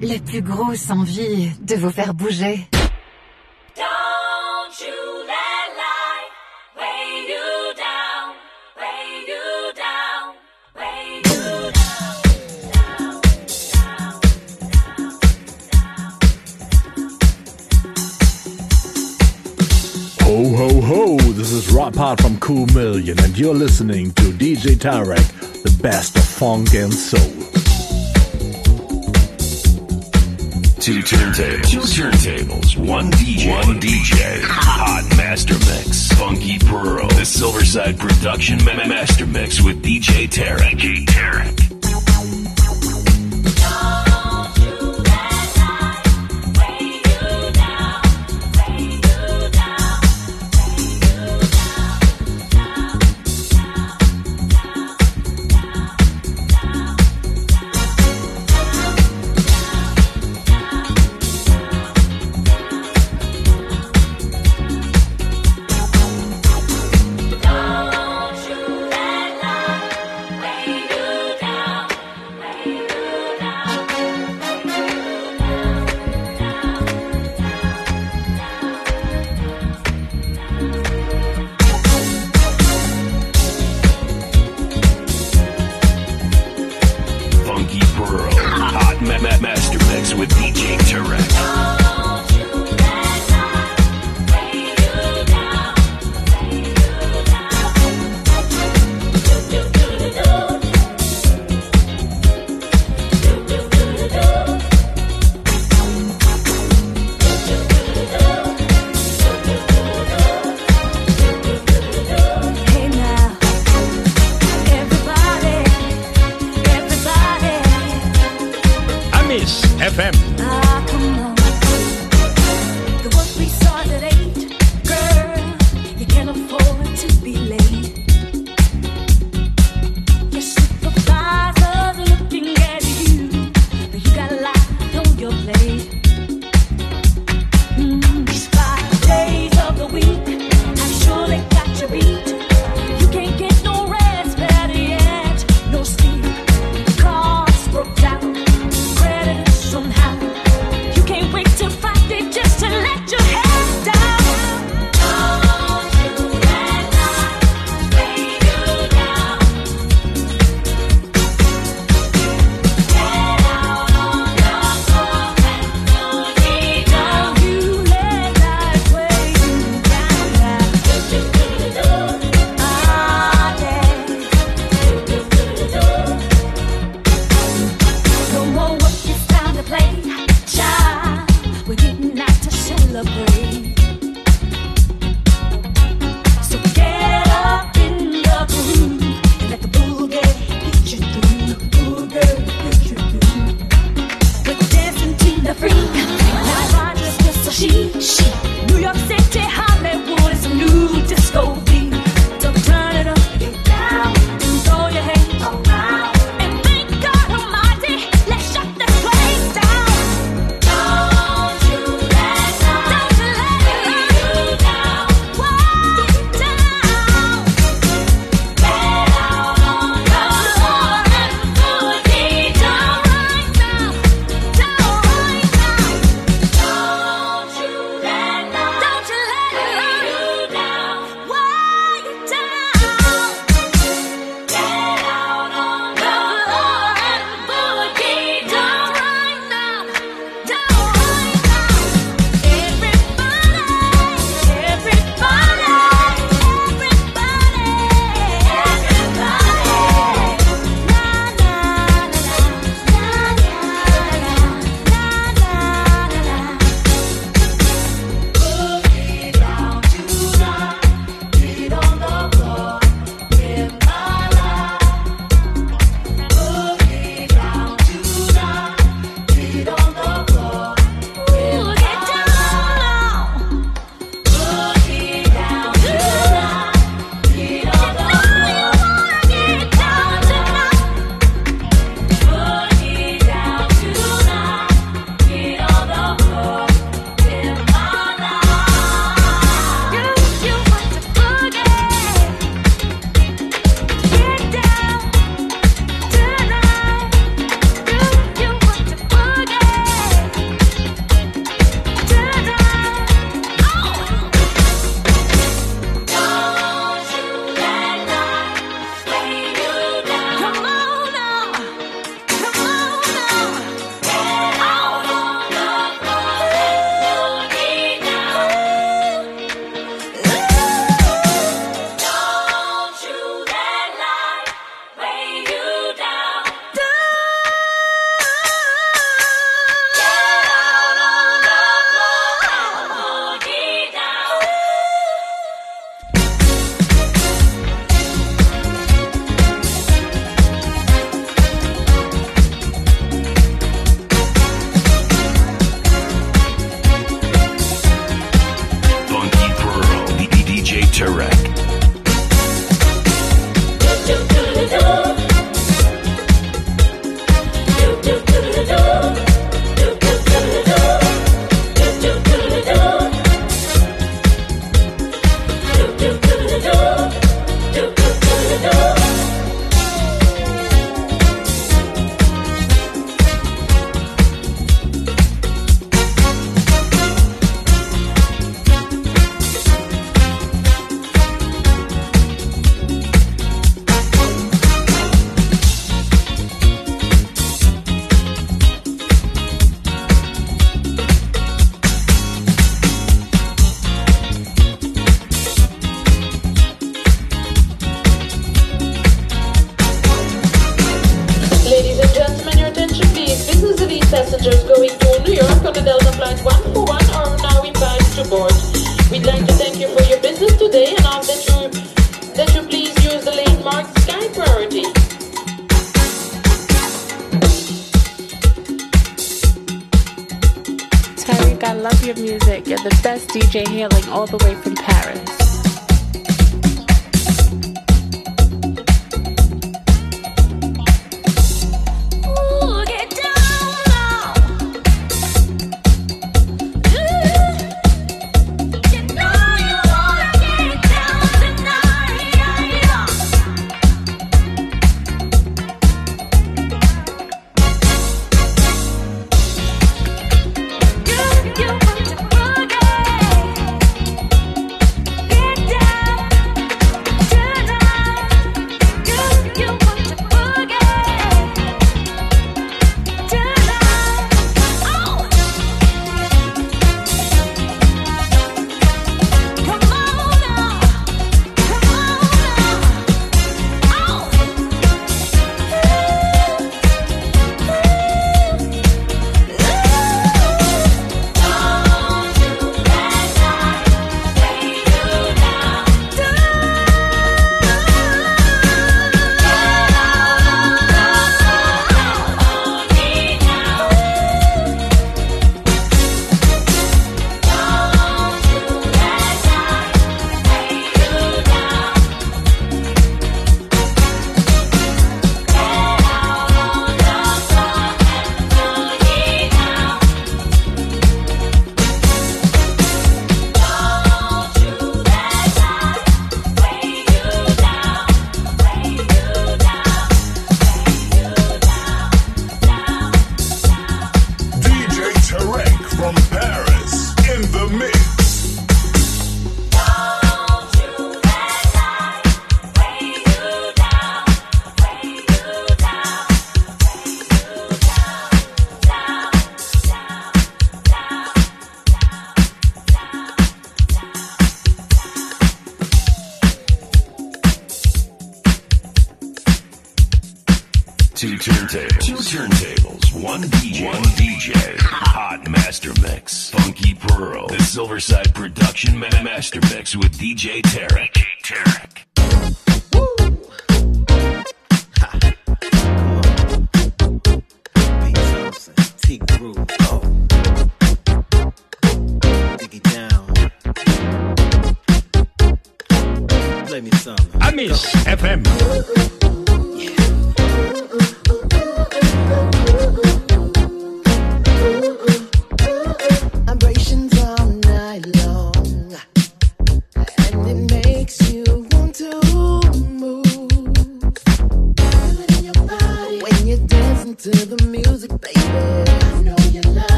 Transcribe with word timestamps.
la 0.00 0.18
plus 0.18 0.42
grosse 0.42 0.90
envie 0.90 1.50
de 1.60 1.76
vous 1.76 1.90
faire 1.90 2.14
bouger. 2.14 2.66
Don't 3.76 4.80
you 4.80 5.24
let 5.26 5.68
life 5.82 6.30
weigh 6.76 7.26
you 7.28 7.74
down, 7.76 8.34
weigh 8.76 9.24
you 9.28 9.72
down, 9.74 10.34
weigh 10.76 11.22
you 11.24 11.42
down, 11.72 12.02
down, 12.72 13.20
down, 16.72 17.22
Ho 20.22 20.36
ho 20.56 20.80
ho, 20.80 21.16
this 21.32 21.52
is 21.52 21.72
Rod 21.72 21.94
Part 21.94 22.20
from 22.20 22.38
Cool 22.38 22.66
Million, 22.74 23.18
and 23.20 23.38
you're 23.38 23.54
listening 23.54 24.12
to 24.14 24.22
DJ 24.32 24.76
Tarek, 24.76 25.62
the 25.62 25.82
best 25.82 26.16
of 26.16 26.24
funk 26.24 26.74
and 26.74 26.92
soul. 26.92 27.63
Two 30.84 31.00
turntables. 31.00 31.70
Two 31.70 31.78
turntables. 31.80 32.76
One 32.76 33.10
DJ. 33.12 33.48
One 33.48 33.80
DJ. 33.80 34.42
Hot 34.42 35.16
master 35.16 35.54
mix. 35.54 36.08
Funky 36.08 36.58
Pearl. 36.58 37.08
The 37.08 37.24
Silverside 37.24 37.98
Production 37.98 38.62
ma- 38.66 38.86
Master 38.86 39.24
Mix 39.24 39.62
with 39.62 39.82
DJ 39.82 40.28
Tarek. 40.28 40.72
DJ 40.72 41.06
Tarek. 41.06 41.73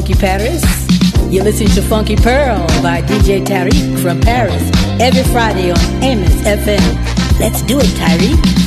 Funky 0.00 0.14
Paris. 0.14 0.62
You 1.30 1.42
listen 1.42 1.66
to 1.66 1.82
Funky 1.82 2.16
Pearl 2.16 2.66
by 2.82 3.02
DJ 3.02 3.44
Tarek 3.44 4.00
from 4.00 4.18
Paris 4.18 4.70
every 4.98 5.24
Friday 5.24 5.72
on 5.72 6.02
Amos 6.02 6.34
FM. 6.36 7.38
Let's 7.38 7.60
do 7.60 7.78
it, 7.78 7.84
Tarek. 7.98 8.59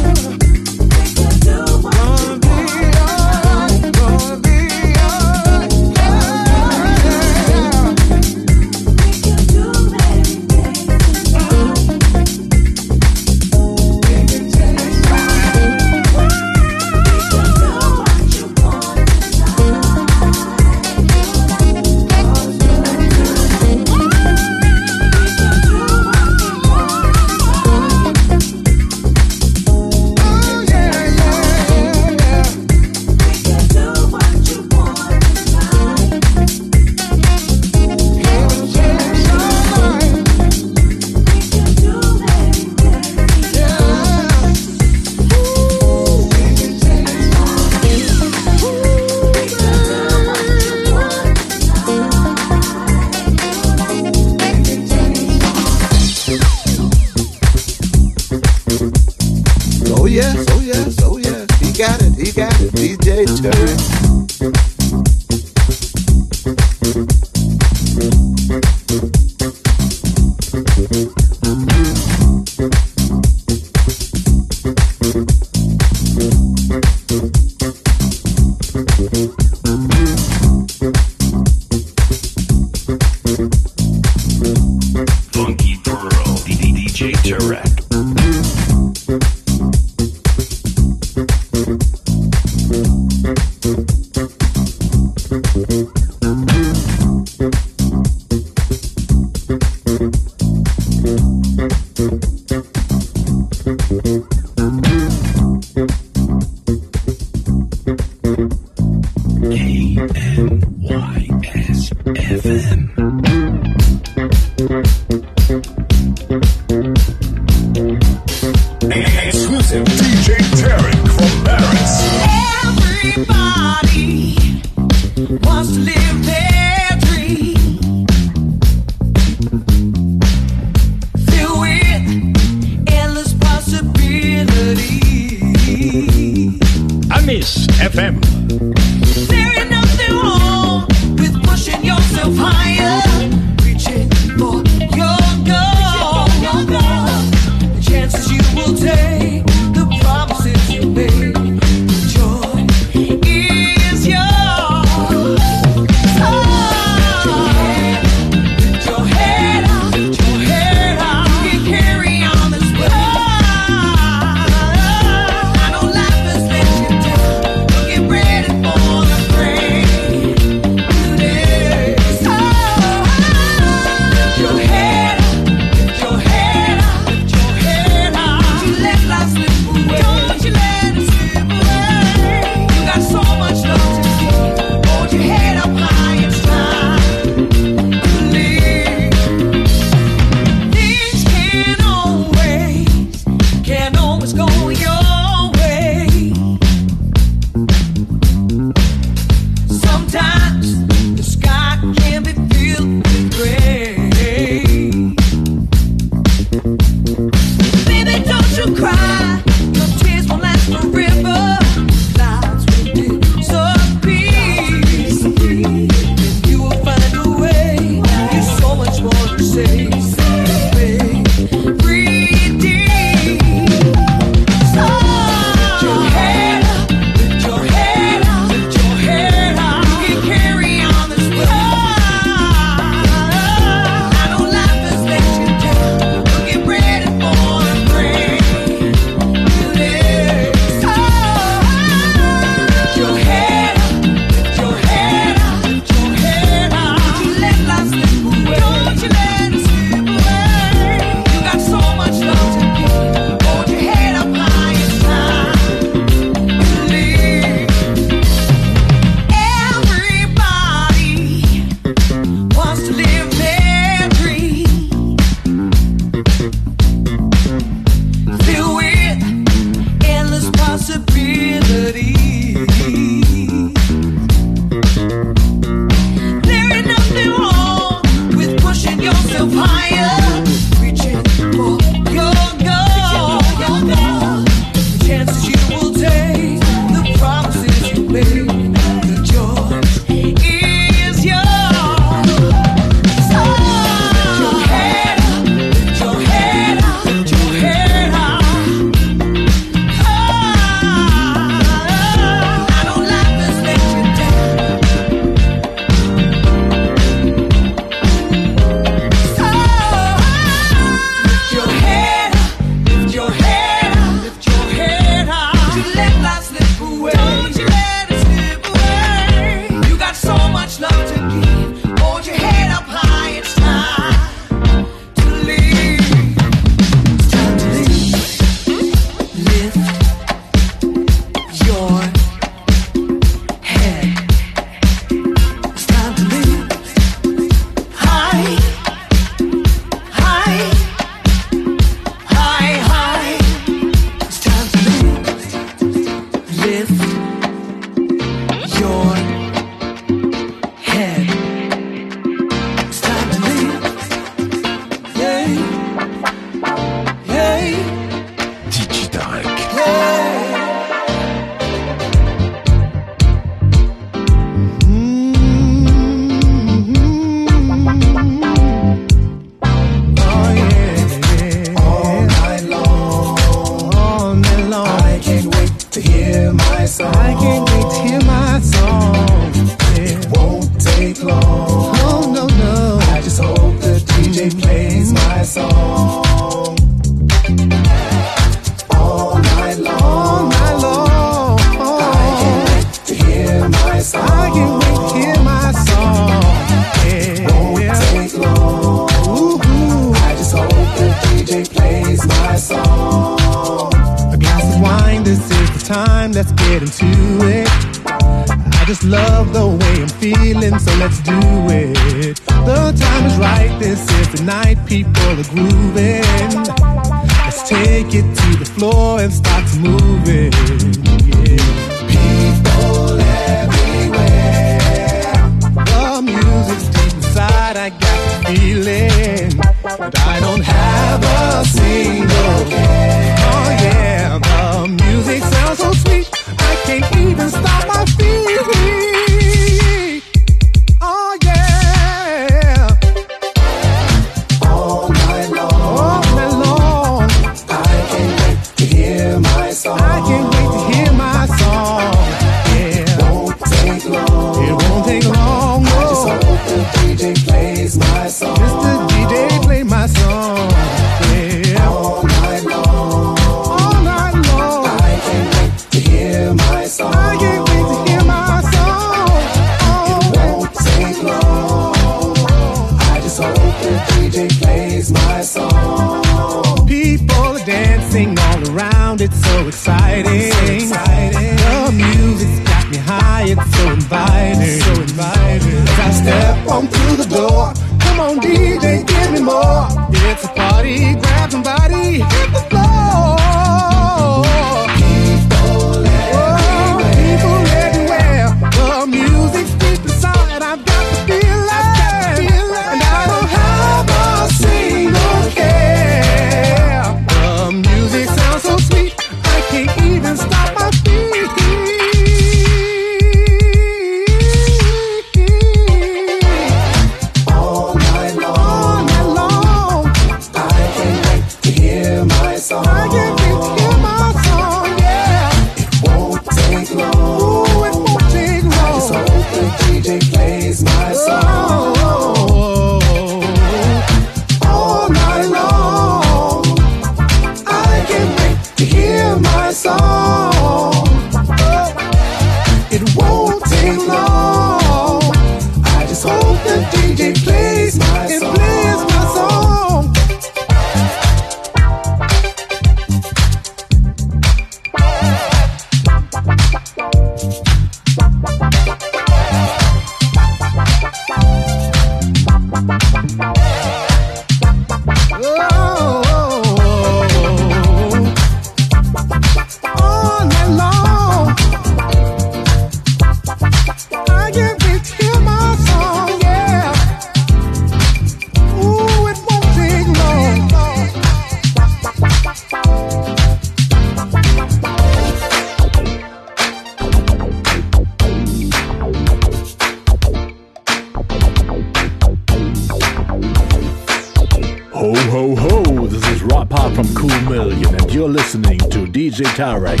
Tarek, 599.45 600.00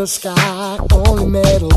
the 0.00 0.06
sky, 0.06 0.78
only 0.92 1.26
metal 1.26 1.69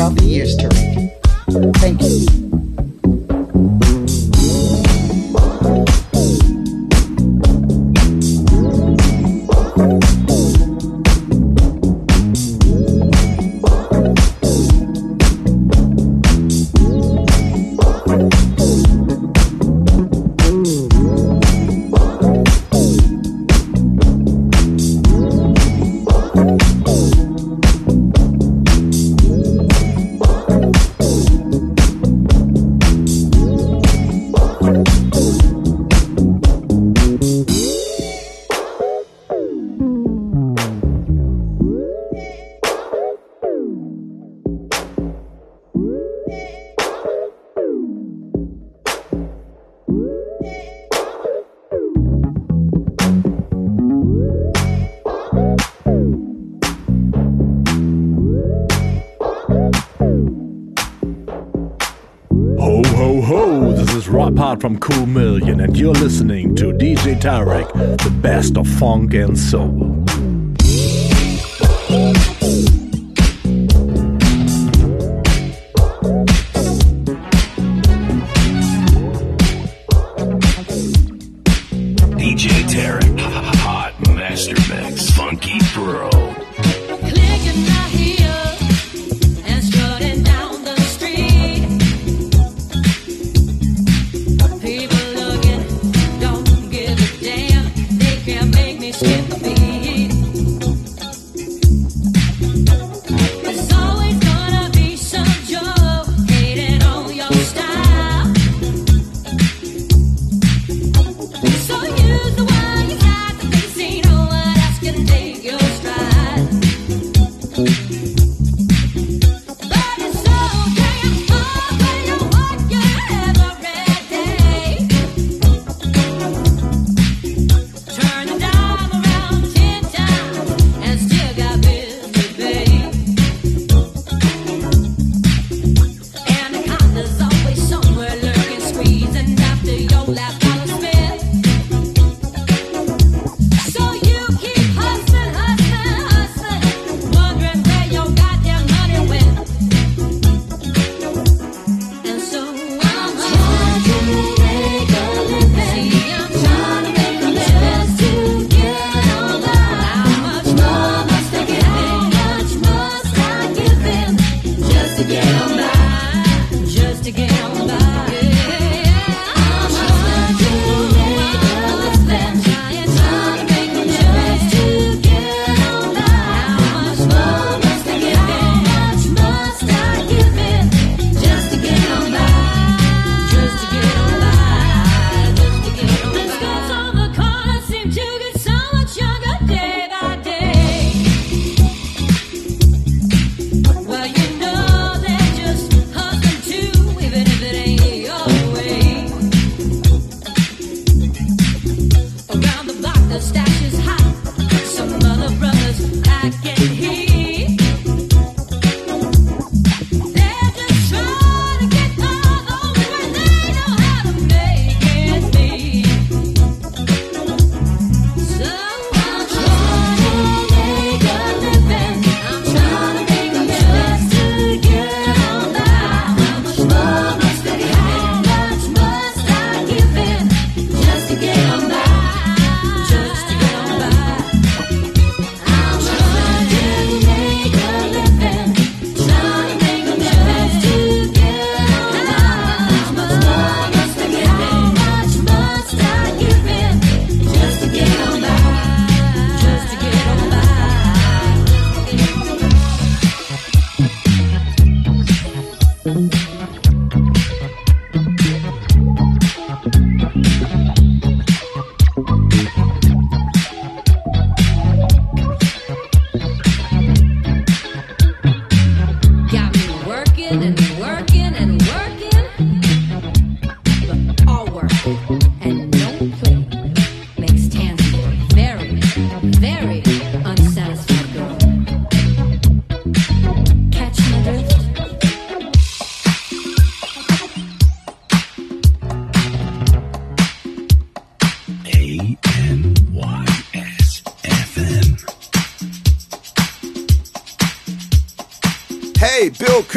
throughout 0.00 0.16
the 0.16 0.24
years, 0.24 0.49
funk 68.80 69.12
and 69.12 69.38
soul. 69.38 69.89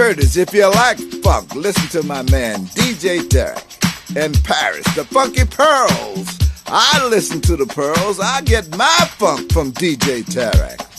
Curtis. 0.04 0.36
If 0.36 0.54
you 0.54 0.70
like 0.70 0.98
funk, 1.24 1.56
listen 1.56 1.88
to 2.02 2.06
my 2.06 2.24
man 2.24 2.66
DJ 2.76 3.20
Tarek 3.22 4.18
in 4.18 4.34
Paris, 4.44 4.84
the 4.96 5.06
Funky 5.06 5.46
Pearls. 5.46 6.28
I 6.68 7.08
listen 7.08 7.40
to 7.40 7.56
the 7.56 7.66
Pearls. 7.66 8.20
I 8.20 8.42
get 8.42 8.70
my 8.78 8.98
funk 9.12 9.54
from 9.54 9.72
DJ 9.72 10.26
Tarek. 10.26 10.93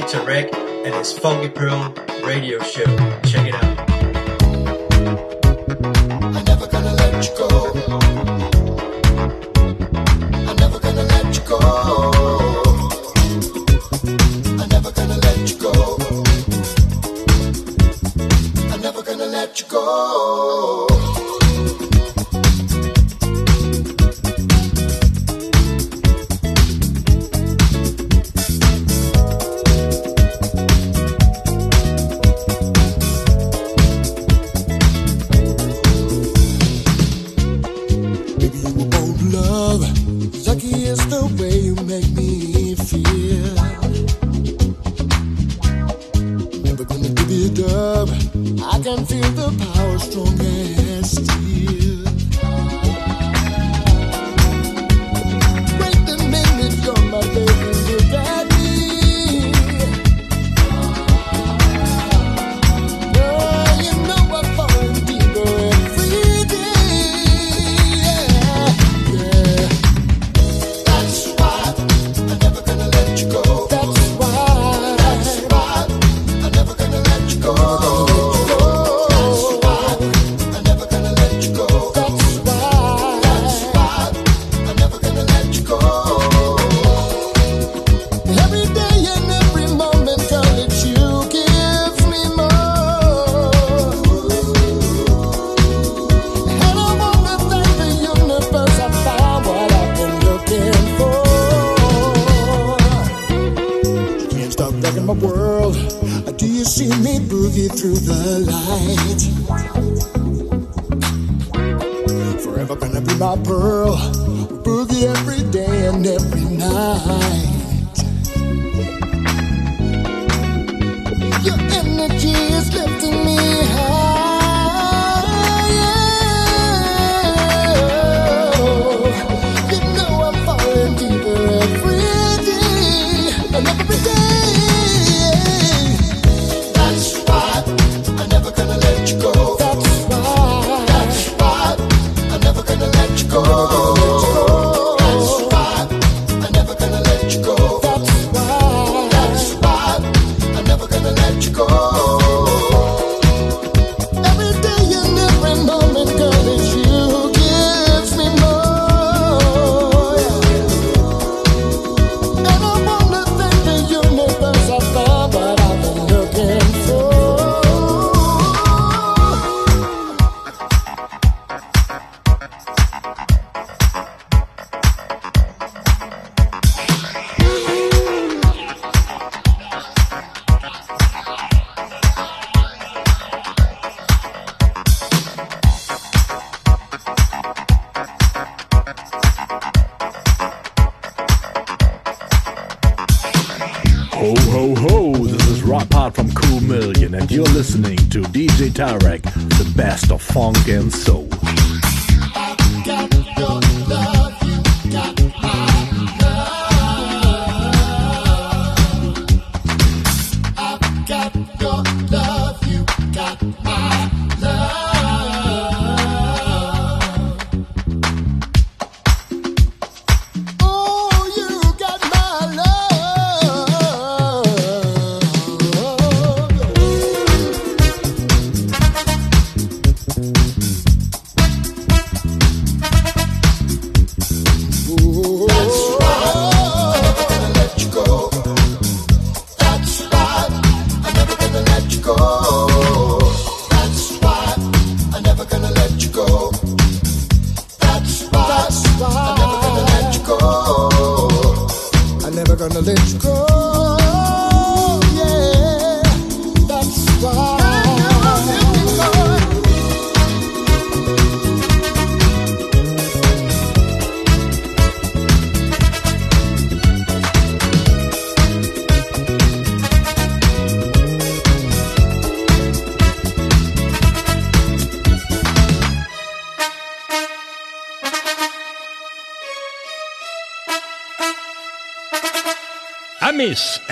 Tarek 0.00 0.52
and 0.84 0.94
his 0.94 1.12
Funky 1.12 1.48
Pearl 1.48 1.94
radio 2.24 2.58
show. 2.62 2.84
Check 3.22 3.46
it 3.48 3.54
out. 3.54 3.69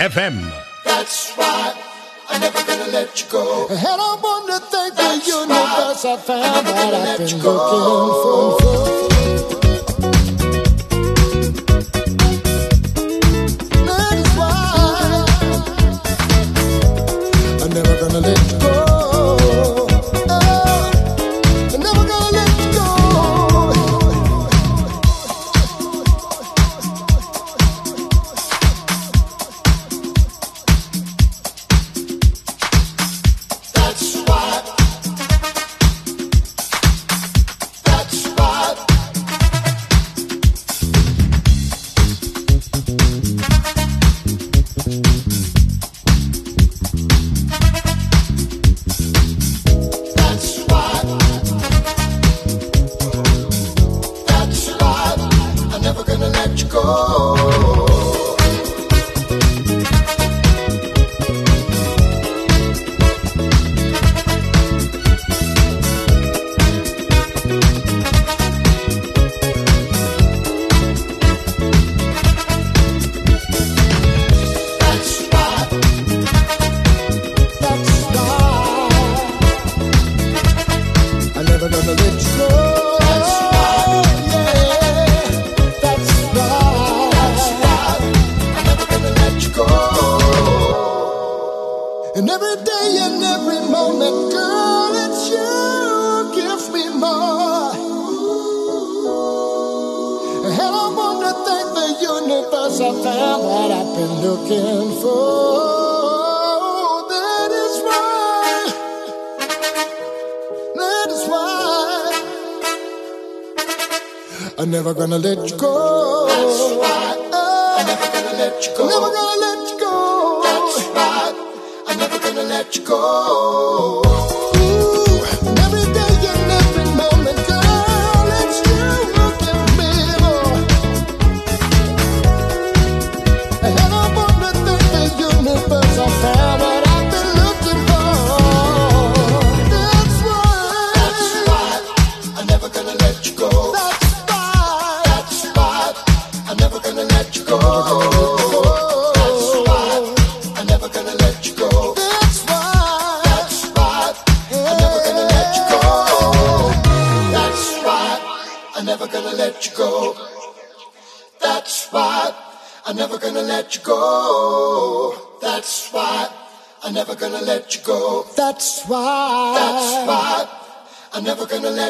FM. 0.09 0.68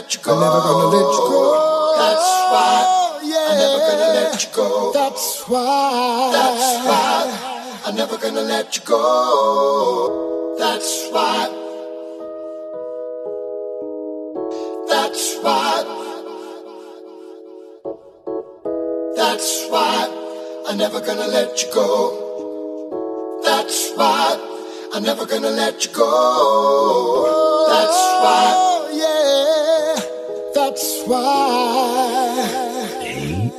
Let 0.10 0.16
you 0.16 0.24
go. 0.24 0.34
I'm 0.34 0.40
never 0.40 0.60
gonna 0.62 0.88
let 0.88 1.14
you 1.14 1.24
go. 1.30 1.94
That's 2.00 2.30
right. 2.50 2.86
Yeah. 3.24 3.48
I'm 3.50 3.58
never 3.60 3.80
gonna 3.90 4.14
let 4.18 4.44
you 4.44 4.50
go. 4.56 4.92
That's 4.92 5.44
right. 5.48 6.32
That's 6.34 6.86
right. 6.88 7.82
I'm 7.86 7.96
never 7.96 8.18
gonna 8.18 8.42
let 8.42 8.76
you 8.76 8.84
go. 8.86 10.56
That's 10.58 11.10
right. 11.14 11.52
That's 14.88 15.38
right. 15.44 15.86
That's 19.16 19.68
right. 19.72 20.10
I'm 20.68 20.78
never 20.78 21.02
gonna 21.02 21.28
let 21.28 21.62
you 21.62 21.72
go. 21.72 23.42
That's 23.44 23.92
right. 23.96 24.40
I'm 24.92 25.04
never 25.04 25.28
gonna 25.28 25.52
let 25.52 25.86
you 25.86 25.94
go. 25.94 27.68
That's 27.70 28.02
right. 28.26 28.56
Oh, 28.58 28.90
yeah. 28.92 29.59
That's 30.70 31.02
right. 31.08 32.46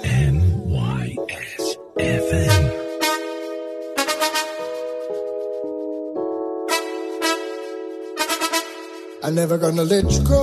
A-N-Y-S 0.05 1.65
FM. 1.99 2.71
I'm 9.25 9.35
never 9.35 9.59
gonna 9.59 9.83
let 9.83 10.05
you 10.13 10.23
go. 10.23 10.41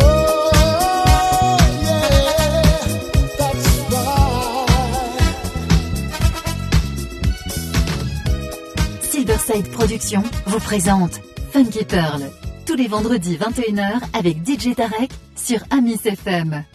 Silverside 9.03 9.71
Productions 9.71 10.23
vous 10.47 10.59
présente 10.59 11.21
Funky 11.53 11.85
Pearl 11.85 12.29
tous 12.67 12.75
les 12.75 12.87
vendredis 12.89 13.37
21h 13.37 14.01
avec 14.13 14.45
DJ 14.45 14.75
Tarek 14.75 15.09
sur 15.47 15.59
Amis 15.69 16.01
FM. 16.03 16.65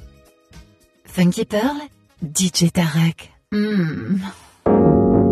Funky 1.04 1.44
Pearl, 1.44 1.76
DJ 2.22 2.72
Tarek. 2.72 3.30
Hmm. 3.52 4.16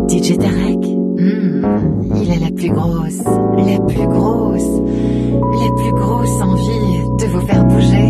DJ 0.07 0.37
Tarek, 0.37 0.85
hmm, 0.85 2.21
il 2.21 2.31
a 2.33 2.35
la 2.35 2.51
plus 2.51 2.69
grosse, 2.69 3.23
la 3.57 3.79
plus 3.79 4.05
grosse, 4.05 4.81
la 5.59 5.69
plus 5.75 5.91
grosse 5.91 6.41
envie 6.43 6.99
de 7.17 7.25
vous 7.31 7.47
faire 7.47 7.65
bouger. 7.65 8.09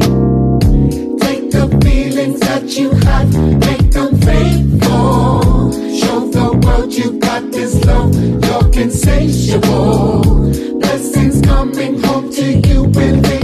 Take 1.21 1.49
the 1.49 1.79
feelings 1.81 2.39
that 2.39 2.77
you 2.77 2.89
have, 2.91 3.31
make 3.69 3.89
them 3.91 4.19
faithful. 4.19 5.71
Show 5.95 6.29
the 6.29 6.59
world 6.65 6.93
you 6.93 7.11
got 7.19 7.49
this 7.53 7.85
love, 7.85 8.13
you're 8.13 8.83
insatiable. 8.83 10.51
Blessings 10.81 11.39
coming 11.41 12.01
home 12.03 12.29
to 12.31 12.67
you, 12.67 12.83
willing 12.83 13.40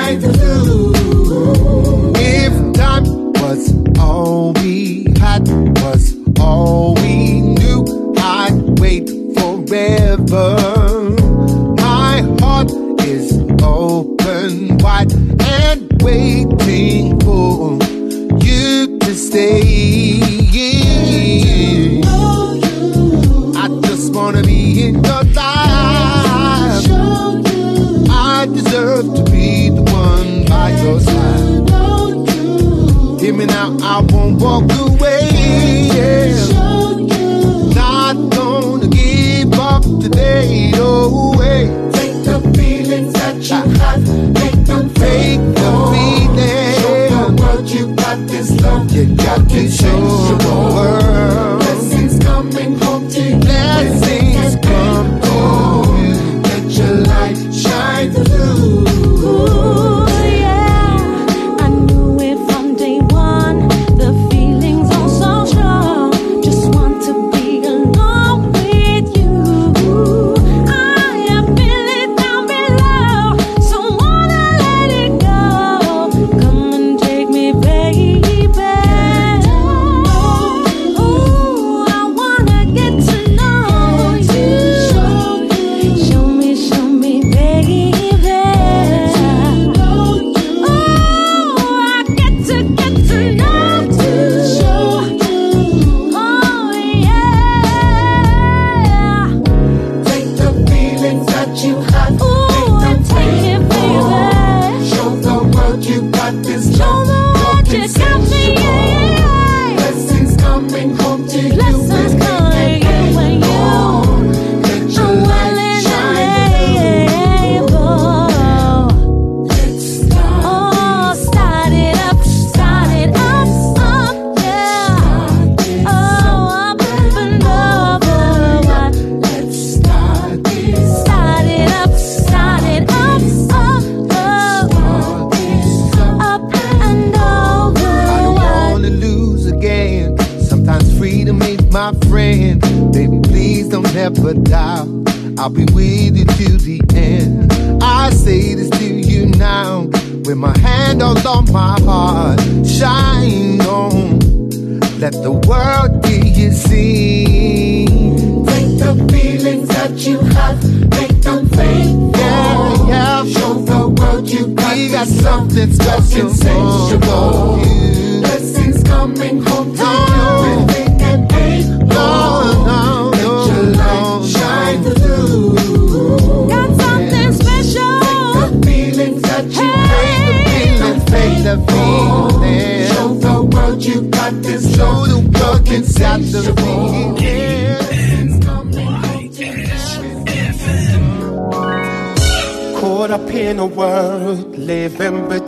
shine 0.00 0.20
through. 0.20 0.92
If 2.16 2.74
time 2.74 3.32
was 3.34 3.62
all 3.98 4.52
we 4.54 5.06
had, 5.18 5.48
was 5.82 6.14
all 6.40 6.94
we 6.94 7.40
knew, 7.40 8.14
I'd 8.16 8.78
wait 8.80 9.08
forever. 9.36 10.56
My 11.76 12.22
heart 12.40 12.70
is 13.00 13.32
open 13.62 14.78
wide 14.78 15.12
and 15.12 16.02
waiting 16.02 17.20
for 17.20 17.78
you 18.44 18.98
to 18.98 19.14
stay. 19.14 20.29
Hear 33.30 33.38
me 33.38 33.46
now, 33.46 33.76
I 33.80 34.00
won't 34.10 34.42
walk 34.42 34.64
away. 34.72 35.28
Yeah. 35.94 36.34
Not 37.72 38.16
gonna 38.34 38.88
give 38.88 39.52
up 39.52 39.84
today, 39.84 40.72
no 40.72 41.36
way. 41.38 41.68
Take 41.92 42.24
the 42.24 42.40
feelings 42.56 43.12
that 43.12 43.36
you 43.36 43.78
have, 43.78 44.02
make 44.34 44.66
them 44.66 44.88
fake 44.88 45.38
the 45.54 45.70
feeling. 45.92 46.74
Show 46.82 47.28
the 47.28 47.40
world 47.40 47.70
you 47.70 47.94
got 47.94 48.18
this 48.26 48.50
love, 48.62 48.90
you 48.90 49.14
got 49.14 49.48
to 49.48 49.60
change 49.60 49.78
the 49.78 50.50
world. 50.74 51.60
Blessings 51.60 52.18
coming 52.18 52.76
home 52.80 53.08
to 53.10 53.20
you. 53.22 53.38
Blessings. 53.38 54.69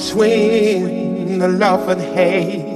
between 0.02 1.38
the 1.38 1.48
love 1.48 1.88
and 1.88 2.00
hate. 2.00 2.66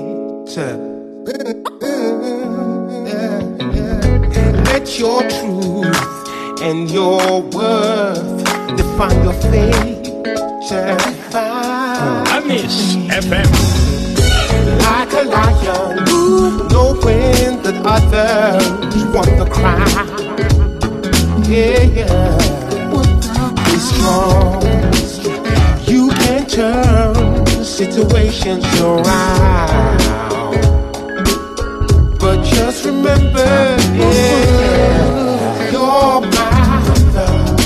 Let 4.67 4.99
your 4.99 5.23
truth 5.23 6.63
and 6.63 6.89
your 6.89 7.43
worth 7.43 8.45
define 8.77 9.25
your 9.25 9.33
fate. 9.51 10.07
I 11.35 12.43
miss 12.47 12.95
FM. 13.11 13.51
Like 14.87 15.13
a 15.13 15.25
lion, 15.35 16.05
knowing 16.71 17.63
that 17.65 17.77
others 17.85 19.05
want 19.13 19.33
to 19.41 19.47
cry. 19.51 19.87
Yeah, 21.49 22.39
be 23.65 23.77
strong. 23.79 24.63
You 25.87 26.09
can 26.11 26.47
turn 26.47 27.16
situations 27.77 28.65
around. 28.81 29.99
But 32.19 32.43
just 32.43 32.87
remember, 32.87 33.77
yeah, 33.93 35.71
you're 35.71 36.21
my 36.37 36.81
love. 37.13 37.61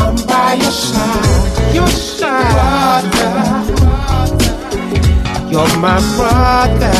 I'm 0.00 0.16
by 0.26 0.54
your 0.54 0.72
side, 0.72 1.74
your 1.74 1.86
side. 1.88 3.04
You're 5.52 5.76
my 5.84 6.00
brother. 6.16 6.96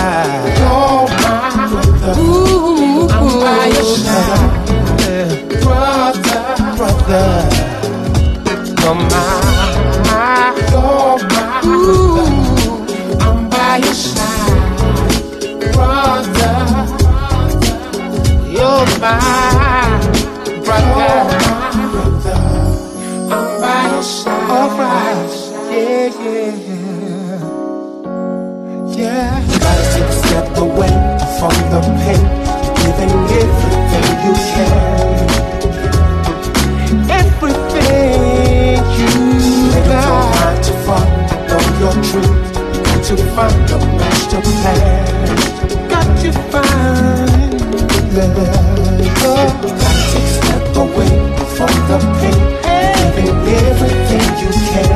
You're 0.60 1.08
my 1.24 1.40
brother. 1.70 2.20
Ooh, 2.20 3.08
I'm 3.08 3.26
by 3.40 3.64
your 3.76 3.88
side, 4.04 4.52
brother, 5.62 6.40
brother. 6.76 7.28
You're 8.78 8.94
my 8.94 9.31
my 19.02 19.98
brother. 20.64 21.10
I'm 23.34 23.46
by 23.60 23.82
your 23.90 24.02
side. 24.02 24.50
Alright, 24.56 25.32
yeah, 25.72 26.06
yeah, 26.22 26.54
yeah. 28.96 29.42
You 29.50 29.58
to 29.58 30.02
step 30.22 30.48
away 30.56 30.94
from 31.38 31.56
the 31.72 31.80
pain. 31.98 32.24
Giving 32.78 33.14
everything 33.40 34.08
you 34.24 34.34
can. 34.52 34.76
Everything 37.20 38.78
you 38.98 39.12
got. 39.90 40.30
Make 40.38 40.62
to 40.66 40.72
fall, 40.84 41.08
know 41.48 41.64
your 41.82 41.94
truth. 42.06 42.38
You 42.72 42.80
got 42.86 43.00
to 43.08 43.14
find 43.34 43.70
a 43.70 43.78
master 43.98 44.42
plan. 44.60 45.02
Got 45.90 46.08
to 46.22 46.30
find 46.52 47.62
love 48.14 48.71
me 49.02 49.08
go. 49.20 49.34
Gotta 49.34 50.02
take 50.12 50.22
a 50.22 50.34
step 50.38 50.76
away 50.76 51.12
from 51.56 51.72
the 51.90 51.98
pain. 52.18 52.42
Giving 53.14 53.40
everything 53.68 54.28
you 54.42 54.50
can. 54.70 54.90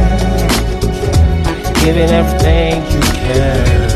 Giving 1.83 2.11
everything 2.11 2.77
you 2.93 3.01
can. 3.01 3.87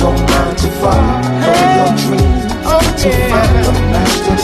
Your 0.00 0.16
mind 0.16 0.56
to 0.56 0.68
follow 0.80 1.16
your 1.76 1.92
dreams. 2.00 2.44
Oh, 2.64 2.80
to 3.00 3.10
find 3.28 3.52
master 3.92 4.39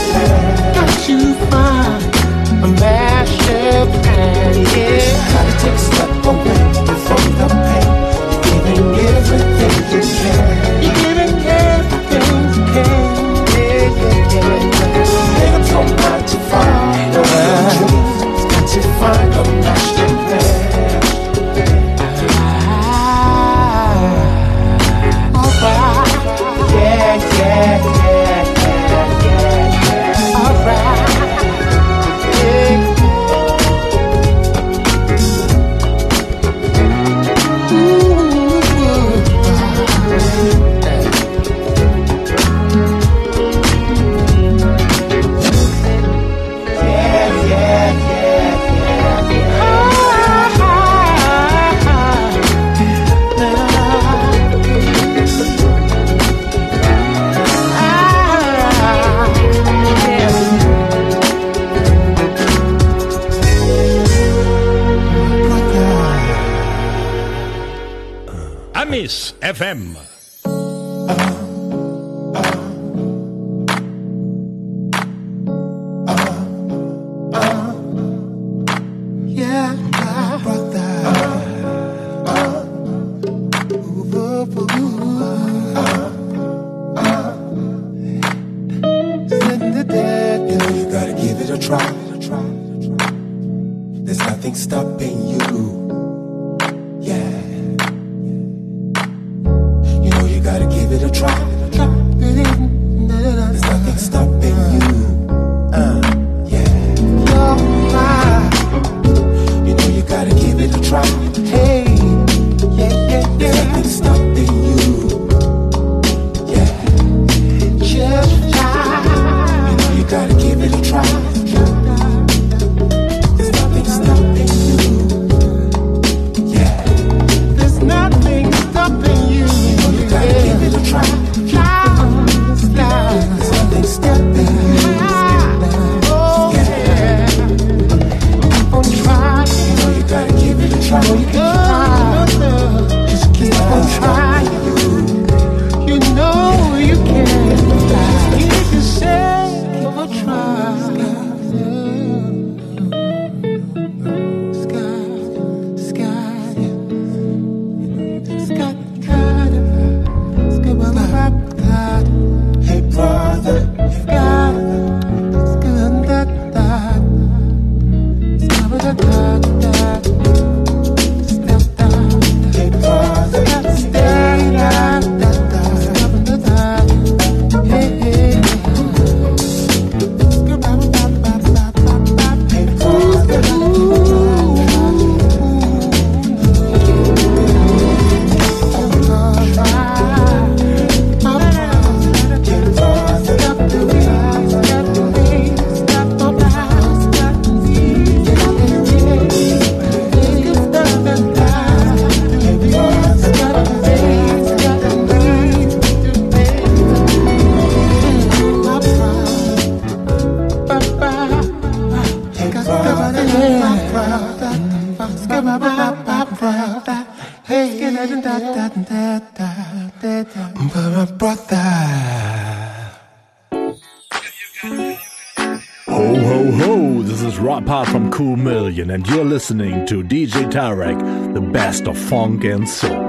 and 228.90 229.06
you're 229.08 229.24
listening 229.24 229.86
to 229.86 230.02
DJ 230.02 230.50
Tarek, 230.50 231.34
the 231.34 231.40
best 231.40 231.86
of 231.86 231.96
funk 231.96 232.44
and 232.44 232.68
soul. 232.68 233.05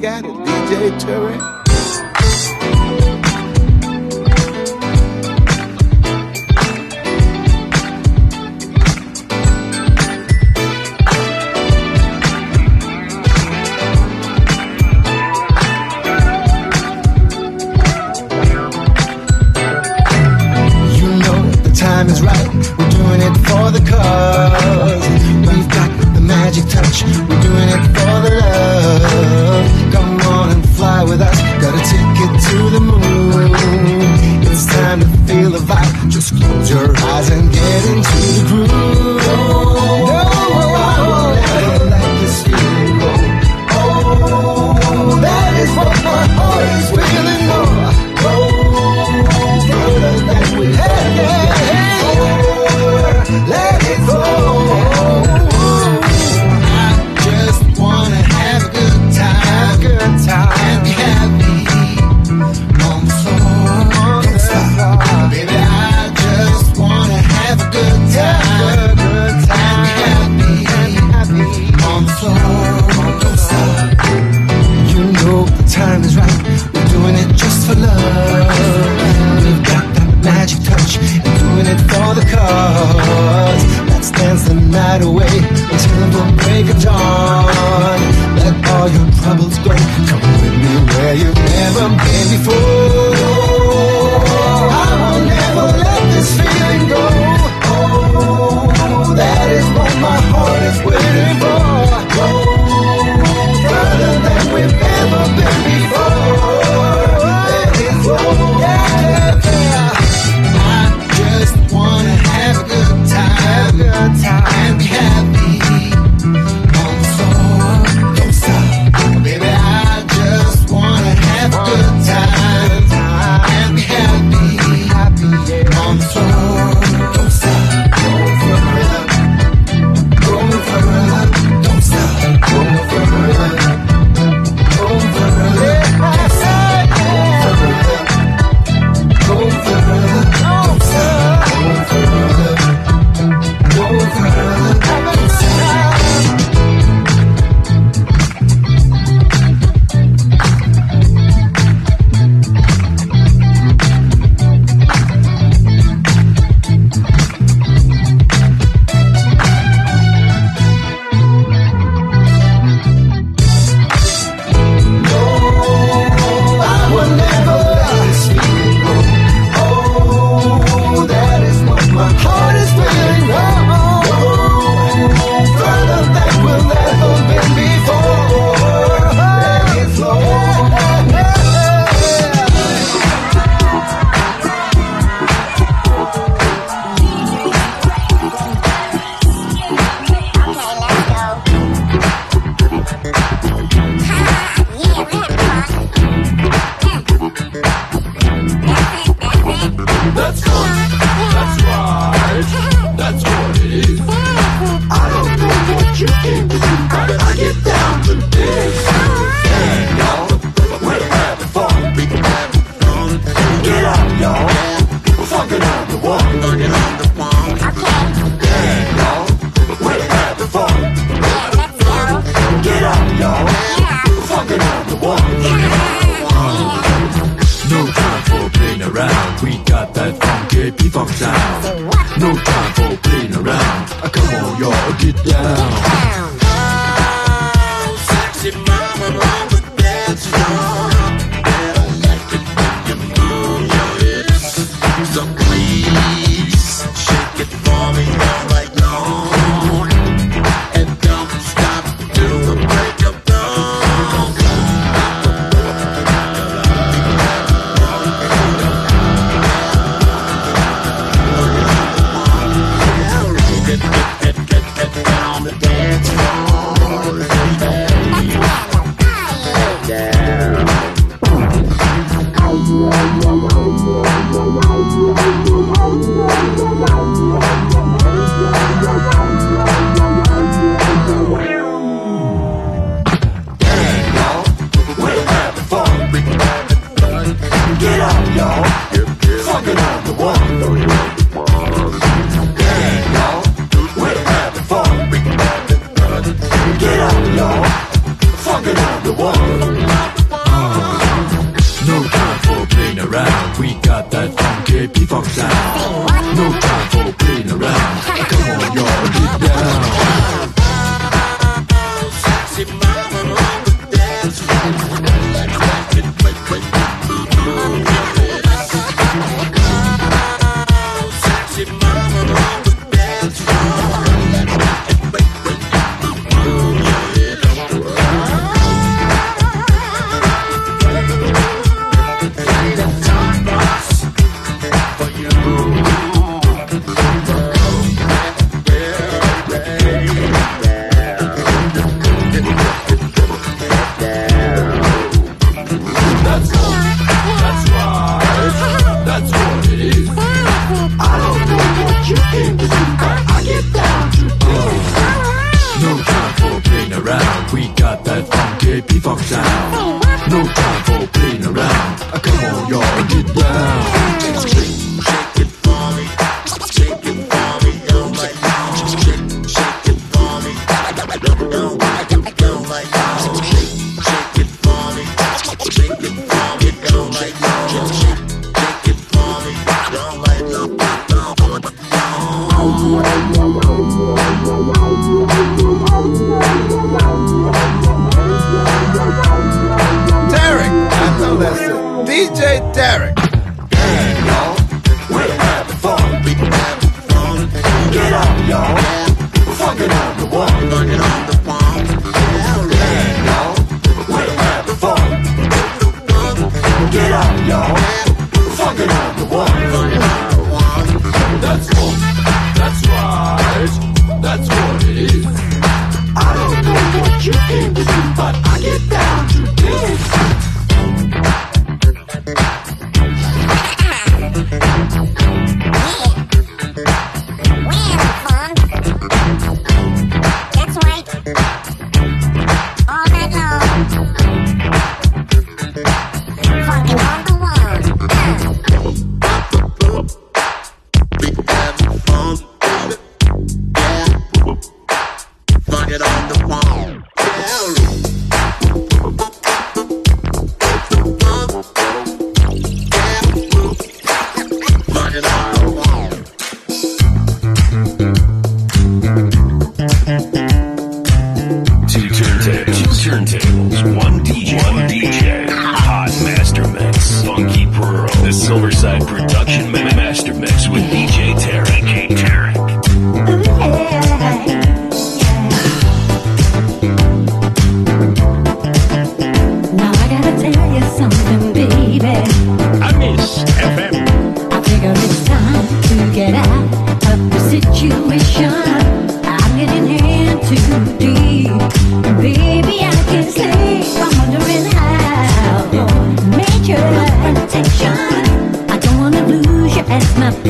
Got 0.00 0.24
it. 0.24 0.30
DJ 0.30 0.98
Tarek. 0.98 1.49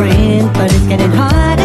Friend, 0.01 0.53
but 0.55 0.73
it's 0.73 0.87
getting 0.87 1.11
harder 1.11 1.60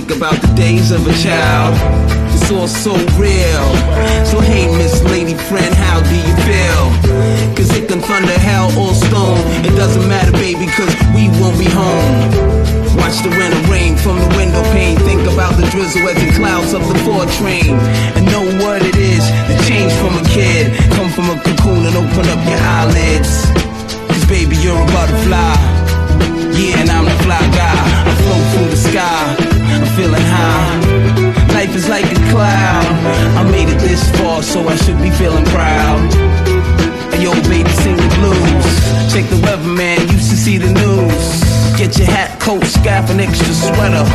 think 0.00 0.16
about 0.16 0.40
the 0.40 0.52
days 0.54 0.90
of 0.92 1.06
a 1.06 1.12
child. 1.12 1.76
It's 2.32 2.50
all 2.50 2.68
so 2.68 2.92
real. 3.20 3.66
So 4.24 4.40
hey, 4.40 4.64
Miss 4.78 5.02
Lady 5.04 5.34
Friend, 5.34 5.74
how 5.74 6.00
do 6.00 6.16
you 6.16 6.34
feel? 6.48 6.84
Cause 7.52 7.68
it 7.76 7.88
can 7.88 8.00
thunder, 8.00 8.38
hell, 8.38 8.72
or 8.80 8.94
stone. 8.94 9.44
It 9.60 9.76
doesn't 9.76 10.08
matter, 10.08 10.32
baby, 10.32 10.66
cause 10.72 10.92
we 11.12 11.28
won't 11.36 11.58
be 11.58 11.68
home. 11.68 12.16
Watch 12.96 13.20
the 13.20 13.28
and 13.28 13.68
rain 13.68 13.96
from 13.96 14.16
the 14.16 14.30
window 14.40 14.62
pane. 14.72 14.96
Think 15.04 15.28
about 15.28 15.56
the 15.60 15.68
drizzle 15.68 16.08
as 16.08 16.16
the 16.16 16.32
clouds 16.32 16.72
of 16.72 16.82
the 16.88 16.96
four 17.04 17.26
train. 17.36 17.76
And 18.16 18.24
know 18.32 18.44
what 18.64 18.80
it 18.82 18.96
is 18.96 19.24
to 19.48 19.54
change 19.68 19.92
from 20.00 20.16
a 20.16 20.24
kid. 20.32 20.72
Come 20.96 21.10
from 21.12 21.28
a 21.28 21.36
cocoon 21.44 21.84
and 21.84 21.96
open 21.96 22.24
up 22.32 22.40
your 22.48 22.62
eyelids. 22.76 23.44
Cause 24.08 24.24
baby, 24.24 24.56
you're 24.64 24.80
a 24.80 24.86
butterfly. 24.96 25.60
Yeah, 26.56 26.80
and 26.80 26.88
I'm 26.88 27.04
the 27.04 27.16
fly 27.24 27.42
guy. 27.52 27.76
I 28.08 28.12
float 28.24 28.44
through 28.52 28.70
the 28.70 28.76
sky. 28.76 29.49
Feeling 30.00 30.28
high. 30.32 30.80
Life 31.52 31.76
is 31.76 31.86
like 31.86 32.06
a 32.06 32.20
cloud. 32.32 32.86
I 33.36 33.42
made 33.50 33.68
it 33.68 33.78
this 33.80 34.00
far, 34.16 34.42
so 34.42 34.66
I 34.66 34.74
should 34.76 34.96
be 34.96 35.10
feeling 35.10 35.44
proud. 35.44 36.00
And 37.12 37.22
yo, 37.22 37.34
baby, 37.52 37.68
sing 37.84 37.96
the 37.96 38.08
blues. 38.16 39.12
Check 39.12 39.28
the 39.28 39.38
weather, 39.44 39.68
man. 39.68 40.00
Used 40.08 40.30
to 40.30 40.38
see 40.38 40.56
the 40.56 40.72
news. 40.72 41.44
Get 41.76 41.98
your 41.98 42.08
hat, 42.08 42.40
coat, 42.40 42.64
scarf, 42.64 43.10
and 43.10 43.20
extra 43.20 43.52
sweater. 43.52 44.06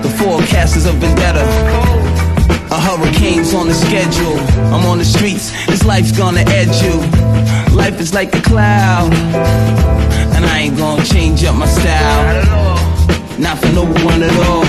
The 0.00 0.08
forecast 0.16 0.76
is 0.78 0.86
a 0.86 0.92
vendetta. 0.92 1.44
A 2.70 2.80
hurricane's 2.80 3.52
on 3.52 3.68
the 3.68 3.74
schedule. 3.74 4.38
I'm 4.72 4.86
on 4.86 4.96
the 4.96 5.04
streets. 5.04 5.52
This 5.66 5.84
life's 5.84 6.12
gonna 6.16 6.44
edge 6.46 6.80
you. 6.80 6.96
Life 7.76 8.00
is 8.00 8.14
like 8.14 8.34
a 8.34 8.40
cloud. 8.40 9.12
And 10.32 10.46
I 10.46 10.60
ain't 10.60 10.78
gonna 10.78 11.04
change 11.04 11.44
up 11.44 11.56
my 11.56 11.66
style. 11.66 12.81
Not 13.38 13.58
for 13.58 13.68
no 13.72 13.84
one 13.84 14.22
at 14.22 14.36
all. 14.46 14.64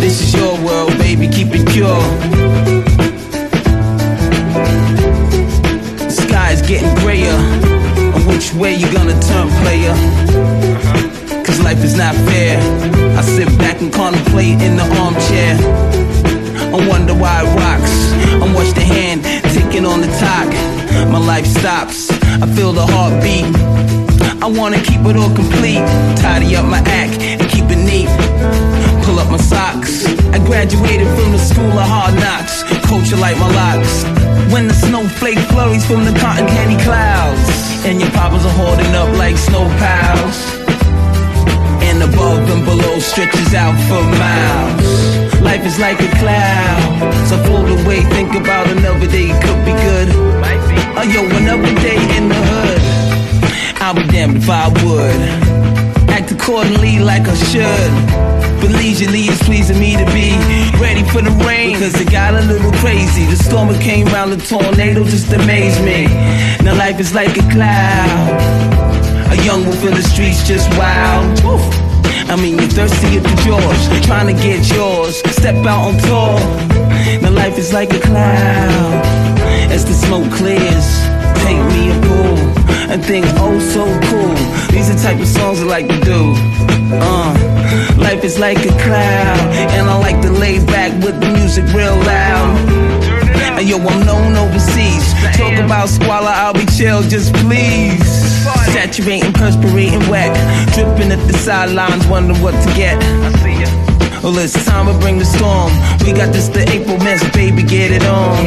This 0.00 0.20
is 0.20 0.34
your 0.34 0.54
world, 0.64 0.96
baby. 0.98 1.28
Keep 1.28 1.48
it 1.52 1.68
pure. 1.68 2.00
The 5.98 6.10
sky's 6.10 6.62
getting 6.62 6.94
grayer. 6.96 7.38
On 8.14 8.26
which 8.26 8.52
way 8.54 8.74
you 8.74 8.90
gonna 8.92 9.18
turn, 9.20 9.48
player? 9.62 9.94
Cause 11.44 11.60
life 11.60 11.84
is 11.84 11.96
not 11.96 12.14
fair. 12.28 12.58
I 13.16 13.22
sit 13.22 13.48
back 13.58 13.80
and 13.80 13.92
contemplate 13.92 14.60
in 14.60 14.76
the 14.76 14.86
armchair. 14.98 15.56
I 16.74 16.88
wonder 16.88 17.14
why 17.14 17.42
it 17.42 17.54
rocks. 17.60 17.94
I 18.42 18.54
watch 18.54 18.72
the 18.74 18.80
hand 18.80 19.22
ticking 19.52 19.84
on 19.84 20.00
the 20.00 20.08
talk. 20.18 20.48
My 21.12 21.18
life 21.18 21.46
stops. 21.46 22.10
I 22.10 22.46
feel 22.56 22.72
the 22.72 22.86
heartbeat. 22.86 23.46
I 24.42 24.46
wanna 24.46 24.82
keep 24.82 25.00
it 25.06 25.16
all 25.16 25.34
complete. 25.34 25.84
Tidy 26.18 26.56
up 26.56 26.64
my 26.64 26.78
act 26.78 27.31
and 27.82 27.90
keep 27.90 28.08
it 28.08 28.30
neat. 28.38 29.04
Pull 29.04 29.18
up 29.18 29.30
my 29.30 29.36
socks. 29.36 30.06
I 30.32 30.38
graduated 30.38 31.06
from 31.18 31.32
the 31.32 31.38
school 31.38 31.70
of 31.70 31.86
hard 31.86 32.14
knocks. 32.14 32.62
Culture 32.86 33.16
like 33.16 33.36
my 33.38 33.50
locks. 33.50 34.04
When 34.52 34.68
the 34.68 34.74
snowflake 34.74 35.38
flurries 35.50 35.84
from 35.86 36.04
the 36.04 36.12
cotton 36.18 36.46
candy 36.46 36.82
clouds. 36.82 37.84
And 37.84 38.00
your 38.00 38.10
poppers 38.10 38.44
are 38.46 38.56
holding 38.56 38.92
up 38.94 39.08
like 39.18 39.36
snow 39.36 39.66
piles. 39.78 40.38
And 41.82 42.02
above 42.02 42.48
and 42.50 42.64
below 42.64 42.98
stretches 43.00 43.54
out 43.54 43.74
for 43.88 44.02
miles. 44.18 45.40
Life 45.42 45.66
is 45.66 45.78
like 45.78 45.98
a 46.00 46.10
cloud. 46.22 47.26
So 47.28 47.36
float 47.44 47.68
away, 47.68 48.02
think 48.14 48.34
about 48.34 48.68
another 48.68 49.08
day, 49.08 49.30
it 49.30 49.42
could 49.42 49.64
be 49.66 49.72
good. 49.72 50.08
Oh, 50.94 51.02
yo, 51.02 51.24
another 51.24 51.74
day 51.80 51.98
in 52.16 52.28
the 52.28 52.34
hood. 52.34 52.82
I'll 53.82 53.94
be 53.94 54.06
damned 54.06 54.36
if 54.36 54.48
I 54.48 54.68
would. 54.68 55.71
Accordingly 56.32 56.98
like 56.98 57.28
I 57.28 57.34
should. 57.50 57.92
But 58.60 58.70
leisurely 58.70 59.28
is 59.28 59.42
pleasing 59.42 59.78
me 59.78 59.96
to 59.96 60.06
be 60.06 60.32
ready 60.80 61.04
for 61.12 61.20
the 61.20 61.30
rain. 61.46 61.74
Because 61.74 62.00
it 62.00 62.10
got 62.10 62.34
a 62.34 62.40
little 62.42 62.72
crazy. 62.80 63.26
The 63.26 63.36
storm 63.36 63.68
came 63.80 64.06
round 64.06 64.32
the 64.32 64.38
tornado 64.38 65.04
just 65.04 65.32
amazed 65.32 65.82
me. 65.84 66.06
Now 66.64 66.74
life 66.76 66.98
is 67.00 67.12
like 67.12 67.36
a 67.36 67.46
cloud. 67.50 68.40
A 69.30 69.36
young 69.44 69.64
wolf 69.64 69.84
in 69.84 69.94
the 69.94 70.02
streets 70.02 70.46
just 70.46 70.68
wild. 70.78 71.44
Woo. 71.44 71.58
I 72.32 72.36
mean, 72.36 72.58
you're 72.58 72.68
thirsty 72.68 73.18
at 73.18 73.24
the 73.24 73.36
jaws, 73.44 74.06
trying 74.06 74.34
to 74.34 74.42
get 74.42 74.66
yours. 74.74 75.16
Step 75.36 75.56
out 75.66 75.84
on 75.88 75.98
tour. 76.06 76.38
Now 77.20 77.30
life 77.30 77.58
is 77.58 77.72
like 77.72 77.92
a 77.92 78.00
cloud. 78.00 79.04
As 79.70 79.84
the 79.84 79.92
smoke 79.92 80.30
clears, 80.32 80.88
take 81.44 81.60
me 81.72 81.90
a. 81.90 82.61
And 82.90 83.04
think, 83.04 83.26
oh, 83.38 83.58
so 83.58 83.84
cool. 84.08 84.34
These 84.72 84.90
are 84.90 84.94
the 84.94 85.02
type 85.02 85.20
of 85.20 85.26
songs 85.26 85.60
I 85.60 85.64
like 85.64 85.88
to 85.88 86.00
do. 86.00 86.34
Uh, 86.94 87.32
life 87.98 88.24
is 88.24 88.38
like 88.38 88.58
a 88.58 88.72
cloud. 88.84 89.38
And 89.76 89.88
I 89.88 89.96
like 89.98 90.20
to 90.22 90.30
lay 90.30 90.64
back 90.64 90.92
with 91.04 91.20
the 91.20 91.30
music 91.30 91.64
real 91.74 91.96
loud. 91.96 92.58
And 93.58 93.68
yo, 93.68 93.78
I'm 93.78 94.06
known 94.06 94.36
overseas. 94.36 95.12
Talk 95.36 95.58
about 95.58 95.88
squalor, 95.88 96.28
I'll 96.28 96.54
be 96.54 96.66
chill, 96.66 97.02
just 97.02 97.34
please. 97.34 98.04
Saturating, 98.72 99.32
perspirating, 99.32 100.08
wet. 100.08 100.34
Dripping 100.74 101.12
at 101.12 101.24
the 101.26 101.34
sidelines, 101.34 102.06
wondering 102.06 102.40
what 102.42 102.52
to 102.52 102.74
get. 102.74 102.96
I 103.02 103.32
see 103.42 103.60
ya. 103.60 103.81
Well, 104.22 104.38
it's 104.38 104.52
time 104.64 104.86
to 104.86 104.96
bring 105.00 105.18
the 105.18 105.24
storm. 105.24 105.72
We 106.06 106.12
got 106.12 106.32
this 106.32 106.46
the 106.46 106.62
April 106.70 106.96
mess, 106.98 107.28
baby, 107.34 107.64
get 107.64 107.90
it 107.90 108.04
on. 108.06 108.38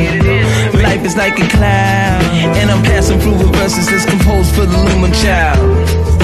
Life 0.81 1.03
is 1.03 1.17
like 1.17 1.37
a 1.37 1.47
cloud, 1.49 2.23
and 2.55 2.71
I'm 2.71 2.81
passing 2.81 3.19
through 3.19 3.37
with 3.37 3.53
verses 3.55 3.89
that's 3.89 4.05
composed 4.05 4.55
for 4.55 4.65
the 4.65 4.77
Lumen 4.77 5.11
child. 5.11 6.14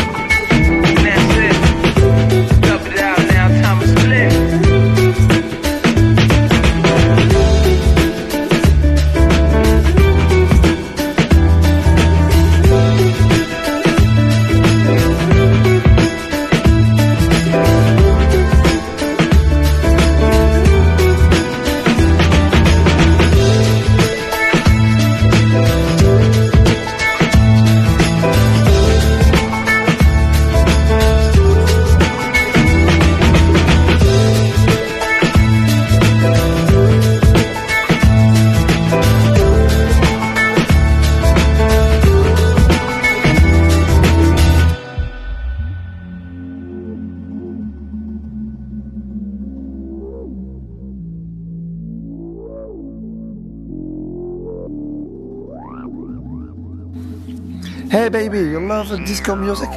love 58.89 59.05
disco 59.05 59.35
music? 59.35 59.69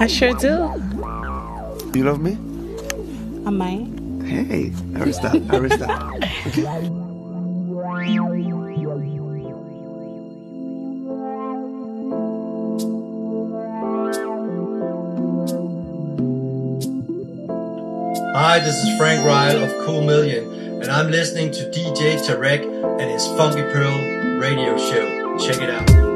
I 0.00 0.06
sure 0.06 0.32
do. 0.34 0.72
You 1.94 2.04
love 2.04 2.20
me? 2.20 2.32
I 3.46 3.50
might. 3.50 3.86
Hey, 4.24 4.70
Arista, 4.98 5.30
Arista. 5.48 5.88
okay. 6.48 6.62
Hi, 18.34 18.58
this 18.60 18.76
is 18.76 18.98
Frank 18.98 19.24
Ryll 19.24 19.64
of 19.64 19.86
Cool 19.86 20.02
Million, 20.02 20.82
and 20.82 20.90
I'm 20.90 21.10
listening 21.10 21.50
to 21.52 21.70
DJ 21.70 22.18
Tarek 22.24 22.62
and 23.00 23.10
his 23.10 23.26
Funky 23.28 23.62
Pearl 23.72 24.38
radio 24.38 24.76
show. 24.76 25.38
Check 25.38 25.62
it 25.62 25.70
out. 25.70 26.07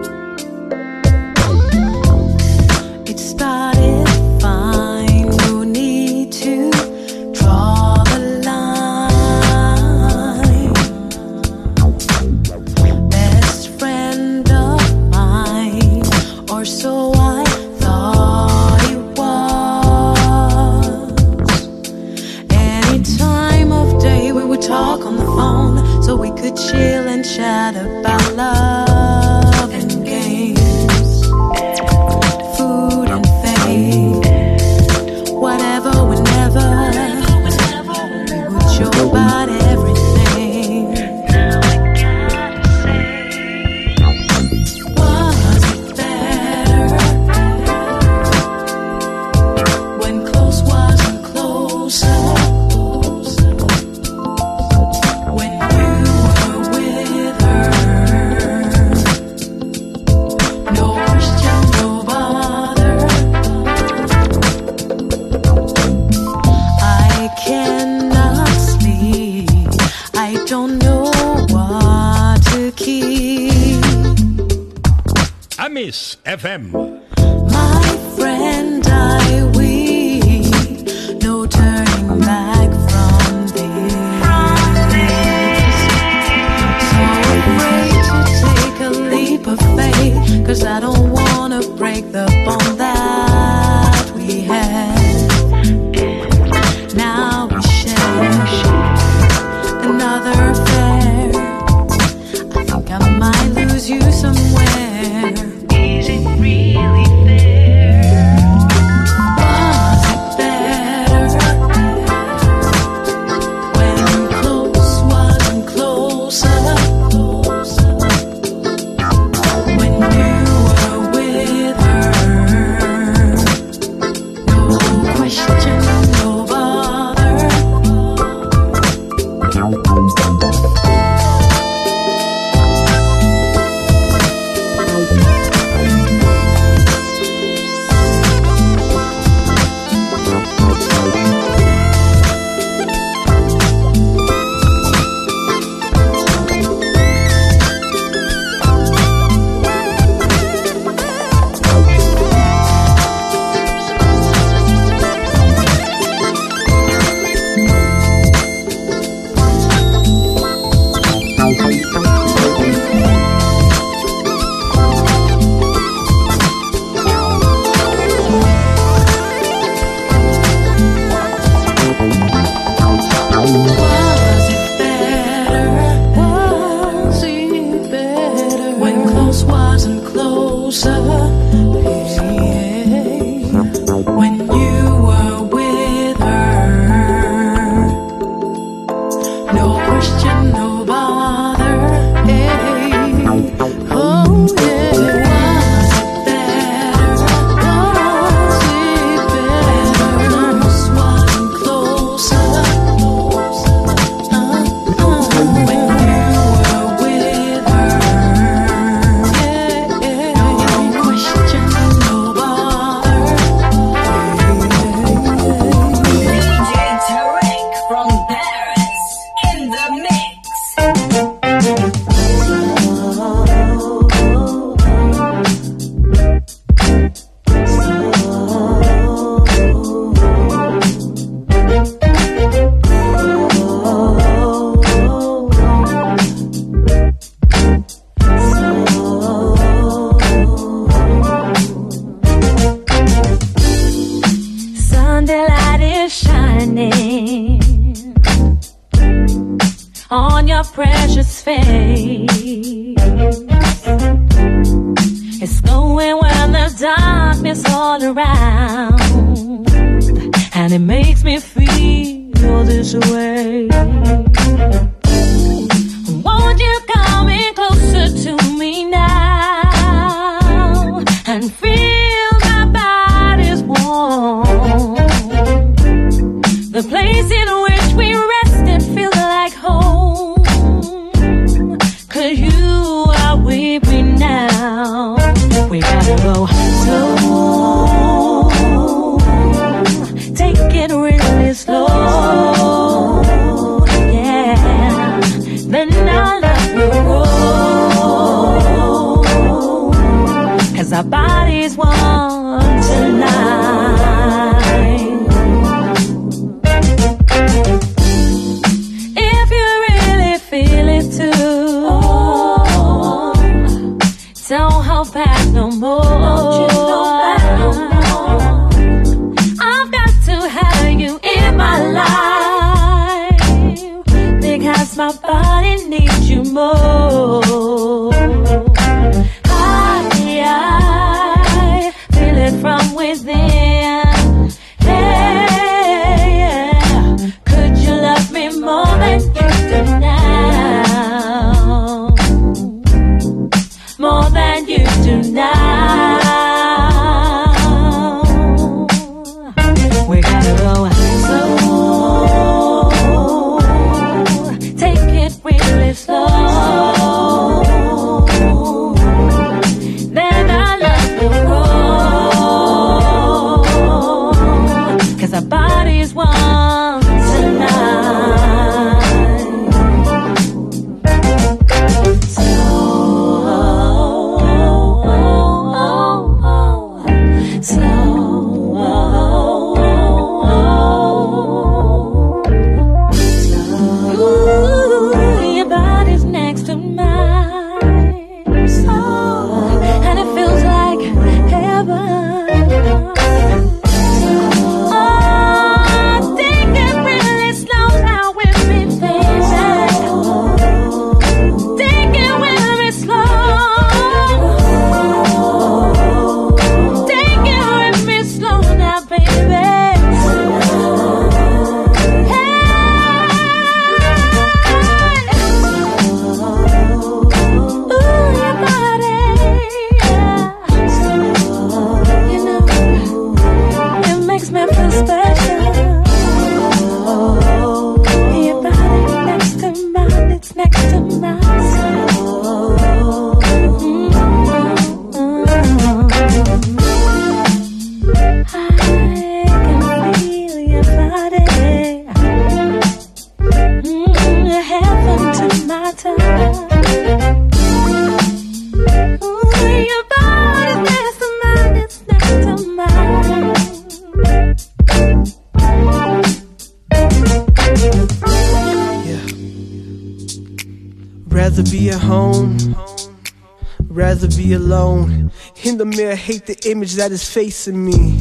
Image 466.66 466.94
that 466.94 467.12
is 467.12 467.28
facing 467.28 467.84
me. 467.84 468.20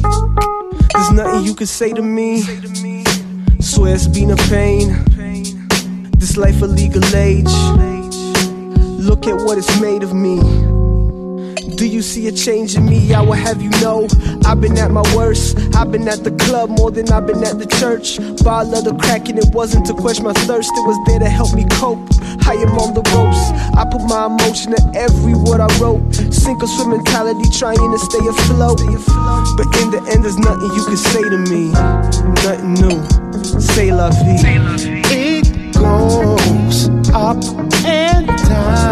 There's 0.94 1.12
nothing 1.12 1.44
you 1.44 1.54
can 1.54 1.66
say 1.66 1.92
to 1.92 2.02
me. 2.02 2.42
Swear 3.60 3.94
it's 3.94 4.06
been 4.06 4.30
a 4.30 4.36
pain. 4.36 5.04
This 6.18 6.36
life 6.36 6.60
a 6.62 6.66
legal 6.66 7.04
age. 7.14 7.52
Look 8.98 9.26
at 9.26 9.36
what 9.44 9.58
it's 9.58 9.80
made 9.80 10.02
of 10.02 10.14
me. 10.14 10.40
Do 11.76 11.86
you 11.88 12.02
see 12.02 12.28
a 12.28 12.32
change 12.32 12.76
in 12.76 12.86
me? 12.86 13.12
I 13.12 13.22
will 13.22 13.32
have 13.32 13.60
you 13.60 13.70
know 13.80 14.06
I've 14.44 14.60
been 14.60 14.78
at 14.78 14.90
my 14.90 15.02
worst. 15.14 15.58
I've 15.74 15.90
been 15.90 16.06
at 16.08 16.22
the 16.22 16.30
club 16.32 16.70
more 16.70 16.90
than 16.90 17.10
I've 17.10 17.26
been 17.26 17.42
at 17.44 17.58
the 17.58 17.66
church. 17.66 18.18
Bottle 18.44 18.74
of 18.74 18.84
the 18.84 18.94
crack 18.94 19.28
and 19.28 19.38
it 19.38 19.52
wasn't 19.52 19.86
to 19.86 19.94
quench 19.94 20.20
my 20.20 20.32
thirst. 20.32 20.70
It 20.74 20.86
was 20.86 20.98
there 21.06 21.18
to 21.18 21.28
help 21.28 21.54
me 21.54 21.64
cope. 21.72 22.08
I 22.52 22.56
am 22.56 22.76
on 22.76 22.92
the 22.92 23.00
ropes. 23.16 23.48
I 23.80 23.86
put 23.90 24.02
my 24.02 24.26
emotion 24.26 24.74
in 24.74 24.94
every 24.94 25.32
word 25.32 25.60
I 25.60 25.72
wrote. 25.80 26.02
Sink 26.14 26.62
or 26.62 26.66
swim 26.66 26.90
mentality, 26.90 27.48
trying 27.48 27.78
to 27.78 27.98
stay 27.98 28.20
afloat. 28.28 28.76
But 29.56 29.72
in 29.80 29.90
the 29.90 30.04
end, 30.12 30.24
there's 30.24 30.36
nothing 30.36 30.68
you 30.76 30.84
can 30.84 30.98
say 30.98 31.22
to 31.22 31.38
me. 31.48 31.72
Nothing 32.44 32.74
new. 32.74 33.00
Say 33.58 33.90
la 33.90 34.10
vie. 34.10 34.36
It 35.08 35.72
goes 35.72 36.90
up 37.14 37.42
and 37.86 38.26
down. 38.26 38.91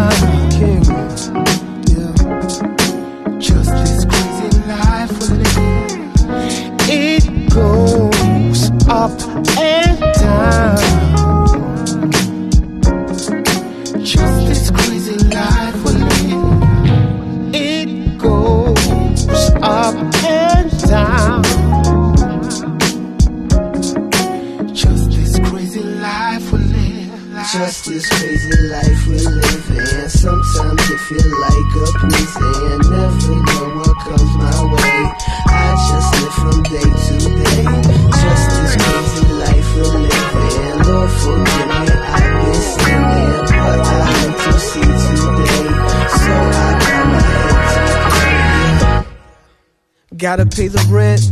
Pay 50.51 50.69
the 50.69 50.85
rent, 50.91 51.23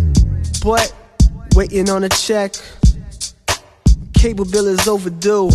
but 0.62 0.92
waiting 1.54 1.90
on 1.90 2.04
a 2.04 2.08
check. 2.08 2.54
Cable 4.14 4.44
bill 4.44 4.66
is 4.66 4.86
overdue. 4.88 5.48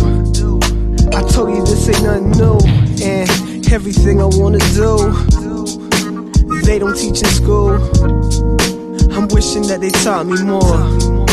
I 1.12 1.22
told 1.28 1.50
you 1.50 1.64
this 1.64 1.88
ain't 1.88 2.02
nothing 2.02 2.30
new, 2.32 2.58
and 3.02 3.72
everything 3.72 4.20
I 4.20 4.26
wanna 4.26 4.58
do, 4.72 5.12
they 6.62 6.78
don't 6.78 6.96
teach 6.96 7.22
in 7.22 7.30
school. 7.30 7.74
I'm 9.12 9.28
wishing 9.28 9.66
that 9.68 9.80
they 9.80 9.90
taught 9.90 10.26
me 10.26 10.42
more. 10.42 11.24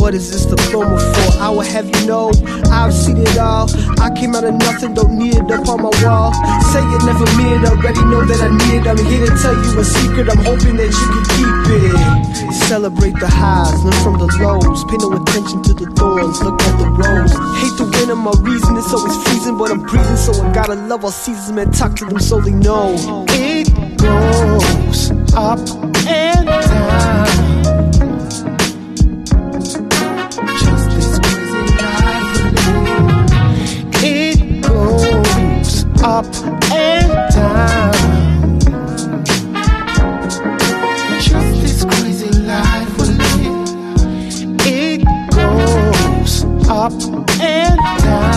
What 0.00 0.12
is 0.12 0.30
this 0.30 0.44
diploma 0.44 0.98
for? 0.98 1.40
I 1.40 1.48
will 1.48 1.62
have 1.62 1.86
you 1.88 2.06
know 2.06 2.30
I've 2.68 2.92
seen 2.92 3.16
it 3.16 3.38
all. 3.38 3.70
I 4.00 4.10
came 4.10 4.34
out 4.34 4.44
of 4.44 4.54
nothing, 4.54 4.92
don't 4.92 5.16
need 5.16 5.36
it 5.36 5.50
up 5.50 5.68
on 5.68 5.80
my 5.80 5.92
wall. 6.02 6.32
Say 6.72 6.82
it 6.82 7.02
never 7.06 7.24
mean 7.38 7.62
it, 7.62 7.64
already 7.64 8.04
know 8.04 8.24
that 8.24 8.40
I 8.42 8.50
need 8.52 8.82
it. 8.82 8.86
I'm 8.86 8.98
here 8.98 9.24
to 9.24 9.32
tell 9.40 9.54
you 9.54 9.80
a 9.80 9.84
secret, 9.84 10.28
I'm 10.28 10.44
hoping 10.44 10.76
that 10.76 10.90
you 10.92 11.06
can 11.08 11.24
keep 11.32 11.53
Celebrate 12.68 13.14
the 13.20 13.28
highs, 13.28 13.82
learn 13.84 13.92
from 14.02 14.18
the 14.18 14.26
lows. 14.40 14.84
Pay 14.84 14.96
no 14.98 15.12
attention 15.12 15.62
to 15.64 15.74
the 15.74 15.86
thorns, 15.96 16.42
look 16.42 16.60
at 16.62 16.78
the 16.78 16.88
rose. 16.90 17.32
Hate 17.60 17.76
the 17.78 17.84
winter, 17.98 18.16
my 18.16 18.32
reason 18.40 18.76
is 18.76 18.92
always 18.92 19.16
freezing, 19.24 19.58
but 19.58 19.70
I'm 19.70 19.80
breathing, 19.80 20.16
so 20.16 20.32
I 20.42 20.52
gotta 20.52 20.74
love 20.74 21.04
all 21.04 21.10
seasons, 21.10 21.52
man. 21.52 21.72
Talk 21.72 21.96
to 21.96 22.06
them 22.06 22.20
so 22.20 22.40
they 22.40 22.52
know. 22.52 22.94
It 23.28 23.74
goes 23.98 25.10
this 25.10 25.10
up 46.84 46.92
and 47.40 47.78
down. 48.02 48.33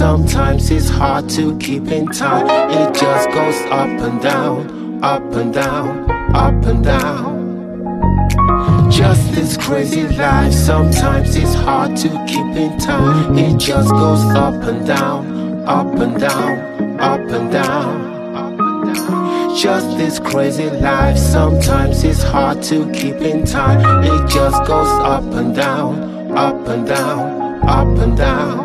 Sometimes 0.00 0.70
it's 0.70 0.88
hard 0.88 1.28
to 1.28 1.54
keep 1.58 1.88
in 1.88 2.06
time. 2.06 2.46
It 2.70 2.94
just 2.94 3.28
goes 3.32 3.60
up 3.70 4.00
and 4.00 4.18
down, 4.22 5.04
up 5.04 5.30
and 5.34 5.52
down, 5.52 6.10
up 6.34 6.64
and 6.64 6.82
down. 6.82 7.30
Just 8.90 9.30
this 9.34 9.58
crazy 9.58 10.08
life, 10.08 10.54
sometimes 10.54 11.36
it's 11.36 11.52
hard 11.52 11.98
to 11.98 12.08
keep 12.26 12.56
in 12.56 12.78
time. 12.78 13.36
It 13.36 13.58
just 13.58 13.90
goes 13.90 14.24
up 14.44 14.54
and 14.70 14.86
down, 14.86 15.68
up 15.68 15.92
and 16.04 16.18
down, 16.18 16.98
up 16.98 17.28
and 17.38 17.52
down. 17.52 18.00
Just 19.54 19.98
this 19.98 20.18
crazy 20.18 20.70
life, 20.70 21.18
sometimes 21.18 22.04
it's 22.04 22.22
hard 22.22 22.62
to 22.70 22.90
keep 22.92 23.16
in 23.16 23.44
time. 23.44 24.02
It 24.02 24.30
just 24.30 24.64
goes 24.64 24.92
up 25.14 25.30
and 25.34 25.54
down, 25.54 26.34
up 26.34 26.66
and 26.68 26.86
down, 26.86 27.68
up 27.68 27.98
and 27.98 28.16
down. 28.16 28.59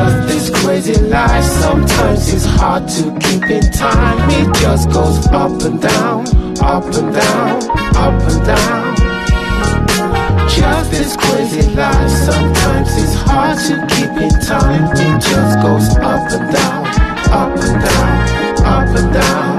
This 0.00 0.48
crazy 0.48 0.94
life, 0.94 1.44
sometimes 1.44 2.32
it's 2.32 2.46
hard 2.46 2.88
to 2.88 3.02
keep 3.20 3.44
in 3.50 3.70
time. 3.72 4.30
It 4.30 4.54
just 4.60 4.88
goes 4.90 5.26
up 5.28 5.60
and 5.62 5.80
down, 5.80 6.26
up 6.62 6.84
and 6.84 7.12
down, 7.12 7.62
up 7.96 8.22
and 8.30 8.44
down. 8.46 8.96
Just 10.48 10.90
this 10.90 11.16
crazy 11.16 11.68
life, 11.74 12.10
sometimes 12.10 12.88
it's 12.96 13.14
hard 13.28 13.58
to 13.68 13.74
keep 13.94 14.10
in 14.24 14.30
time. 14.40 14.84
It 14.92 15.20
just 15.20 15.60
goes 15.60 15.88
up 15.96 16.30
and 16.32 16.50
down, 16.50 16.86
up 17.30 17.58
and 17.60 17.82
down, 17.84 18.64
up 18.64 18.96
and 18.96 19.12
down. 19.12 19.49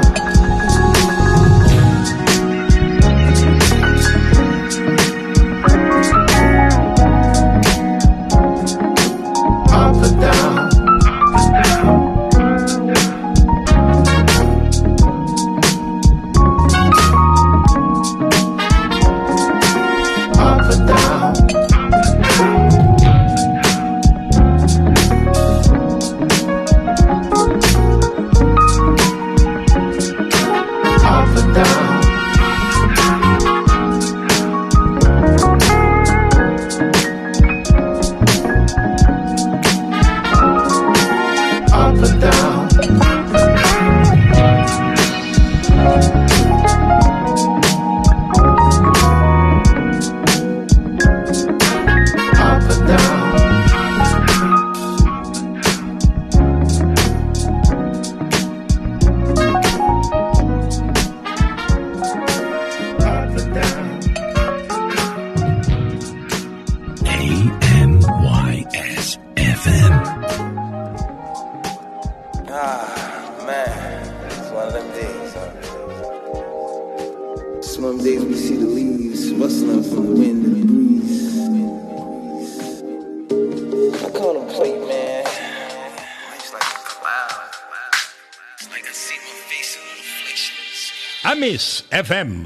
FM. 92.12 92.46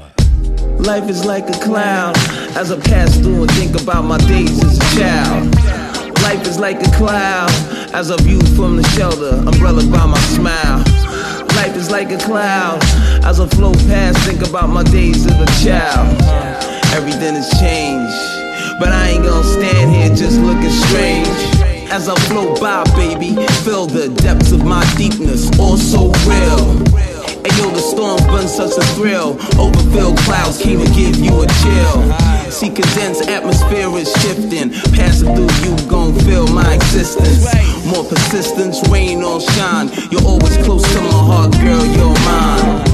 Life 0.86 1.10
is 1.10 1.24
like 1.24 1.48
a 1.48 1.58
cloud 1.58 2.16
as 2.56 2.70
I 2.70 2.78
pass 2.78 3.18
through 3.18 3.42
and 3.42 3.50
think 3.50 3.74
about 3.82 4.04
my 4.04 4.16
days 4.18 4.62
as 4.62 4.78
a 4.78 4.96
child. 4.96 5.52
Life 6.22 6.46
is 6.46 6.60
like 6.60 6.80
a 6.86 6.90
cloud 6.92 7.50
as 7.92 8.12
I 8.12 8.16
view 8.18 8.40
from 8.54 8.76
the 8.76 8.84
shelter, 8.90 9.34
umbrella 9.44 9.82
by 9.90 10.06
my 10.06 10.20
smile. 10.36 10.78
Life 11.56 11.74
is 11.74 11.90
like 11.90 12.12
a 12.12 12.18
cloud 12.18 12.80
as 13.24 13.40
I 13.40 13.48
float 13.48 13.76
past, 13.88 14.18
think 14.18 14.46
about 14.48 14.68
my 14.68 14.84
days 14.84 15.26
as 15.26 15.34
a 15.34 15.64
child. 15.64 16.14
Everything 16.94 17.34
has 17.34 17.50
changed, 17.58 18.78
but 18.78 18.90
I 18.90 19.08
ain't 19.08 19.24
gonna 19.24 19.42
stand 19.42 19.90
here 19.90 20.14
just 20.14 20.38
looking 20.42 20.70
strange. 20.86 21.90
As 21.90 22.08
I 22.08 22.14
float 22.30 22.60
by, 22.60 22.84
baby, 22.94 23.34
feel 23.64 23.86
the 23.86 24.14
depths 24.22 24.52
of 24.52 24.64
my 24.64 24.84
deepness, 24.94 25.50
all 25.58 25.76
so 25.76 26.12
real. 26.24 27.05
Ayo, 27.56 27.72
the 27.72 27.80
storms 27.80 28.52
such 28.52 28.76
a 28.76 28.86
thrill. 28.94 29.38
Overfilled 29.58 30.18
clouds 30.18 30.58
can't 30.60 30.80
even 30.80 30.92
give 30.92 31.16
you 31.16 31.42
a 31.42 31.46
chill. 31.46 32.50
See, 32.50 32.68
condensed 32.68 33.28
atmosphere 33.28 33.88
is 33.96 34.12
shifting. 34.22 34.70
Passing 34.92 35.34
through 35.34 35.52
you, 35.64 35.88
gon' 35.88 36.14
feel 36.20 36.46
my 36.48 36.74
existence. 36.74 37.44
More 37.86 38.04
persistence, 38.04 38.86
rain 38.88 39.22
or 39.22 39.40
shine. 39.40 39.90
You're 40.10 40.24
always 40.24 40.56
close 40.58 40.82
to 40.82 41.00
my 41.00 41.20
heart, 41.28 41.52
girl, 41.52 41.84
you're 41.96 42.18
mine. 42.28 42.84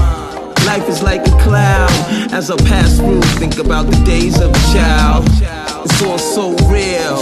Life 0.65 0.87
is 0.87 1.03
like 1.03 1.27
a 1.27 1.37
cloud. 1.43 1.91
As 2.31 2.49
I 2.49 2.55
pass 2.57 2.97
through, 2.97 3.21
think 3.39 3.57
about 3.57 3.87
the 3.87 4.01
days 4.05 4.39
of 4.39 4.51
a 4.51 4.63
child. 4.73 5.25
It's 5.85 6.01
all 6.01 6.17
so 6.17 6.55
real. 6.67 7.17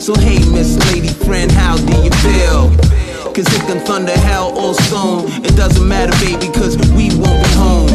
So, 0.00 0.14
hey, 0.14 0.38
Miss 0.50 0.78
Lady 0.92 1.08
Friend, 1.08 1.50
how 1.50 1.76
do 1.76 1.92
you 2.02 2.10
feel? 2.10 2.85
Cause 3.36 3.52
it 3.54 3.60
can 3.66 3.80
thunder, 3.84 4.16
hell, 4.16 4.56
or 4.56 4.72
stone. 4.72 5.26
It 5.44 5.54
doesn't 5.56 5.86
matter, 5.86 6.16
baby, 6.24 6.50
cause 6.54 6.74
we 6.96 7.12
won't 7.20 7.44
be 7.44 7.52
home. 7.52 7.92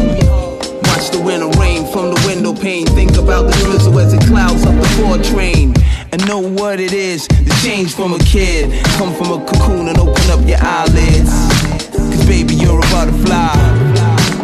Watch 0.86 1.10
the 1.10 1.20
winter 1.26 1.50
rain 1.60 1.92
from 1.92 2.14
the 2.14 2.22
window 2.28 2.54
pane. 2.54 2.86
Think 2.86 3.18
about 3.18 3.50
the 3.50 3.58
drizzle 3.66 3.98
as 3.98 4.14
it 4.14 4.22
clouds 4.28 4.64
up 4.68 4.76
the 4.80 4.88
four 5.02 5.18
train. 5.34 5.74
And 6.12 6.24
know 6.28 6.38
what 6.38 6.80
it 6.80 6.94
is 6.94 7.28
to 7.28 7.50
change 7.66 7.96
from 7.96 8.14
a 8.14 8.20
kid. 8.20 8.70
Come 9.02 9.16
from 9.16 9.42
a 9.42 9.44
cocoon 9.44 9.88
and 9.88 9.98
open 9.98 10.30
up 10.30 10.46
your 10.46 10.62
eyelids. 10.62 11.34
Cause 11.90 12.24
baby, 12.28 12.54
you're 12.54 12.78
a 12.78 12.88
butterfly. 12.94 13.58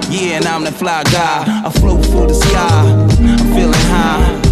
Yeah, 0.09 0.41
and 0.41 0.47
I'm 0.47 0.63
the 0.63 0.71
fly 0.71 1.03
guy. 1.13 1.61
I 1.63 1.69
float 1.77 2.03
through 2.07 2.25
the 2.25 2.33
sky. 2.33 3.07
I'm 3.21 3.53
feeling 3.53 3.85
high. 3.93 4.47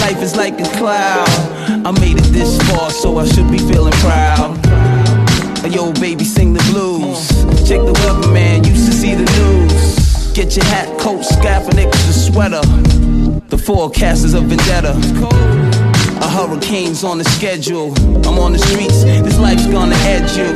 Life 0.00 0.22
is 0.22 0.34
like 0.34 0.58
a 0.58 0.68
cloud. 0.78 1.28
I 1.84 1.90
made 2.00 2.16
it 2.16 2.32
this 2.32 2.56
far, 2.70 2.88
so 2.88 3.18
I 3.18 3.26
should 3.26 3.50
be 3.50 3.58
feeling 3.58 3.92
proud. 4.00 4.53
Yo, 5.74 5.92
baby, 5.94 6.24
sing 6.24 6.52
the 6.52 6.62
blues. 6.70 7.26
Check 7.68 7.80
the 7.80 7.92
weather, 7.92 8.30
man, 8.32 8.62
used 8.62 8.86
to 8.86 8.92
see 8.92 9.16
the 9.16 9.24
news. 9.24 10.32
Get 10.32 10.54
your 10.54 10.64
hat, 10.66 10.86
coat, 11.00 11.24
scarf, 11.24 11.66
and 11.68 11.80
extra 11.80 12.12
sweater. 12.12 12.60
The 13.48 13.58
forecast 13.58 14.24
is 14.24 14.34
a 14.34 14.40
vendetta. 14.40 14.92
A 16.22 16.28
hurricane's 16.28 17.02
on 17.02 17.18
the 17.18 17.24
schedule. 17.24 17.92
I'm 18.24 18.38
on 18.38 18.52
the 18.52 18.60
streets, 18.60 19.02
this 19.02 19.36
life's 19.40 19.66
gonna 19.66 19.96
edge 20.06 20.36
you. 20.36 20.54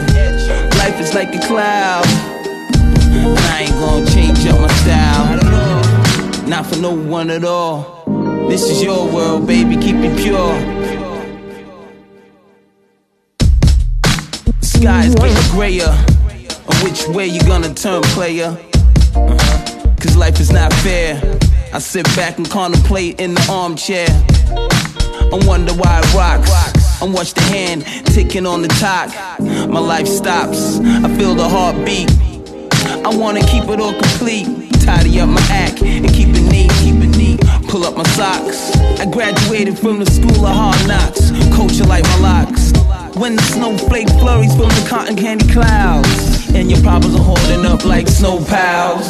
Life 0.79 1.01
is 1.01 1.13
like 1.15 1.35
a 1.35 1.45
cloud. 1.49 2.07
And 3.11 3.37
I 3.37 3.63
ain't 3.63 3.73
gonna 3.73 4.07
change 4.07 4.47
up 4.47 4.61
my 4.61 4.69
style. 4.85 6.49
Not 6.49 6.65
for 6.65 6.77
no 6.77 6.93
one 6.93 7.31
at 7.31 7.43
all. 7.43 8.05
This 8.49 8.71
is 8.71 8.85
your 8.85 9.13
world, 9.13 9.49
baby, 9.49 9.75
keep 9.77 9.97
it 9.97 10.17
pure. 10.17 10.78
Skies 14.79 15.13
getting 15.17 15.51
grayer. 15.51 15.89
On 16.69 16.77
which 16.85 17.09
way 17.09 17.27
you 17.27 17.41
gonna 17.41 17.75
turn, 17.75 18.01
player? 18.15 18.57
Uh-huh. 19.17 19.95
Cause 19.99 20.17
life 20.17 20.39
is 20.39 20.53
not 20.53 20.73
fair. 20.73 21.21
I 21.73 21.81
sit 21.81 22.05
back 22.15 22.39
and 22.39 22.49
contemplate 22.49 23.19
in 23.19 23.35
the 23.35 23.45
armchair. 23.51 24.07
I 24.09 25.47
wonder 25.49 25.73
why 25.73 25.99
it 25.99 26.15
rocks. 26.15 27.03
I 27.03 27.07
watch 27.07 27.35
the 27.35 27.41
hand 27.41 27.87
ticking 28.15 28.47
on 28.47 28.63
the 28.63 28.69
talk. 28.69 29.11
My 29.69 29.81
life 29.81 30.07
stops. 30.07 30.79
I 30.79 31.13
feel 31.19 31.35
the 31.35 31.49
heartbeat. 31.49 32.13
I 33.05 33.17
wanna 33.17 33.41
keep 33.41 33.65
it 33.65 33.81
all 33.81 33.95
complete. 33.95 34.47
Tidy 34.85 35.19
up 35.19 35.29
my 35.29 35.43
act 35.51 35.83
and 35.83 36.09
keep 36.15 36.29
it 36.29 36.49
neat, 36.53 36.71
keep 36.79 37.03
it 37.03 37.17
neat. 37.19 37.41
Pull 37.67 37.85
up 37.85 37.97
my 37.97 38.05
socks. 38.11 38.77
I 39.01 39.11
graduated 39.11 39.77
from 39.77 39.99
the 39.99 40.07
school 40.07 40.47
of 40.47 40.55
hard 40.55 40.87
knocks. 40.87 41.33
Culture 41.57 41.85
like 41.85 42.05
my 42.05 42.19
locks. 42.21 42.68
When 43.19 43.35
the 43.35 43.43
snowflake 43.43 44.09
flurries 44.21 44.55
from 44.55 44.69
the 44.69 44.87
cotton 44.89 45.17
candy 45.17 45.49
clouds. 45.53 46.55
And 46.55 46.71
your 46.71 46.81
problems 46.83 47.17
are 47.17 47.23
holding 47.23 47.67
up 47.67 47.85
like 47.85 48.07
snow 48.07 48.39
piles. 48.45 49.07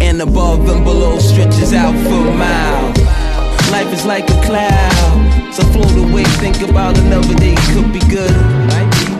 And 0.00 0.22
above 0.22 0.66
and 0.70 0.82
below 0.82 1.18
stretches 1.18 1.74
out 1.74 1.92
for 1.92 2.24
miles. 2.34 2.98
Life 3.70 3.92
is 3.92 4.06
like 4.06 4.24
a 4.30 4.42
cloud. 4.46 5.52
So 5.52 5.62
float 5.64 6.10
away, 6.10 6.24
think 6.40 6.66
about 6.66 6.96
another 6.96 7.34
day, 7.34 7.54
could 7.74 7.92
be 7.92 8.00
good. 8.00 8.32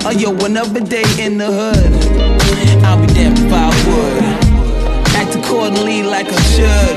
Oh, 0.05 0.14
yo, 0.16 0.34
another 0.47 0.81
day 0.81 1.05
in 1.18 1.36
the 1.36 1.47
hood. 1.47 2.84
I'll 2.84 3.06
be 3.06 3.12
damned 3.12 3.39
if 3.39 3.52
I 3.52 3.68
would. 3.86 4.41
Accordingly 5.52 6.02
like 6.02 6.28
I 6.31 6.42
should. 6.56 6.97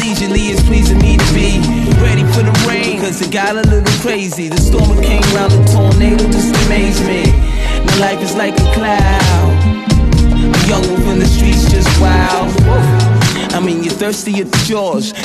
Leisurely 0.00 0.48
is 0.48 0.60
pleasing 0.62 0.96
me 1.00 1.18
to 1.18 1.34
be 1.34 1.60
ready 2.00 2.24
for 2.32 2.40
the 2.40 2.64
rain. 2.66 2.98
Cause 2.98 3.20
it 3.20 3.30
got 3.30 3.56
a 3.56 3.60
little 3.60 4.00
crazy. 4.00 4.48
The 4.48 4.58
storm 4.58 5.02
came 5.02 5.20
round 5.36 5.52
the 5.52 5.62
tornado 5.70 6.24
just 6.32 6.56
amazed 6.64 7.04
me. 7.04 7.24
Now 7.84 8.00
life 8.00 8.22
is 8.22 8.34
like 8.36 8.54
a 8.54 8.72
cloud. 8.72 9.52
A 10.56 10.66
young 10.66 10.82
in 11.12 11.18
the 11.18 11.26
streets 11.26 11.70
just 11.70 11.92
wild. 12.00 12.48
I 13.52 13.60
mean, 13.60 13.82
you're 13.84 13.92
thirsty 13.92 14.40
at 14.40 14.50
the 14.50 14.64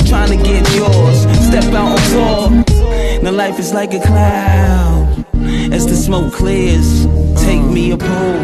trying 0.06 0.36
to 0.36 0.36
get 0.36 0.68
yours. 0.74 1.22
Step 1.48 1.64
out 1.72 1.96
on 1.96 2.64
tour. 2.66 3.22
Now 3.22 3.30
life 3.30 3.58
is 3.58 3.72
like 3.72 3.94
a 3.94 4.00
cloud. 4.00 5.24
As 5.72 5.86
the 5.86 5.96
smoke 5.96 6.34
clears, 6.34 7.06
take 7.44 7.62
me 7.62 7.92
a 7.92 7.96
pull 7.96 8.40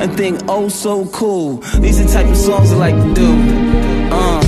and 0.00 0.14
think, 0.16 0.40
oh, 0.48 0.68
so 0.68 1.06
cool. 1.06 1.56
These 1.80 2.00
are 2.00 2.04
the 2.04 2.12
type 2.12 2.26
of 2.26 2.36
songs 2.36 2.72
I 2.72 2.76
like 2.76 2.94
to 2.94 3.14
do. 3.14 3.30
Uh, 4.12 4.40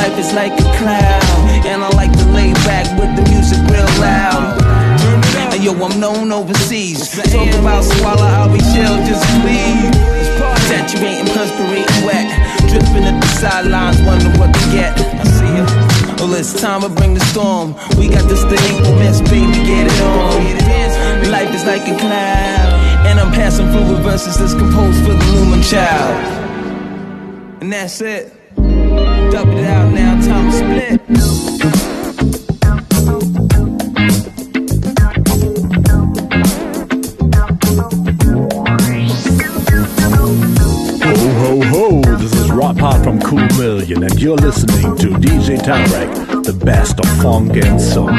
life 0.00 0.16
is 0.18 0.32
like 0.32 0.52
a 0.52 0.68
cloud, 0.80 1.22
and 1.68 1.84
I 1.84 1.88
like 1.90 2.12
to 2.12 2.26
lay 2.32 2.52
back 2.64 2.86
with 2.98 3.12
the 3.16 3.24
music 3.30 3.60
real 3.68 3.90
loud. 4.00 4.56
And 5.52 5.62
yo, 5.62 5.72
I'm 5.84 6.00
known 6.00 6.32
overseas. 6.32 7.12
Talk 7.32 7.52
about 7.60 7.84
swallow, 7.84 8.24
I'll 8.24 8.52
be 8.52 8.60
chill, 8.72 8.96
just 9.04 9.24
please. 9.44 9.92
Saturating, 10.68 11.28
perspirating 11.36 12.00
wet. 12.04 12.26
Dripping 12.70 13.04
at 13.04 13.20
the 13.20 13.28
sidelines, 13.38 14.00
wondering 14.02 14.38
what 14.40 14.52
to 14.52 14.64
get. 14.72 14.98
I 14.98 15.24
see 15.24 15.52
ya. 15.56 15.64
Well, 16.18 16.34
it's 16.34 16.58
time 16.60 16.80
to 16.82 16.88
bring 16.88 17.14
the 17.14 17.24
storm. 17.32 17.74
We 17.98 18.08
got 18.08 18.28
this 18.28 18.42
thing 18.44 18.84
for 18.84 18.96
miss, 18.98 19.20
baby, 19.20 19.52
get 19.68 19.86
it 19.86 20.00
on. 20.02 20.66
Life 21.24 21.54
is 21.54 21.64
like 21.64 21.82
a 21.88 21.96
cloud. 21.98 23.06
And 23.06 23.18
I'm 23.18 23.32
passing 23.32 23.70
through 23.70 23.96
verses 24.02 24.36
that's 24.36 24.54
composed 24.54 25.02
for 25.04 25.14
the 25.14 25.24
Lumen 25.32 25.62
child. 25.62 26.16
And 27.60 27.72
that's 27.72 28.00
it. 28.00 28.32
Double 28.56 29.56
it 29.58 29.64
out 29.64 29.92
now, 29.92 30.20
time 30.20 30.50
to 30.50 30.56
split. 30.56 31.00
Ho 41.02 41.60
ho 41.60 41.60
ho! 41.62 42.16
This 42.16 42.32
is 42.34 42.50
Rob 42.50 42.78
Hardt 42.78 43.02
from 43.02 43.20
Cool 43.20 43.46
Million, 43.58 44.02
and 44.04 44.20
you're 44.20 44.36
listening 44.36 44.96
to 44.96 45.08
DJ 45.18 45.58
Tarek, 45.58 46.44
the 46.44 46.52
best 46.52 47.00
of 47.00 47.06
funk 47.22 47.56
and 47.56 47.80
soul. 47.80 48.10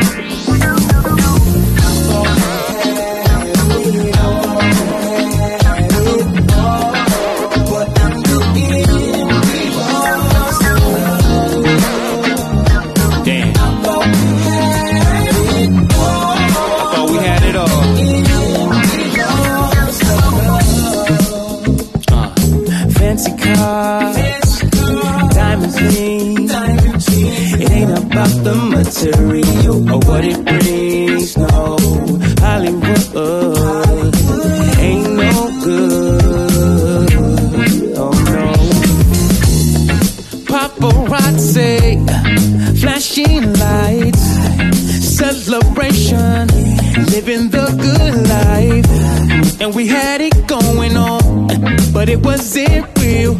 What 30.17 30.25
it 30.25 30.43
brings. 30.45 31.37
No, 31.37 31.77
Hollywood 32.41 33.15
uh, 33.15 34.11
ain't 34.79 35.13
no 35.13 35.33
good. 35.63 37.13
Oh 38.03 38.15
no 38.33 38.47
paparazzi, 40.49 41.77
flashing 42.81 43.53
lights, 43.65 44.25
celebration, 45.19 46.47
living 47.13 47.49
the 47.49 47.67
good 47.85 48.15
life. 48.37 48.89
And 49.61 49.75
we 49.75 49.85
had 49.87 50.21
it 50.21 50.47
going 50.47 50.97
on, 50.97 51.47
but 51.93 52.09
it 52.09 52.25
wasn't 52.25 52.87
real. 52.99 53.35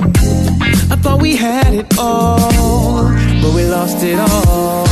I 0.93 0.95
thought 1.01 1.22
we 1.22 1.35
had 1.35 1.73
it 1.73 1.97
all, 1.97 2.51
but 3.41 3.51
we 3.56 3.65
lost 3.65 4.03
it 4.03 4.19
all. 4.19 4.86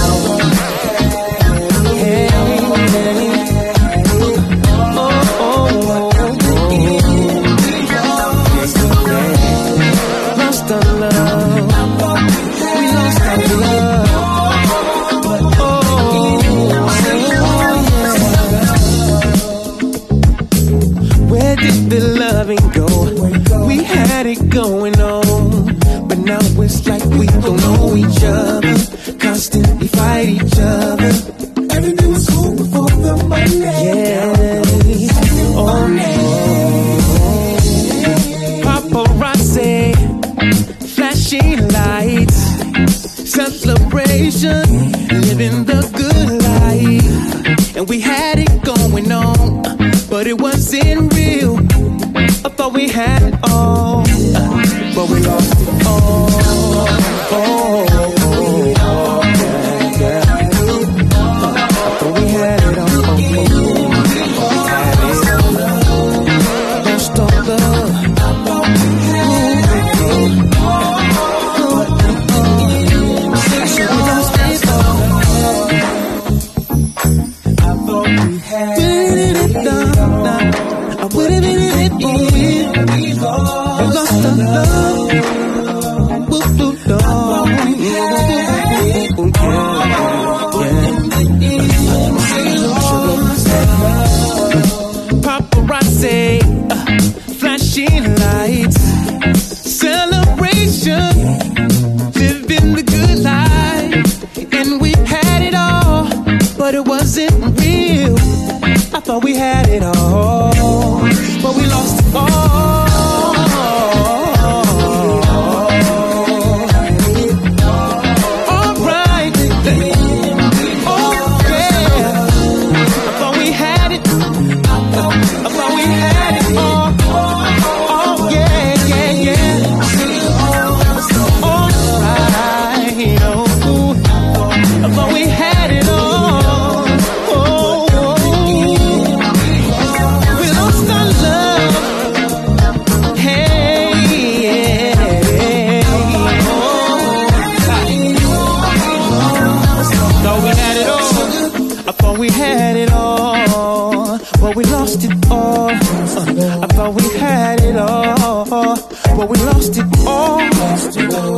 But 159.15 159.29
we 159.29 159.37
lost 159.45 159.77
it 159.77 159.85
all. 160.05 160.39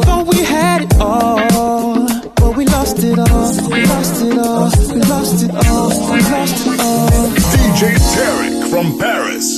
Thought 0.01 0.27
we 0.33 0.43
had 0.43 0.81
it 0.83 0.99
all. 0.99 2.07
But 2.35 2.57
we 2.57 2.65
lost 2.65 3.03
it 3.03 3.19
all. 3.19 3.69
We 3.69 3.85
lost 3.85 4.21
it 4.23 4.37
all. 4.37 4.71
We 4.93 5.01
lost 5.03 5.43
it 5.43 5.51
all. 5.65 6.11
We 6.11 6.21
lost 6.21 6.67
it 6.67 6.79
all. 6.79 7.29
DJ 7.53 7.95
Tarek 8.13 8.69
from 8.71 8.97
Paris. 8.97 9.56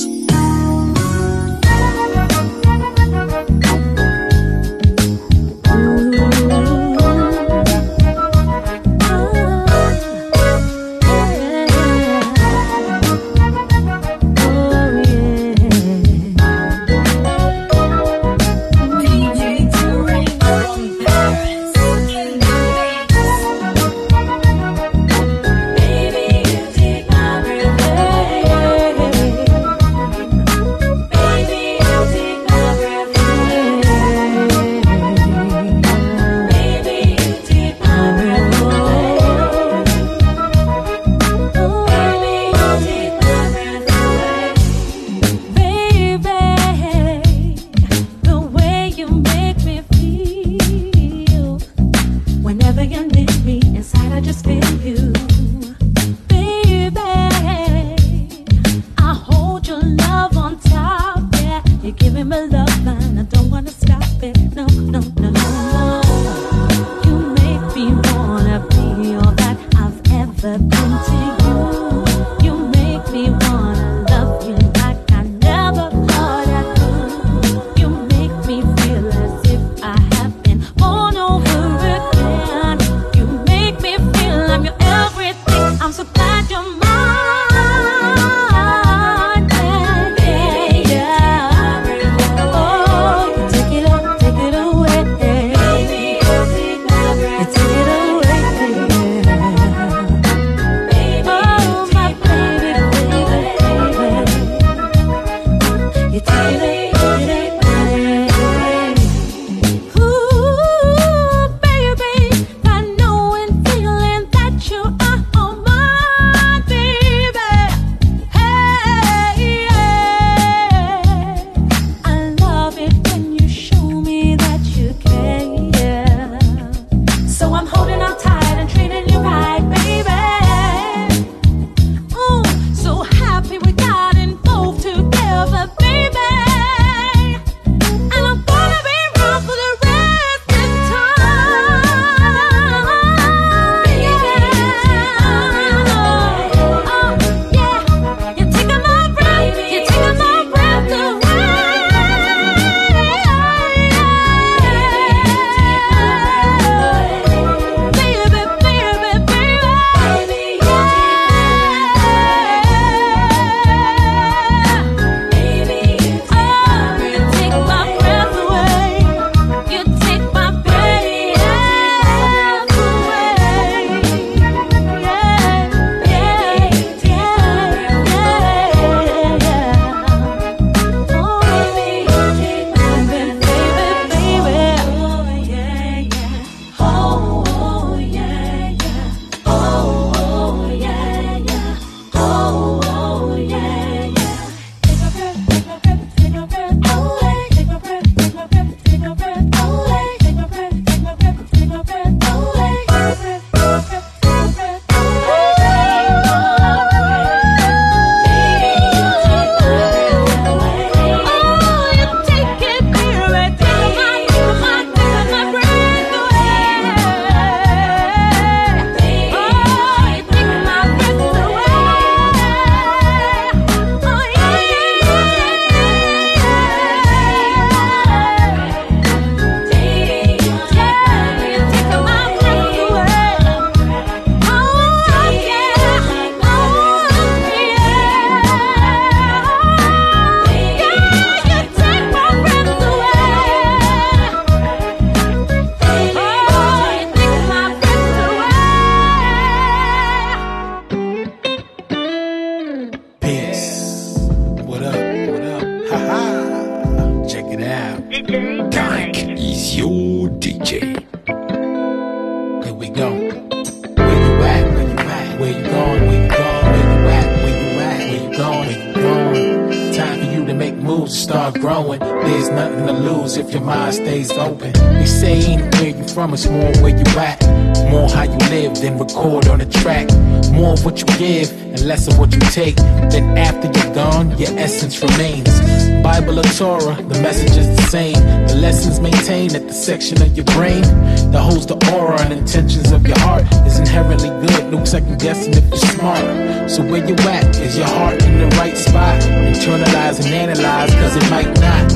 The 289.70 289.76
section 289.76 290.20
of 290.20 290.36
your 290.36 290.44
brain 290.46 290.82
that 291.30 291.38
holds 291.38 291.64
the 291.64 291.78
aura 291.94 292.20
and 292.22 292.32
intentions 292.32 292.90
of 292.90 293.06
your 293.06 293.18
heart 293.20 293.44
is 293.64 293.78
inherently 293.78 294.28
good. 294.42 294.72
No 294.72 294.84
second 294.84 295.20
guessing 295.20 295.54
if 295.54 295.64
you're 295.68 295.76
smart. 295.94 296.68
So 296.68 296.82
where 296.82 297.06
you 297.06 297.14
at? 297.30 297.56
Is 297.56 297.78
your 297.78 297.86
heart 297.86 298.20
in 298.24 298.38
the 298.38 298.48
right 298.56 298.76
spot? 298.76 299.22
Internalize 299.22 300.18
and 300.24 300.34
analyze, 300.34 300.90
cause 300.94 301.14
it 301.14 301.30
might 301.30 301.54
not. 301.62 301.86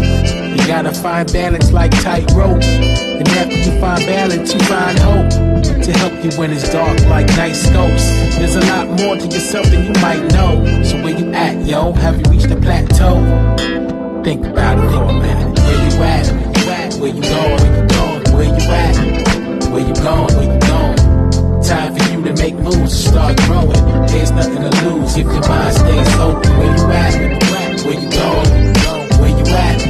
You 0.54 0.64
gotta 0.68 0.92
find 0.92 1.30
balance 1.32 1.72
like 1.72 1.90
tightrope. 1.90 2.62
And 2.62 3.28
after 3.42 3.56
you 3.56 3.80
find 3.80 4.06
balance, 4.06 4.54
you 4.54 4.60
find 4.60 4.96
hope 5.00 5.30
to 5.82 5.92
help 5.98 6.14
you 6.24 6.30
when 6.38 6.52
it's 6.52 6.70
dark 6.70 7.00
like 7.06 7.26
night 7.34 7.56
scopes. 7.56 8.06
There's 8.38 8.54
a 8.54 8.64
lot 8.70 8.86
more 8.86 9.16
to 9.16 9.26
yourself 9.26 9.66
than 9.66 9.82
you 9.82 10.00
might 10.00 10.22
know. 10.30 10.62
So 10.84 11.02
where 11.02 11.18
you 11.18 11.32
at, 11.32 11.66
yo? 11.66 11.92
Have 11.92 12.20
you 12.20 12.30
reached 12.30 12.50
the 12.50 12.56
plateau? 12.56 13.18
Think 14.22 14.46
about 14.46 14.78
it 14.78 14.88
for 14.92 15.02
a 15.02 15.12
minute. 15.12 15.58
Where 15.58 15.90
you 15.90 16.02
at? 16.04 16.43
Where 17.04 17.12
you 17.14 17.20
going? 17.20 17.60
Where 17.60 17.76
you 17.76 17.86
going? 17.86 18.22
Where 18.32 18.48
you 18.48 18.64
at? 18.72 18.96
Where 19.68 19.84
you 19.84 19.92
going? 19.92 20.32
Where 20.40 20.48
you 20.48 20.58
going? 20.58 20.96
Time 21.60 21.94
for 21.94 22.02
you 22.10 22.24
to 22.24 22.32
make 22.40 22.54
moves, 22.54 22.94
start 23.04 23.36
growing. 23.44 24.06
There's 24.06 24.30
nothing 24.30 24.62
to 24.64 24.88
lose 24.88 25.14
if 25.18 25.26
your 25.26 25.46
mind 25.46 25.76
stays 25.76 26.14
open. 26.16 26.56
Where 26.56 26.74
you 26.74 26.84
at? 26.96 27.12
Where 27.84 28.00
you 28.00 28.08
going? 28.08 28.48
Where 29.20 29.28
you 29.28 29.44
at? 29.52 29.84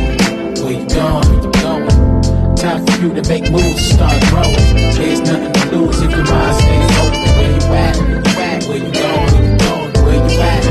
Where 0.59 0.73
you 0.75 0.87
going? 0.91 1.27
Where 1.31 1.43
you 1.45 1.53
going? 1.63 2.57
Time 2.57 2.85
for 2.85 2.95
you 3.01 3.15
to 3.15 3.23
make 3.29 3.49
moves, 3.49 3.95
start 3.95 4.21
growing. 4.31 4.75
There's 4.99 5.21
nothing 5.21 5.53
to 5.53 5.77
lose 5.77 6.03
if 6.03 6.11
your 6.11 6.25
mind 6.25 6.57
stays 6.59 6.99
open. 6.99 7.31
Where 7.39 7.53
you 7.55 7.63
at? 7.79 7.95
Where 7.95 8.11
you 8.11 8.43
at? 8.43 8.65
Where 8.67 8.79
you 8.79 8.91
going? 8.91 9.31
Where 9.31 9.45
you 9.45 9.55
going? 9.63 9.95
Where 10.03 10.19
you 10.19 10.41
at? 10.43 10.65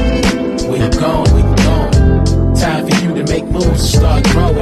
Where 0.68 0.84
you 0.84 0.92
going? 0.92 1.24
Where 1.32 1.46
you 1.48 1.56
going? 1.64 2.56
Time 2.56 2.84
for 2.86 2.96
you 3.02 3.16
to 3.16 3.32
make 3.32 3.46
moves, 3.46 3.94
start 3.94 4.24
growing. 4.26 4.53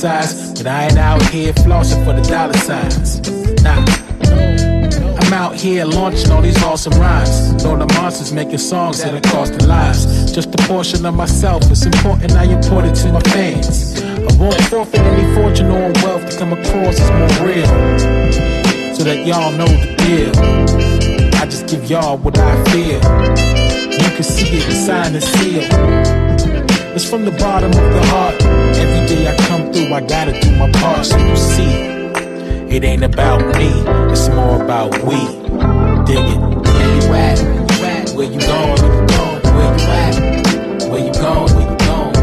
Trying 0.00 0.54
but 0.54 0.66
I 0.66 0.84
ain't 0.86 0.98
out 0.98 1.22
here 1.30 1.52
flossing 1.52 2.04
for 2.04 2.12
the 2.12 2.22
dollar 2.22 2.54
signs. 2.54 3.20
Nah. 3.62 3.84
I'm 5.20 5.32
out 5.32 5.54
here 5.54 5.84
launching 5.84 6.30
all 6.30 6.42
these 6.42 6.62
awesome 6.62 6.92
rhymes. 7.00 7.64
Know 7.64 7.76
the 7.76 7.86
monsters 7.94 8.32
making 8.32 8.58
songs 8.58 9.02
that 9.02 9.14
are 9.14 9.30
costing 9.30 9.66
lives. 9.66 10.32
Just 10.32 10.54
a 10.54 10.58
portion 10.68 11.04
of 11.06 11.14
myself. 11.14 11.70
It's 11.70 11.86
important 11.86 12.32
I 12.32 12.44
import 12.44 12.84
it 12.84 12.94
to 12.96 13.12
my 13.12 13.20
fans. 13.20 14.00
I 14.02 14.36
won't 14.36 14.60
forfeit 14.64 15.00
any 15.00 15.34
fortune 15.34 15.70
or 15.70 15.92
wealth 16.02 16.30
to 16.30 16.38
come 16.38 16.52
across 16.52 17.00
as 17.00 17.10
more 17.10 17.46
real. 17.46 17.66
So 18.94 19.04
that 19.04 19.26
y'all 19.26 19.52
know 19.52 19.66
the 19.66 19.94
deal. 19.98 21.34
I 21.40 21.46
just 21.46 21.66
give 21.66 21.90
y'all 21.90 22.18
what 22.18 22.38
I 22.38 22.62
feel. 22.70 23.00
You 23.90 24.10
can 24.14 24.22
see 24.22 24.58
it, 24.58 24.72
sign 24.72 25.14
and 25.14 25.24
seal. 25.24 26.53
It's 26.94 27.10
from 27.10 27.24
the 27.24 27.32
bottom 27.32 27.70
of 27.70 27.92
the 27.92 28.06
heart. 28.06 28.40
Every 28.40 29.06
day 29.08 29.26
I 29.26 29.36
come 29.48 29.72
through, 29.72 29.92
I 29.92 30.00
gotta 30.00 30.38
do 30.40 30.50
my 30.56 30.70
part 30.70 31.04
so 31.04 31.18
you 31.18 31.36
see. 31.36 31.74
It 32.70 32.84
ain't 32.84 33.02
about 33.02 33.40
me, 33.58 33.68
it's 34.12 34.28
more 34.28 34.62
about 34.62 34.92
we. 35.02 35.18
Dig 36.06 36.22
it. 36.22 36.38
Where 36.38 36.94
you 36.94 37.12
at? 37.18 37.38
Where 37.42 37.66
you 37.66 37.84
at? 37.84 38.10
Where 38.14 38.30
you 38.30 38.38
going? 38.38 38.78
Where 38.78 38.94
you 38.94 39.06
going? 39.10 39.42
Where 39.54 39.74
you 39.74 39.90
at? 39.90 40.14
Where 40.88 41.02
you 41.02 41.12
going? 41.18 41.50
Where 41.50 41.66
you 41.66 41.76
going? 41.82 42.14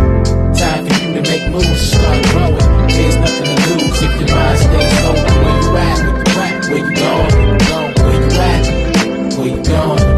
Time 0.56 0.88
for 0.88 0.96
you 1.04 1.10
to 1.16 1.22
make 1.30 1.46
moves, 1.52 1.92
start 1.92 2.24
growing. 2.32 2.88
There's 2.88 3.18
nothing 3.18 3.44
to 3.44 3.74
lose 3.76 4.00
if 4.02 4.14
your 4.22 4.30
mind 4.32 4.58
stays 4.58 4.96
open. 5.04 5.36
Where 5.44 5.60
you 5.62 5.76
at? 5.84 6.00
Where 6.08 6.16
you 6.16 6.40
at? 6.40 6.64
Where 6.72 6.80
you 6.80 6.96
going? 6.96 7.32
Where 7.36 7.52
you 7.52 7.60
going? 7.68 7.92
Where 8.08 8.20
you 8.24 8.32
at? 8.40 8.64
Where 9.38 9.48
you 9.48 9.62
going? 9.64 10.12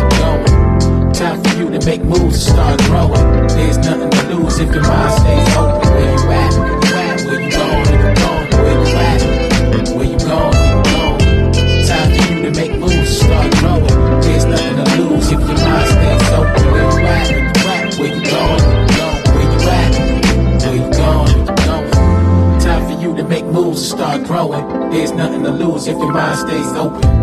Time 1.13 1.41
for 1.41 1.53
you 1.57 1.69
to 1.71 1.85
make 1.85 2.03
moves, 2.03 2.45
start 2.47 2.79
growing. 2.83 3.47
There's 3.47 3.77
nothing 3.77 4.02
if 4.59 4.73
your 4.73 4.83
mind 4.83 5.11
stays 5.19 5.55
open. 5.55 5.89
Where 5.93 6.13
you 6.13 6.31
at? 6.31 6.53
Where 6.53 6.71
you 6.73 6.79
going? 6.81 7.23
Where 7.25 7.41
you 7.41 7.49
going? 7.51 8.47
Where 8.61 8.77
you 8.77 8.95
at? 8.97 9.21
Where 9.95 10.05
you 10.05 10.17
going? 10.19 10.55
Where 10.63 10.73
you 10.73 10.97
going? 10.97 11.13
Time 11.87 12.09
for 12.11 12.21
you 12.33 12.37
to 12.43 12.51
make 12.51 12.73
moves, 12.79 13.11
start 13.17 13.51
growing. 13.55 14.21
There's 14.21 14.45
nothing 14.45 14.75
to 14.77 14.85
lose 15.01 15.27
if 15.31 15.39
your 15.39 15.57
mind 15.57 15.89
stays 15.89 16.29
open. 16.29 16.63
Where 16.71 16.87
you 16.91 17.05
at? 17.07 17.27
Where 17.97 18.11
you 18.13 18.21
going? 18.23 18.61
Where 19.33 19.47
you 19.51 19.59
at? 19.69 19.91
Where 20.61 20.75
you 20.75 20.87
going? 20.91 22.59
Time 22.59 22.83
for 22.85 22.95
you 23.01 23.15
to 23.15 23.23
make 23.23 23.45
moves, 23.45 23.89
start 23.89 24.23
growing. 24.23 24.89
There's 24.91 25.11
nothing 25.11 25.43
to 25.43 25.51
lose 25.51 25.87
if 25.87 25.97
your 25.97 26.11
mind 26.11 26.37
stays 26.39 26.71
open. 26.73 27.22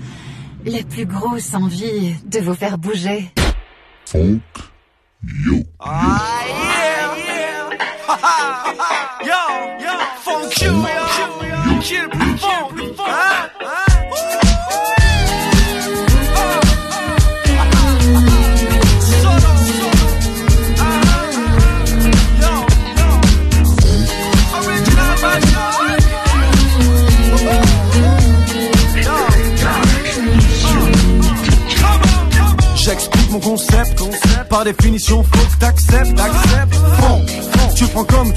la 0.65 0.83
plus 0.83 1.05
grosse 1.05 1.53
envie 1.53 2.15
de 2.25 2.39
vous 2.39 2.53
faire 2.53 2.77
bouger. 2.77 3.31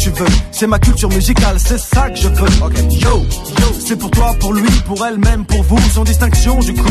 Tu 0.04 0.10
veux, 0.10 0.26
c'est 0.50 0.66
ma 0.66 0.78
culture 0.78 1.08
musicale, 1.08 1.56
c'est 1.58 1.78
ça 1.78 2.10
que 2.10 2.16
je 2.16 2.28
veux. 2.28 2.46
Yo, 2.90 3.24
c'est 3.80 3.96
pour 3.96 4.10
toi, 4.10 4.34
pour 4.38 4.52
lui, 4.52 4.68
pour 4.86 5.02
elle, 5.06 5.18
même 5.18 5.46
pour 5.46 5.62
vous, 5.62 5.80
sans 5.94 6.04
distinction 6.04 6.58
du 6.58 6.74
coup. 6.74 6.84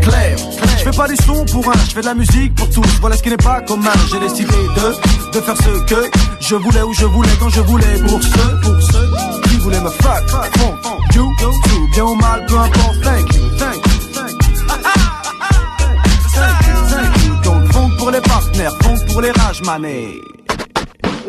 Clair, 0.00 0.36
je 0.78 0.84
fais 0.84 0.96
pas 0.96 1.08
du 1.08 1.16
son 1.16 1.44
pour 1.46 1.68
un, 1.68 1.72
je 1.88 1.94
fais 1.94 2.00
de 2.00 2.06
la 2.06 2.14
musique 2.14 2.54
pour 2.54 2.70
tous. 2.70 2.86
Voilà 3.00 3.16
ce 3.16 3.24
qui 3.24 3.30
n'est 3.30 3.36
pas 3.36 3.60
commun. 3.62 3.90
J'ai 4.12 4.20
décidé 4.20 4.52
de 4.52 5.32
de 5.32 5.40
faire 5.40 5.56
ce 5.56 5.82
que 5.92 6.10
je 6.38 6.54
voulais 6.54 6.82
où 6.82 6.92
je 6.92 7.06
voulais 7.06 7.36
quand 7.40 7.48
je 7.48 7.60
voulais 7.60 7.98
pour 8.06 8.22
ceux, 8.22 8.60
pour 8.62 8.80
ceux 8.82 9.10
qui 9.48 9.56
voulaient 9.56 9.80
me 9.80 9.90
fuck. 9.90 10.28
Funk, 10.28 10.98
you, 11.16 11.28
you, 11.40 11.88
bien 11.92 12.04
ou 12.04 12.14
mal, 12.14 12.46
peu 12.46 12.56
importe. 12.56 13.00
Thank 13.02 13.34
you, 13.34 13.42
thank 13.58 13.74
you, 13.74 13.90
pour 17.98 18.10
les 18.12 18.20
partenaires, 18.20 18.76
funk 18.82 19.06
pour 19.08 19.20
les 19.22 19.32
rage 19.32 19.60
manés. 19.62 20.22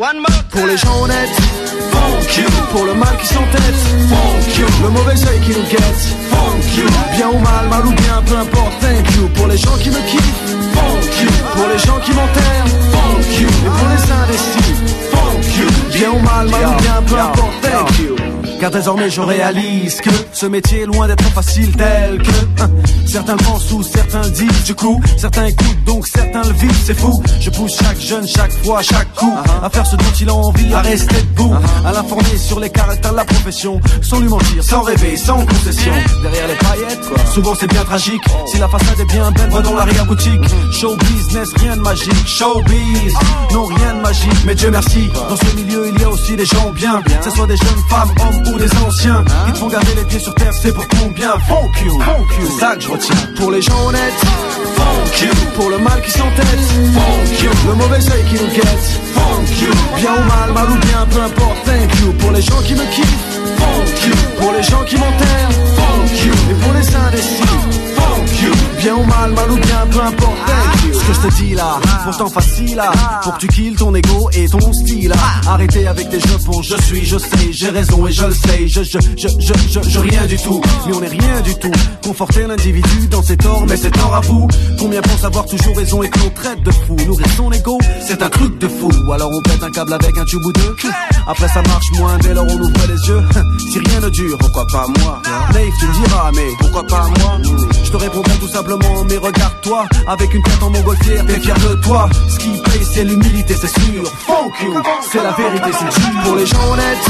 One 0.02 0.18
more 0.18 0.42
Pour 0.50 0.66
les 0.66 0.76
gens 0.76 1.00
honnêtes, 1.00 1.30
funk 1.92 2.36
you. 2.36 2.50
Pour 2.72 2.86
le 2.86 2.94
mal 2.94 3.16
qui 3.20 3.26
s'entête, 3.28 3.78
funk 4.10 4.58
you. 4.58 4.66
Le 4.82 4.88
mauvais 4.88 5.12
œil 5.12 5.40
qui 5.42 5.50
nous 5.50 5.62
guette, 5.70 6.02
funk 6.28 6.76
you. 6.76 6.86
Bien 7.16 7.28
ou 7.28 7.38
mal, 7.38 7.68
mal 7.70 7.86
ou 7.86 7.92
bien, 7.92 8.20
peu 8.26 8.36
importe, 8.36 8.80
thank 8.80 9.14
you. 9.14 9.28
Pour 9.28 9.46
les 9.46 9.56
gens 9.56 9.76
qui 9.78 9.90
me 9.90 10.00
kiffent, 10.10 10.56
funk 10.74 11.22
you. 11.22 11.30
Pour 11.54 11.68
les 11.68 11.78
gens 11.78 12.00
qui 12.04 12.10
m'enterrent, 12.14 12.66
funk 12.90 13.40
you. 13.40 13.46
Et 13.46 13.70
pour 13.78 13.88
les 13.94 14.12
indécis, 14.24 14.74
funk 15.12 15.60
you. 15.60 15.68
Bien 15.92 16.10
ou 16.10 16.18
mal, 16.18 16.48
mal 16.48 16.66
ou 16.66 16.82
bien, 16.82 17.02
peu 17.06 17.16
importe, 17.20 17.60
thank 17.62 17.98
you. 18.00 18.21
Car 18.62 18.70
désormais 18.70 19.10
je 19.10 19.20
réalise 19.20 20.00
que 20.00 20.10
ce 20.32 20.46
métier 20.46 20.82
est 20.82 20.86
loin 20.86 21.08
d'être 21.08 21.24
facile 21.30 21.74
tel 21.76 22.22
que 22.22 22.62
hein, 22.62 22.70
Certains 23.04 23.32
le 23.32 23.42
pensent 23.42 23.72
ou 23.72 23.82
certains 23.82 24.22
le 24.22 24.30
disent. 24.30 24.64
Du 24.64 24.74
coup, 24.76 25.02
certains 25.16 25.46
écoutent 25.46 25.84
donc 25.84 26.06
certains 26.06 26.44
le 26.44 26.52
vivent. 26.52 26.82
C'est 26.84 26.96
fou, 26.96 27.20
je 27.40 27.50
pousse 27.50 27.76
chaque 27.76 28.00
jeune 28.00 28.24
chaque 28.26 28.52
fois, 28.64 28.80
chaque 28.80 29.12
coup 29.14 29.34
À 29.62 29.68
faire 29.68 29.84
ce 29.84 29.96
dont 29.96 30.12
il 30.20 30.28
a 30.28 30.34
envie, 30.34 30.72
à 30.72 30.80
rester 30.80 31.22
debout 31.22 31.52
À 31.84 31.92
l'informer 31.92 32.36
sur 32.38 32.60
les 32.60 32.70
caractères 32.70 33.10
de 33.10 33.16
la 33.16 33.24
profession 33.24 33.80
Sans 34.00 34.20
lui 34.20 34.28
mentir, 34.28 34.62
sans 34.62 34.82
rêver, 34.82 35.16
sans 35.16 35.44
concession. 35.44 35.92
Derrière 36.22 36.46
les 36.46 36.54
paillettes, 36.54 37.10
souvent 37.34 37.56
c'est 37.58 37.66
bien 37.66 37.82
tragique. 37.82 38.22
Si 38.46 38.58
la 38.58 38.68
façade 38.68 39.00
est 39.00 39.12
bien 39.12 39.28
belle, 39.32 39.50
va 39.50 39.60
dans 39.60 39.74
l'arrière-boutique 39.74 40.40
Show 40.70 40.96
business, 40.96 41.48
rien 41.56 41.76
de 41.76 41.82
magique. 41.82 42.26
Showbiz, 42.28 43.12
non 43.52 43.64
rien 43.64 43.94
de 43.94 44.00
magique. 44.02 44.44
Mais 44.46 44.54
Dieu 44.54 44.70
merci, 44.70 45.10
dans 45.28 45.36
ce 45.36 45.56
milieu 45.56 45.88
il 45.92 46.00
y 46.00 46.04
a 46.04 46.08
aussi 46.08 46.36
des 46.36 46.46
gens 46.46 46.70
bien. 46.70 47.02
Que 47.02 47.24
ce 47.24 47.30
soit 47.30 47.48
des 47.48 47.56
jeunes 47.56 47.82
femmes, 47.90 48.10
hommes 48.20 48.51
ou 48.51 48.51
des 48.58 48.70
anciens. 48.78 49.24
Qui 49.46 49.52
te 49.52 49.58
font 49.58 49.68
garder 49.68 49.94
les 49.96 50.04
pieds 50.04 50.18
sur 50.18 50.34
terre, 50.34 50.52
c'est 50.52 50.72
pour 50.72 50.86
ton 50.88 51.08
bien 51.08 51.32
Funk 51.48 51.70
you, 51.84 51.98
c'est 52.40 52.60
ça 52.60 52.74
que 52.76 52.82
je 52.82 52.88
retiens. 52.88 53.16
Pour 53.36 53.50
les 53.50 53.62
gens 53.62 53.86
honnêtes, 53.86 54.20
funk 54.76 55.24
you. 55.24 55.30
Pour 55.54 55.70
le 55.70 55.78
mal 55.78 56.00
qui 56.02 56.10
s'entête, 56.10 56.60
funk 56.94 57.42
you. 57.42 57.50
Le 57.66 57.74
mauvais 57.74 58.12
œil 58.12 58.24
qui 58.28 58.34
nous 58.42 58.50
guette, 58.50 59.00
funk 59.14 59.46
you. 59.60 59.72
Bien 59.96 60.12
ou 60.12 60.24
mal, 60.28 60.52
mal 60.52 60.70
ou 60.70 60.78
bien, 60.86 61.06
peu 61.10 61.20
importe, 61.22 61.56
thank 61.64 62.00
you. 62.00 62.12
Pour 62.14 62.32
les 62.32 62.42
gens 62.42 62.60
qui 62.64 62.74
me 62.74 62.84
kiffent, 62.94 63.40
funk 63.58 64.06
you. 64.06 64.14
Pour 64.40 64.52
les 64.52 64.62
gens 64.62 64.84
qui 64.84 64.96
m'enterrent, 64.96 65.52
funk 65.76 66.14
you. 66.24 66.32
Et 66.50 66.54
pour 66.54 66.72
les 66.72 66.96
indécis, 66.96 67.42
funk 67.96 68.42
you 68.42 68.71
Bien 68.82 68.96
ou 68.96 69.04
mal, 69.04 69.30
mal 69.32 69.48
ou 69.48 69.54
bien, 69.54 69.86
peu 69.92 70.00
importe, 70.00 70.38
you 70.84 70.92
Ce 70.92 71.04
que 71.06 71.12
je 71.12 71.20
te 71.20 71.34
dis 71.40 71.54
là, 71.54 71.78
pourtant 72.04 72.28
facile 72.28 72.74
là 72.74 72.90
Pour 73.22 73.34
que 73.34 73.38
tu 73.38 73.46
kills 73.46 73.76
ton 73.76 73.94
ego 73.94 74.28
et 74.32 74.48
ton 74.48 74.72
style 74.72 75.14
Arrêtez 75.46 75.86
avec 75.86 76.08
tes 76.08 76.18
jeux 76.18 76.38
pour 76.44 76.64
je 76.64 76.74
suis, 76.82 77.04
je 77.04 77.16
sais, 77.16 77.52
j'ai 77.52 77.68
raison 77.68 78.04
et 78.08 78.12
je 78.12 78.26
le 78.26 78.34
sais 78.34 78.66
Je, 78.66 78.82
je, 78.82 78.98
je, 79.16 79.28
je, 79.28 79.52
je, 79.68 79.88
je, 79.88 79.98
rien 80.00 80.26
du 80.26 80.36
tout. 80.36 80.60
Mais 80.86 80.94
on 80.94 81.02
est 81.02 81.08
rien 81.08 81.40
du 81.42 81.54
tout. 81.54 81.70
Conforter 82.02 82.46
l'individu 82.48 83.06
dans 83.08 83.22
ses 83.22 83.36
torts, 83.36 83.64
mais 83.68 83.76
c'est 83.76 83.92
tort 83.92 84.16
à 84.16 84.20
vous. 84.20 84.48
Combien 84.80 85.00
pensent 85.00 85.24
avoir 85.24 85.46
toujours 85.46 85.76
raison 85.76 86.02
et 86.02 86.10
que 86.10 86.18
l'on 86.18 86.30
traite 86.30 86.62
de 86.64 86.72
fou? 86.72 86.96
Nourrir 87.06 87.26
son 87.36 87.52
ego, 87.52 87.78
c'est 88.04 88.20
un 88.20 88.30
truc 88.30 88.58
de 88.58 88.66
fou. 88.66 88.90
Ou 89.06 89.12
alors 89.12 89.30
on 89.32 89.42
pète 89.42 89.62
un 89.62 89.70
câble 89.70 89.92
avec 89.92 90.18
un 90.18 90.24
tube 90.24 90.44
ou 90.44 90.52
deux. 90.52 90.76
Après 91.28 91.48
ça 91.48 91.62
marche 91.62 91.86
moins, 91.98 92.18
dès 92.18 92.34
lors 92.34 92.46
on 92.48 92.60
ouvre 92.60 92.86
les 92.88 93.08
yeux. 93.08 93.22
Si 93.72 93.78
rien 93.78 94.00
ne 94.00 94.10
dure, 94.10 94.36
pourquoi 94.38 94.66
pas 94.66 94.86
moi 94.98 95.22
Naïf 95.54 95.72
tu 95.80 95.86
me 95.86 96.04
diras, 96.04 96.30
mais 96.34 96.48
pourquoi 96.58 96.82
pas 96.84 97.06
moi? 97.20 97.38
Je 97.84 97.90
te 97.90 97.96
répondrai 97.96 98.34
tout 98.38 98.48
simplement, 98.48 98.71
mais 99.08 99.18
regarde-toi. 99.18 99.86
Avec 100.06 100.32
une 100.34 100.42
tête 100.42 100.62
en 100.62 100.70
montgolfière, 100.70 101.24
t'es 101.26 101.40
fier 101.40 101.54
de 101.56 101.74
toi. 101.82 102.08
Ce 102.28 102.38
qui 102.38 102.50
paye 102.62 102.86
c'est 102.92 103.04
l'humilité, 103.04 103.54
c'est 103.60 103.80
sûr. 103.80 104.04
Funk 104.26 104.52
you, 104.62 104.74
c'est 105.10 105.22
la 105.22 105.32
vérité, 105.32 105.70
c'est 105.72 106.00
dur 106.00 106.22
Pour 106.24 106.36
les 106.36 106.46
gens 106.46 106.72
honnêtes, 106.72 107.04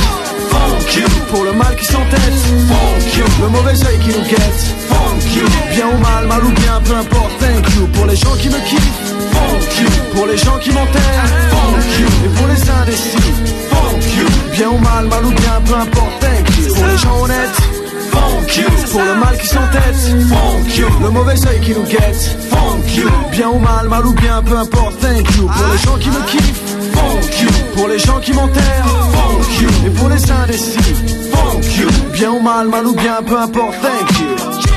funk 0.51 1.01
you. 1.01 1.09
Pour 1.31 1.45
le 1.45 1.53
mal 1.53 1.75
qui 1.77 1.85
s'entête, 1.85 2.35
funk 2.69 3.17
you. 3.17 3.25
Le 3.43 3.49
mauvais 3.49 3.87
œil 3.87 3.99
qui 3.99 4.09
nous 4.09 4.25
guette, 4.25 4.63
funk 4.89 5.37
you. 5.37 5.45
Bien 5.71 5.89
ou 5.89 5.99
mal, 5.99 6.27
mal 6.27 6.45
ou 6.45 6.51
bien, 6.51 6.81
peu 6.85 6.97
importe, 6.97 7.39
thank 7.39 7.75
you. 7.77 7.87
Pour 7.89 8.07
les 8.07 8.17
gens 8.17 8.35
qui 8.37 8.49
me 8.49 8.59
kiffent, 8.69 9.15
funk 9.33 9.83
you. 9.83 9.89
Pour 10.15 10.27
les 10.27 10.37
gens 10.37 10.59
qui 10.59 10.71
m'enterrent, 10.71 11.29
funk 11.51 12.01
you. 12.01 12.09
Et 12.25 12.29
pour 12.37 12.47
les 12.49 12.71
indécis, 12.71 13.33
funk 13.71 14.01
you. 14.17 14.27
Bien 14.53 14.69
ou 14.71 14.79
mal, 14.79 15.07
mal 15.07 15.25
ou 15.25 15.31
bien, 15.31 15.61
peu 15.65 15.75
importe, 15.75 16.21
thank 16.21 16.59
you. 16.59 16.75
Pour 16.75 16.87
les 16.87 16.99
gens 16.99 17.23
honnêtes, 17.23 17.72
Funk 18.33 18.57
you. 18.57 18.65
Pour 18.91 19.03
le 19.03 19.15
mal 19.15 19.37
qui 19.39 19.47
s'entête. 19.47 19.97
Funk 20.29 20.79
you. 20.79 20.87
Le 21.03 21.11
mauvais 21.11 21.47
œil 21.47 21.61
qui 21.61 21.73
nous 21.73 21.85
guette. 21.85 22.37
Funk 22.51 22.89
you. 22.97 23.09
Bien 23.31 23.49
ou 23.51 23.59
mal, 23.59 23.89
mal 23.89 24.07
ou 24.07 24.13
bien, 24.15 24.43
peu 24.43 24.57
importe. 24.57 24.99
Thank 25.01 25.37
you. 25.37 25.47
Pour 25.47 25.67
les 25.73 25.79
gens 25.79 25.99
qui 25.99 26.09
me 26.09 26.27
kiffent. 26.27 26.63
Funk 26.95 27.43
you. 27.43 27.49
Pour 27.77 27.89
les 27.89 27.99
gens 27.99 28.21
qui 28.21 28.33
m'enterrent. 28.33 28.87
Funk 29.13 29.63
you. 29.63 29.69
Et 29.87 29.91
pour 29.91 30.09
les 30.09 30.31
indécis. 30.31 30.95
Funk 31.33 31.63
you. 31.79 31.89
Bien 32.13 32.31
ou 32.31 32.41
mal, 32.41 32.69
mal 32.69 32.87
ou 32.87 32.95
bien, 32.95 33.19
peu 33.27 33.39
importe. 33.39 33.77
Thank 33.83 34.21
you 34.21 34.72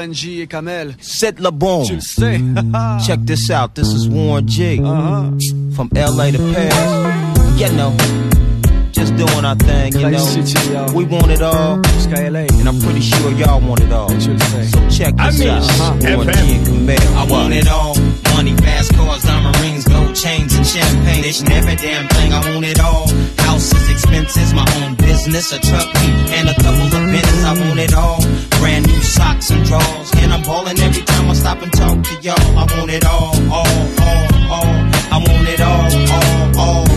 Warren 0.00 0.14
G 0.14 0.40
et 0.40 0.46
Kamel 0.46 0.94
Set 0.98 1.38
la 1.40 1.50
bombe. 1.50 1.84
Tu 1.84 1.94
le 1.96 2.00
sais 2.00 2.38
mm. 2.38 3.04
Check 3.06 3.20
this 3.26 3.50
out. 3.50 3.74
This 3.74 3.92
is 3.92 4.08
Warren 4.08 4.48
G. 4.48 4.80
Uh-huh. 4.82 5.30
From 5.74 5.90
LA 5.94 6.30
to 6.30 6.38
Paris. 6.54 7.60
You 7.60 7.68
know, 7.76 7.94
just 8.92 9.14
doing 9.16 9.44
our 9.44 9.56
thing, 9.56 9.92
you 9.92 10.08
know. 10.08 10.18
City, 10.18 10.72
yo. 10.72 10.86
We 10.94 11.04
want 11.04 11.30
it 11.30 11.42
all. 11.42 11.82
And 11.84 12.68
I'm 12.68 12.80
pretty 12.80 13.02
sure 13.02 13.30
y'all 13.32 13.60
want 13.60 13.82
it 13.82 13.92
all. 13.92 14.08
So 14.08 14.88
check 14.88 15.14
I 15.18 15.30
this 15.30 15.46
out. 15.46 15.96
miss 15.96 16.16
Warren 16.16 16.28
FM. 16.28 16.46
G 16.46 16.54
and 16.54 16.66
Kamel. 16.66 17.18
I 17.18 17.26
want 17.30 17.52
it 17.52 17.68
all. 17.68 17.94
Chains, 20.20 20.54
and 20.54 20.66
champagne. 20.66 21.24
And 21.24 21.52
every 21.52 21.76
damn 21.76 22.06
thing, 22.08 22.32
I 22.32 22.40
want 22.52 22.64
it 22.66 22.78
all. 22.80 23.08
Houses, 23.48 23.88
expenses, 23.88 24.52
my 24.52 24.66
own 24.82 24.94
business. 24.96 25.52
a 25.52 25.58
truck 25.58 25.88
and 26.36 26.48
a 26.48 26.54
couple 26.54 26.88
of 26.98 27.04
minutes. 27.06 27.42
I 27.44 27.52
want 27.58 27.80
it 27.80 27.94
all. 27.94 28.20
Brand 28.60 28.86
new 28.86 29.00
socks 29.00 29.50
and 29.50 29.64
drawers. 29.64 30.10
And 30.16 30.32
I'm 30.32 30.42
ballin' 30.42 30.78
every 30.80 31.02
time 31.02 31.30
I 31.30 31.34
stop 31.34 31.62
and 31.62 31.72
talk 31.72 32.02
to 32.02 32.14
y'all. 32.20 32.58
I 32.58 32.64
want 32.76 32.90
it 32.90 33.04
all, 33.06 33.34
all, 33.50 33.76
all, 34.08 34.26
all. 34.56 34.72
I 35.14 35.18
want 35.26 35.48
it 35.48 35.60
all, 35.60 35.90
all, 36.12 36.84
all. 36.84 36.89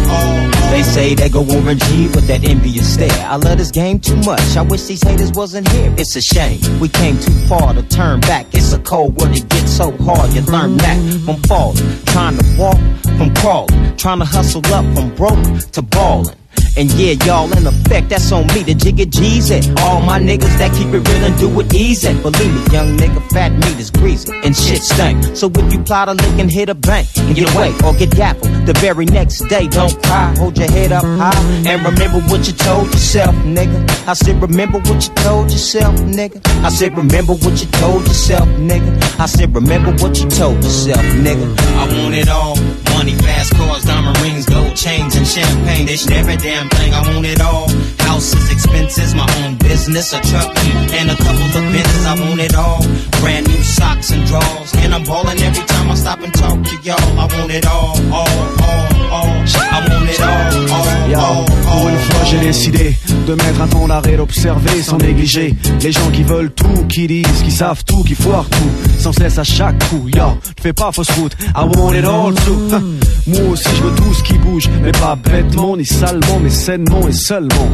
They 0.73 0.81
say 0.81 1.13
they 1.13 1.29
go 1.29 1.43
G 1.43 2.07
with 2.07 2.27
that 2.27 2.43
envious 2.43 2.95
stare. 2.95 3.25
I 3.27 3.35
love 3.35 3.59
this 3.59 3.69
game 3.69 3.99
too 3.99 4.15
much. 4.17 4.57
I 4.57 4.63
wish 4.63 4.83
these 4.83 5.03
haters 5.03 5.31
wasn't 5.31 5.67
here. 5.69 5.93
It's 5.97 6.15
a 6.15 6.21
shame. 6.21 6.59
We 6.79 6.89
came 6.89 7.19
too 7.19 7.31
far 7.47 7.73
to 7.73 7.83
turn 7.83 8.21
back. 8.21 8.47
It's 8.53 8.73
a 8.73 8.79
cold 8.79 9.15
world. 9.15 9.37
It 9.37 9.47
gets 9.49 9.71
so 9.71 9.91
hard. 9.97 10.33
You 10.33 10.41
learn 10.41 10.77
that 10.77 10.97
from 11.25 11.37
falling. 11.43 11.77
Trying 12.05 12.37
to 12.37 12.45
walk 12.57 12.77
from 13.17 13.33
crawling. 13.35 13.97
Trying 13.97 14.19
to 14.19 14.25
hustle 14.25 14.65
up 14.73 14.85
from 14.95 15.13
broke 15.15 15.59
to 15.73 15.81
ballin'. 15.83 16.35
And 16.75 16.91
yeah, 16.93 17.13
y'all 17.25 17.51
in 17.55 17.67
effect, 17.67 18.09
that's 18.09 18.31
on 18.31 18.47
me. 18.47 18.63
The 18.63 18.73
jigga 18.73 19.09
G's 19.09 19.51
it. 19.51 19.69
All 19.81 20.01
my 20.01 20.19
niggas 20.19 20.57
that 20.57 20.73
keep 20.73 20.87
it 20.87 21.07
real 21.07 21.23
and 21.23 21.37
do 21.37 21.59
it 21.59 21.73
easy. 21.73 22.13
Believe 22.21 22.53
me, 22.53 22.73
young 22.73 22.97
nigga, 22.97 23.21
fat 23.29 23.51
meat 23.51 23.79
is 23.79 23.91
greasy 23.91 24.33
and 24.43 24.55
shit 24.55 24.81
stank. 24.81 25.35
So 25.35 25.51
if 25.53 25.71
you 25.71 25.83
plot 25.83 26.09
a 26.09 26.13
lick 26.13 26.39
and 26.39 26.49
hit 26.49 26.69
a 26.69 26.75
bank 26.75 27.07
and 27.17 27.35
get 27.35 27.53
away 27.53 27.73
or 27.85 27.93
get 27.93 28.09
dappled, 28.11 28.65
the 28.65 28.73
very 28.73 29.05
next 29.05 29.39
day, 29.49 29.67
don't 29.67 29.93
cry. 30.03 30.33
Hold 30.37 30.57
your 30.57 30.71
head 30.71 30.91
up 30.91 31.03
high 31.03 31.37
and 31.67 31.85
remember 31.85 32.21
what 32.27 32.47
you 32.47 32.53
told 32.53 32.87
yourself, 32.87 33.35
nigga. 33.45 34.07
I 34.07 34.13
said, 34.13 34.41
remember 34.41 34.79
what 34.79 35.07
you 35.07 35.13
told 35.15 35.51
yourself, 35.51 35.95
nigga. 35.99 36.41
I 36.63 36.69
said, 36.69 36.97
remember 36.97 37.33
what 37.33 37.61
you 37.61 37.69
told 37.77 38.07
yourself, 38.07 38.47
nigga. 38.57 39.19
I 39.19 39.27
said, 39.27 39.53
remember 39.53 39.91
what 40.03 40.19
you 40.19 40.27
told 40.29 40.57
yourself, 40.57 41.05
nigga. 41.21 41.55
I 41.77 42.01
want 42.01 42.15
it 42.15 42.29
all. 42.29 42.55
Money, 42.97 43.15
fast 43.17 43.53
cars, 43.55 43.83
diamond 43.83 44.19
rings, 44.21 44.45
gold 44.45 44.75
chains, 44.75 45.15
and 45.15 45.27
champagne. 45.27 45.85
This 45.85 46.09
every 46.09 46.37
damn 46.37 46.62
thing. 46.69 46.93
I 46.93 47.01
want 47.13 47.25
it 47.25 47.41
all. 47.41 47.67
Houses, 47.99 48.51
expenses, 48.51 49.15
my 49.15 49.27
own 49.43 49.57
business, 49.57 50.13
a 50.13 50.19
truck 50.21 50.55
and 50.93 51.11
a 51.11 51.15
couple 51.15 51.49
of 51.59 51.63
business. 51.71 52.05
I 52.05 52.15
want 52.19 52.39
it 52.39 52.55
all. 52.55 52.81
Brand 53.21 53.47
new 53.47 53.63
socks 53.63 54.11
and 54.11 54.25
drawers. 54.25 54.73
And 54.77 54.93
I'm 54.93 55.03
ballin' 55.03 55.39
every 55.39 55.65
time 55.65 55.91
I 55.91 55.95
stop 55.95 56.21
and 56.21 56.33
talk 56.33 56.61
to 56.63 56.75
y'all. 56.83 57.19
I 57.19 57.25
want 57.35 57.51
it 57.51 57.65
all, 57.65 57.95
all, 58.13 58.63
all, 58.63 58.92
all. 59.13 59.27
I 59.27 59.79
want 59.89 60.09
it 60.09 60.19
all, 60.19 60.73
all, 60.73 61.09
Yo, 61.09 61.19
all, 61.19 61.45
pour 61.45 61.89
une 61.89 61.97
fois 61.97 62.23
j'ai 62.25 62.39
décidé 62.39 62.95
de 63.27 63.33
mettre 63.35 63.61
un 63.61 63.67
temps 63.67 63.87
d'arrêt, 63.87 64.17
d'observer 64.17 64.81
sans 64.81 64.97
négliger 64.97 65.55
les 65.81 65.91
gens 65.91 66.09
qui 66.11 66.23
veulent 66.23 66.51
tout, 66.51 66.85
qui 66.89 67.07
disent, 67.07 67.41
qui 67.43 67.51
savent 67.51 67.83
tout, 67.85 68.03
qui 68.03 68.15
foirent 68.15 68.49
tout, 68.49 68.99
sans 68.99 69.13
cesse 69.13 69.37
à 69.37 69.43
chaque 69.43 69.77
coup. 69.89 70.07
Yo, 70.13 70.27
ne 70.57 70.61
fais 70.61 70.73
pas 70.73 70.91
fausse 70.91 71.11
route, 71.11 71.35
I 71.55 71.63
want 71.75 71.93
it 71.93 72.05
all 72.05 72.33
too. 72.33 72.69
Moi 73.27 73.41
aussi 73.51 73.69
je 73.75 73.83
veux 73.83 73.95
tout 73.95 74.13
ce 74.13 74.23
qui 74.23 74.33
bouge, 74.33 74.69
mais 74.81 74.91
pas 74.91 75.15
bêtement 75.15 75.77
ni 75.77 75.85
salement, 75.85 76.39
mais 76.41 76.49
sainement 76.49 77.07
et 77.07 77.13
seulement. 77.13 77.69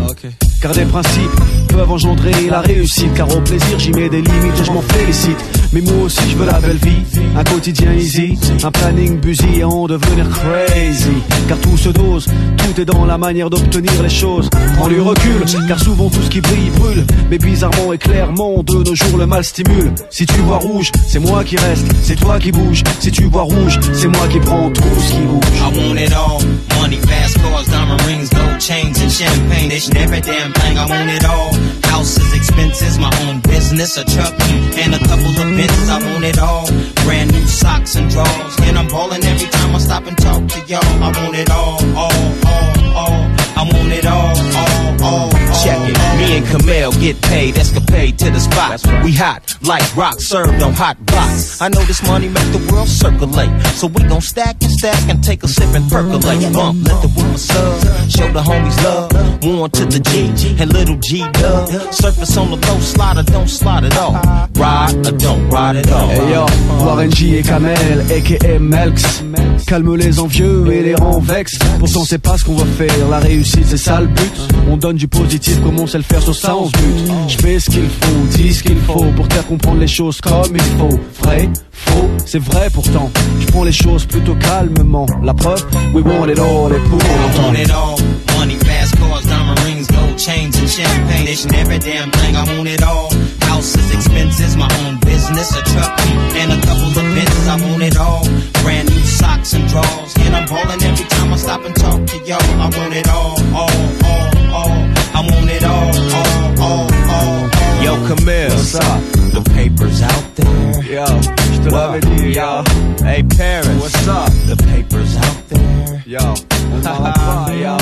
Car 0.61 0.73
des 0.73 0.85
principes 0.85 1.41
peuvent 1.69 1.89
engendrer 1.91 2.49
la 2.49 2.59
réussite, 2.61 3.13
car 3.15 3.33
au 3.33 3.39
plaisir 3.41 3.79
j'y 3.79 3.91
mets 3.91 4.09
des 4.09 4.21
limites 4.21 4.59
et 4.59 4.65
je 4.65 4.71
m'en 4.71 4.81
félicite. 4.81 5.37
Mais 5.71 5.81
moi 5.81 6.03
aussi 6.05 6.21
je 6.29 6.35
veux 6.35 6.45
la 6.45 6.59
belle 6.59 6.77
vie, 6.77 7.21
un 7.35 7.43
quotidien 7.43 7.93
easy, 7.93 8.37
un 8.63 8.71
planning 8.71 9.19
busy 9.19 9.59
et 9.59 9.63
en 9.63 9.87
devenir 9.87 10.27
crazy. 10.29 11.23
Car 11.47 11.57
tout 11.59 11.77
se 11.77 11.89
dose, 11.89 12.27
tout 12.57 12.81
est 12.81 12.85
dans 12.85 13.05
la 13.05 13.17
manière 13.17 13.49
d'obtenir 13.49 13.91
les 14.03 14.09
choses. 14.09 14.49
Prends 14.77 14.87
du 14.87 15.01
recul, 15.01 15.43
car 15.67 15.79
souvent 15.79 16.09
tout 16.09 16.21
ce 16.21 16.29
qui 16.29 16.41
brille 16.41 16.69
brûle. 16.75 17.05
Mais 17.29 17.37
bizarrement 17.37 17.93
et 17.93 17.97
clairement, 17.97 18.63
de 18.63 18.83
nos 18.83 18.95
jours 18.95 19.17
le 19.17 19.25
mal 19.25 19.43
stimule. 19.43 19.93
Si 20.09 20.25
tu 20.25 20.39
vois 20.41 20.57
rouge, 20.57 20.91
c'est 21.07 21.19
moi 21.19 21.43
qui 21.43 21.57
reste, 21.57 21.87
c'est 22.01 22.15
toi 22.15 22.39
qui 22.39 22.51
bouge. 22.51 22.83
Si 22.99 23.11
tu 23.11 23.23
vois 23.25 23.43
rouge, 23.43 23.79
c'est 23.93 24.07
moi 24.07 24.27
qui 24.27 24.39
prends 24.39 24.69
tout 24.69 24.83
ce 24.99 25.11
qui 25.11 25.21
bouge. 25.21 25.43
I 25.59 25.77
want 25.77 25.97
it 25.97 26.13
all. 26.13 26.39
Money, 26.79 26.97
fast 26.97 27.37
cars, 27.37 27.65
diamond 27.65 27.97
rings, 28.07 28.29
chains, 28.59 29.01
and 29.01 29.11
champagne. 29.11 29.69
This 29.69 29.89
every 29.95 30.21
damn 30.21 30.51
thing. 30.53 30.77
I 30.77 30.85
want 30.85 31.09
it 31.09 31.25
all. 31.25 31.53
Houses, 31.89 32.33
expenses, 32.35 32.99
my 32.99 33.11
own 33.25 33.39
business, 33.41 33.97
a 33.97 34.03
truck 34.03 34.33
and 34.77 34.93
a 34.93 34.99
couple 34.99 35.31
of 35.31 35.47
bins. 35.57 35.89
I 35.89 35.97
want 36.11 36.23
it 36.23 36.37
all. 36.39 36.67
Brand 37.03 37.31
new 37.31 37.47
socks 37.47 37.95
and 37.95 38.09
drawers. 38.09 38.55
And 38.67 38.77
I'm 38.77 38.87
ballin' 38.87 39.23
every 39.23 39.49
time 39.49 39.75
I 39.75 39.79
stop 39.79 40.05
and 40.05 40.17
talk 40.17 40.47
to 40.47 40.59
y'all. 40.67 41.03
I 41.03 41.09
want 41.17 41.35
it 41.35 41.49
all, 41.49 41.79
all, 41.95 42.19
all, 42.45 42.69
all. 43.01 43.21
I 43.55 43.63
want 43.71 43.91
it 43.91 44.05
all, 44.05 44.35
all, 44.61 45.03
all, 45.03 45.23
all. 45.23 45.63
Check 45.63 45.89
it. 45.89 45.98
Me 46.29 46.37
and 46.37 46.45
Camille 46.45 46.91
get 47.01 47.19
paid, 47.23 47.57
escapade 47.57 48.19
to 48.19 48.29
the 48.29 48.39
spot. 48.39 48.79
We 49.03 49.13
hot, 49.13 49.57
like 49.63 49.83
rock 49.95 50.19
served 50.19 50.61
on 50.61 50.73
hot 50.73 51.03
blocks. 51.03 51.59
I 51.59 51.69
know 51.69 51.81
this 51.85 52.03
money 52.03 52.27
make 52.29 52.51
the 52.51 52.61
world 52.71 52.87
circulate. 52.87 53.49
So 53.79 53.87
we 53.87 54.03
gon' 54.03 54.21
stack 54.21 54.61
and 54.61 54.71
stack 54.71 55.09
and 55.09 55.23
take 55.23 55.41
a 55.43 55.47
sip 55.47 55.73
and 55.73 55.89
percolate. 55.89 56.53
Bump, 56.53 56.87
let 56.87 57.01
the 57.01 57.11
woman 57.17 57.35
sub. 57.35 57.81
Show 58.11 58.31
the 58.31 58.41
homies 58.41 58.77
love. 58.83 59.09
One 59.43 59.71
to 59.71 59.85
the 59.85 59.99
G 59.99 60.29
and 60.61 60.71
little 60.71 60.97
G 60.97 61.25
dub. 61.31 61.67
Surface 61.91 62.37
on 62.37 62.51
the 62.51 62.57
low 62.57 62.79
slider, 62.79 63.23
don't 63.23 63.49
slide 63.49 63.85
at 63.85 63.97
all. 63.97 64.13
Ride 64.53 65.07
or 65.07 65.17
don't 65.17 65.49
ride 65.49 65.77
at 65.77 65.91
all. 65.91 66.09
Hey 66.09 66.31
yo, 66.31 66.45
Warren 66.85 67.09
G 67.09 67.39
et 67.39 67.43
Kamel, 67.43 68.01
aka 68.11 68.59
Melks 68.59 69.23
Calme 69.65 69.95
les 69.95 70.19
envieux 70.19 70.71
et 70.71 70.81
les 70.81 70.95
rend 70.95 71.19
vex 71.19 71.59
Pourtant 71.79 72.03
c'est 72.03 72.17
pas 72.17 72.37
ce 72.37 72.45
qu'on 72.45 72.55
va 72.55 72.65
faire, 72.65 73.07
la 73.09 73.19
réussite 73.19 73.65
c'est 73.65 73.77
ça 73.77 74.01
le 74.01 74.07
but 74.07 74.31
On 74.67 74.77
donne 74.77 74.95
du 74.95 75.07
positif 75.07 75.61
comme 75.61 75.79
on 75.79 75.87
sait 75.87 75.97
le 75.97 76.03
faire 76.03 76.18
sur 76.21 76.35
ça 76.35 76.55
on 76.55 76.67
se 76.67 76.71
bute 76.71 77.11
Je 77.27 77.37
fais 77.37 77.59
ce 77.59 77.69
qu'il 77.69 77.89
faut, 77.89 78.37
dis 78.37 78.53
ce 78.53 78.63
qu'il 78.63 78.79
faut 78.79 79.05
Pour 79.15 79.25
faire 79.31 79.45
comprendre 79.47 79.79
les 79.79 79.87
choses 79.87 80.19
comme 80.21 80.53
il 80.53 80.77
faut 80.77 80.99
Vrai, 81.21 81.49
faux, 81.71 82.09
c'est 82.25 82.39
vrai 82.39 82.69
pourtant 82.73 83.09
Je 83.39 83.47
prends 83.47 83.63
les 83.63 83.71
choses 83.71 84.05
plutôt 84.05 84.35
calmement 84.35 85.05
La 85.23 85.33
preuve, 85.33 85.65
we 85.93 86.03
want 86.03 86.27
it 86.27 86.39
all 86.39 86.71
et 86.71 86.79
pour 86.89 86.99
I 86.99 87.07
want 87.07 87.53
longtemps 87.53 87.61
it 87.61 87.71
all. 87.71 88.19
Money, 88.37 88.55
fast 88.55 88.95
cars, 88.97 89.23
diamond 89.25 89.59
rings, 89.65 89.87
gold 89.87 90.17
chains, 90.17 90.55
and 90.57 90.69
champagne. 90.69 91.27
And 91.27 91.55
every 91.55 91.79
damn 91.79 92.09
thing. 92.11 92.35
I 92.35 92.43
want 92.55 92.69
it 92.69 92.81
all. 92.81 93.09
Houses, 93.41 93.93
expenses, 93.93 94.55
my 94.55 94.69
own 94.85 94.97
business, 95.01 95.51
a 95.57 95.61
truck 95.63 95.99
and 96.39 96.51
a 96.53 96.65
couple 96.65 96.87
of 96.87 96.95
bins. 96.95 97.47
I 97.47 97.57
want 97.67 97.83
it 97.83 97.97
all. 97.97 98.23
Brand 98.63 98.89
new 98.89 99.03
socks 99.03 99.53
and 99.53 99.67
drawers. 99.67 100.13
And 100.19 100.35
I'm 100.35 100.47
ballin' 100.47 100.81
every 100.83 101.05
time 101.05 101.33
I 101.33 101.35
stop 101.35 101.65
and 101.65 101.75
talk 101.75 102.05
to 102.05 102.17
y'all. 102.25 102.61
I 102.61 102.69
want 102.77 102.93
it 102.95 103.07
all, 103.09 103.35
all, 103.53 103.69
all, 104.05 104.55
all. 104.55 104.98
I 105.13 105.21
want 105.21 105.49
it 105.49 105.63
all, 105.63 105.91
all, 106.17 106.61
all, 106.61 106.87
all. 107.09 107.49
all. 107.49 107.83
Yo, 107.83 107.95
Camille. 108.07 108.49
What's 108.49 108.75
up? 108.75 109.01
The 109.33 109.41
papers 109.53 110.01
out 110.01 110.35
there. 110.35 110.83
Yo, 110.83 111.05
je 111.53 111.59
te 111.63 111.69
l'avais 111.69 112.01
dit 112.01 112.33
yo 112.35 112.63
Hey, 113.03 113.23
Paris. 113.23 113.79
What's 113.81 114.07
up? 114.07 114.31
The 114.47 114.55
papers 114.63 115.15
out 115.17 115.47
there. 115.49 116.03
Yo, 116.05 116.19
on 116.19 116.81
t'arrête 116.81 117.15
pas 117.15 117.53
yo 117.55 117.77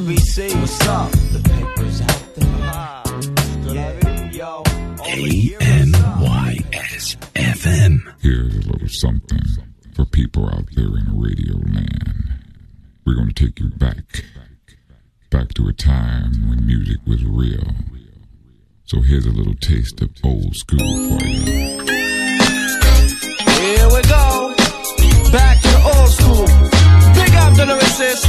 LBC. 0.00 0.54
What's 0.60 0.80
up? 0.88 1.10
The 1.32 1.40
papers 1.48 2.00
out 2.02 2.22
there. 2.36 2.48
Yo 4.32 4.62
A-N-Y-S 5.82 7.16
FM. 7.34 8.00
Here's 8.20 8.54
a 8.54 8.60
little 8.70 8.88
something 8.88 9.40
for 9.94 10.04
people 10.06 10.46
out 10.46 10.66
there 10.74 10.86
in 10.86 11.20
radio 11.20 11.56
land. 11.56 12.34
We're 13.04 13.14
going 13.14 13.28
to 13.32 13.34
take 13.46 13.58
you 13.60 13.68
back, 13.70 14.24
back 15.32 15.54
to 15.54 15.66
a 15.66 15.72
time 15.72 16.30
when 16.50 16.66
music 16.66 16.98
was 17.06 17.24
real. 17.24 17.64
So 18.84 19.00
here's 19.00 19.24
a 19.24 19.30
little 19.30 19.54
taste 19.54 20.02
of 20.02 20.10
old 20.22 20.54
school 20.54 20.78
for 20.78 21.24
you. 21.24 21.40
Here 23.56 23.88
we 23.88 24.02
go. 24.12 24.54
Back 25.32 25.62
to 25.62 25.74
old 25.96 26.10
school. 26.10 26.44
Big 27.16 27.32
up 27.34 27.56
the 27.56 27.64
lyricist. 27.64 28.26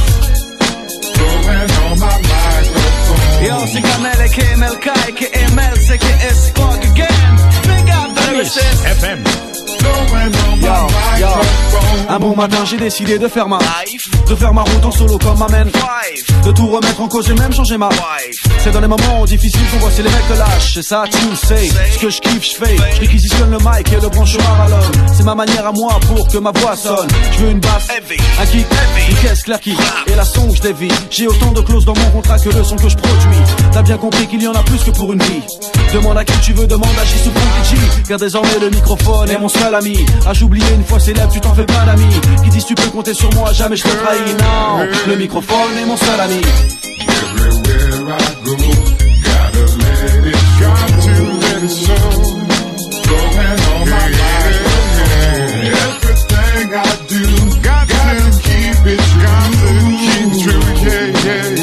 Yo, 3.44 3.66
c'est 3.66 3.82
Kamel 3.82 4.20
aka 4.22 4.56
MLK 4.56 4.86
aka 5.08 5.54
Mel, 5.54 5.76
c'est 5.76 5.94
aka 5.94 6.34
Spark 6.34 6.84
again. 6.84 7.36
Big 7.64 7.90
up 7.90 8.14
the 8.14 8.20
lyricist. 8.32 8.82
FM. 9.00 9.53
Un 12.08 12.18
bon 12.18 12.36
matin, 12.36 12.64
j'ai 12.64 12.76
décidé 12.76 13.18
de 13.18 13.28
faire 13.28 13.48
ma 13.48 13.58
life, 13.58 14.08
de 14.28 14.34
faire 14.34 14.52
ma 14.52 14.62
route 14.62 14.84
en 14.84 14.90
solo 14.90 15.18
comme 15.18 15.38
ma 15.38 15.48
man 15.48 15.70
de 16.44 16.52
tout 16.52 16.66
remettre 16.66 17.00
en 17.00 17.08
cause 17.08 17.30
et 17.30 17.34
même 17.34 17.52
changer 17.52 17.78
ma 17.78 17.88
wife. 17.88 18.44
C'est 18.58 18.70
dans 18.70 18.80
les 18.80 18.88
moments 18.88 19.24
difficiles 19.24 19.66
qu'on 19.70 19.78
voit 19.78 19.90
si 19.90 20.02
les 20.02 20.10
mecs 20.10 20.28
te 20.28 20.34
lâchent. 20.34 20.74
C'est 20.74 20.82
ça, 20.82 21.04
tu 21.10 21.36
sais. 21.36 21.68
Ce 21.92 21.98
que 21.98 22.10
je 22.10 22.20
kiffe, 22.20 22.44
je 22.44 22.64
fais. 22.64 22.76
Je 22.94 23.00
réquisitionne 23.00 23.50
le 23.50 23.58
mic 23.58 23.90
et 23.92 24.00
le 24.00 24.08
branchoir 24.08 24.60
à 24.60 24.68
l'homme. 24.68 25.06
C'est 25.16 25.24
ma 25.24 25.34
manière 25.34 25.66
à 25.66 25.72
moi 25.72 25.98
pour 26.06 26.28
que 26.28 26.38
ma 26.38 26.50
voix 26.52 26.76
sonne. 26.76 27.08
Je 27.32 27.44
veux 27.44 27.50
une 27.50 27.60
basse, 27.60 27.88
un 28.40 28.46
kick, 28.46 28.66
une 29.08 29.16
caisse 29.16 29.42
qui 29.62 29.76
et 30.06 30.14
la 30.14 30.24
son 30.24 30.52
je 30.54 30.60
dévie. 30.60 30.92
J'ai 31.10 31.26
autant 31.26 31.52
de 31.52 31.60
clauses 31.62 31.86
dans 31.86 31.96
mon 31.96 32.10
contrat 32.10 32.38
que 32.38 32.50
le 32.50 32.62
son 32.62 32.76
que 32.76 32.88
je 32.88 32.96
produis. 32.96 33.38
T'as 33.74 33.82
bien 33.82 33.98
compris 33.98 34.26
qu'il 34.28 34.40
y 34.40 34.46
en 34.46 34.52
a 34.52 34.62
plus 34.62 34.78
que 34.84 34.92
pour 34.92 35.12
une 35.12 35.20
vie. 35.20 35.42
Demande 35.92 36.16
à 36.16 36.24
qui 36.24 36.38
tu 36.40 36.52
veux, 36.52 36.68
demande 36.68 36.96
à 36.96 37.04
Jisoo 37.04 37.32
G. 37.64 37.76
Car 38.08 38.18
désormais 38.18 38.58
le 38.60 38.70
microphone 38.70 39.28
est 39.28 39.38
mon 39.38 39.48
seul 39.48 39.74
ami. 39.74 39.98
Ah, 40.24 40.32
j'oubliais 40.32 40.74
une 40.74 40.84
fois 40.84 41.00
célèbre, 41.00 41.32
tu 41.32 41.40
t'en 41.40 41.54
fais 41.54 41.64
plein 41.64 41.84
d'amis. 41.84 42.04
Qui 42.44 42.50
disent 42.50 42.66
tu 42.66 42.76
peux 42.76 42.88
compter 42.90 43.14
sur 43.14 43.34
moi, 43.34 43.52
jamais 43.52 43.74
je 43.74 43.82
te 43.82 43.88
trahis. 43.88 44.34
Non, 44.38 44.86
le 45.08 45.16
microphone 45.16 45.76
est 45.82 45.86
mon 45.86 45.96
seul 45.96 46.20
ami. 46.20 46.40
Everywhere 47.00 48.14
I 48.14 48.22
go, 48.44 48.54
gotta 49.24 49.64
let 49.82 50.14
it, 50.14 51.70
to 53.02 53.16
my 53.44 53.90
mind, 53.90 54.14
everything 55.74 56.70
I 56.72 56.94
do, 57.08 57.22
keep 58.40 58.86
it 58.86 59.00
true, 60.42 60.62
yeah, 60.84 61.06
yeah, 61.24 61.53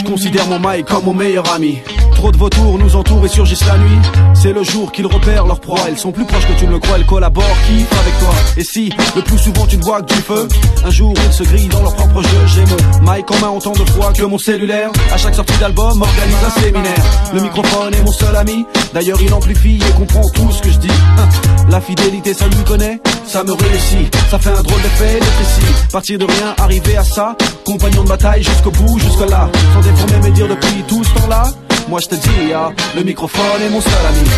Je 0.00 0.04
considère 0.06 0.46
mon 0.46 0.58
mic 0.58 0.86
comme 0.86 1.04
mon 1.04 1.12
meilleur 1.12 1.44
ami. 1.52 1.78
Trop 2.14 2.32
de 2.32 2.36
vautours 2.38 2.78
nous 2.78 2.96
entourent 2.96 3.24
et 3.24 3.28
surgissent 3.28 3.66
la 3.66 3.76
nuit. 3.76 3.98
C'est 4.34 4.52
le 4.52 4.62
jour 4.62 4.92
qu'ils 4.92 5.06
repèrent 5.06 5.46
leur 5.46 5.60
proie. 5.60 5.80
Elles 5.88 5.98
sont 5.98 6.10
plus 6.10 6.24
proches 6.24 6.46
que 6.46 6.52
tu 6.58 6.66
ne 6.66 6.72
le 6.72 6.78
crois, 6.78 6.96
elles 6.96 7.04
collaborent, 7.06 7.56
kiffent 7.66 7.92
avec 8.00 8.18
toi. 8.18 8.34
Et 8.56 8.64
si, 8.64 8.90
le 9.14 9.22
plus 9.22 9.38
souvent 9.38 9.66
tu 9.66 9.76
ne 9.76 9.82
vois 9.82 10.00
que 10.00 10.14
du 10.14 10.20
feu, 10.20 10.48
un 10.84 10.90
jour 10.90 11.12
ils 11.26 11.32
se 11.32 11.42
grillent 11.42 11.68
dans 11.68 11.82
leur 11.82 11.94
propre 11.96 12.22
jeu. 12.22 12.46
J'ai 12.46 12.64
mon 12.64 13.12
mic 13.12 13.30
en 13.30 13.38
main 13.40 13.48
autant 13.50 13.72
de 13.72 13.90
fois 13.90 14.12
que 14.12 14.22
mon 14.22 14.38
cellulaire. 14.38 14.90
À 15.12 15.18
chaque 15.18 15.34
sortie 15.34 15.58
d'album, 15.58 16.00
organise 16.00 16.44
un 16.46 16.60
séminaire. 16.60 17.04
Le 17.34 17.40
microphone 17.42 17.94
est 17.94 18.02
mon 18.02 18.12
seul 18.12 18.34
ami. 18.36 18.64
D'ailleurs, 18.94 19.20
il 19.20 19.32
amplifie 19.34 19.78
et 19.78 19.92
comprend 19.98 20.28
tout 20.30 20.50
ce 20.50 20.62
que 20.62 20.70
je 20.70 20.78
dis. 20.78 20.88
Hein. 21.18 21.28
La 21.70 21.80
fidélité, 21.80 22.34
ça 22.34 22.46
lui 22.48 22.64
connaît, 22.64 23.00
ça 23.26 23.44
me 23.44 23.52
réussit. 23.52 24.14
Ça 24.30 24.38
fait 24.38 24.50
un 24.50 24.62
drôle 24.62 24.82
d'effet 24.82 25.20
d'être 25.20 25.40
ici. 25.42 25.88
Partir 25.92 26.18
de 26.18 26.24
rien, 26.24 26.54
arriver 26.58 26.96
à 26.96 27.04
ça. 27.04 27.36
Compagnon 27.64 28.02
de 28.02 28.08
bataille 28.08 28.42
jusqu'au 28.42 28.70
bout, 28.72 28.98
jusque 28.98 29.28
là. 29.30 29.48
Déformer 29.90 30.28
mes 30.28 30.30
dires 30.30 30.48
depuis 30.48 30.82
tout 30.86 31.02
ce 31.04 31.14
temps-là. 31.14 31.44
Moi 31.88 32.00
je 32.00 32.08
te 32.08 32.14
dis, 32.14 32.52
ah, 32.54 32.70
le 32.94 33.02
microphone 33.02 33.62
est 33.62 33.70
mon 33.70 33.80
seul 33.80 33.92
ami. 34.08 34.28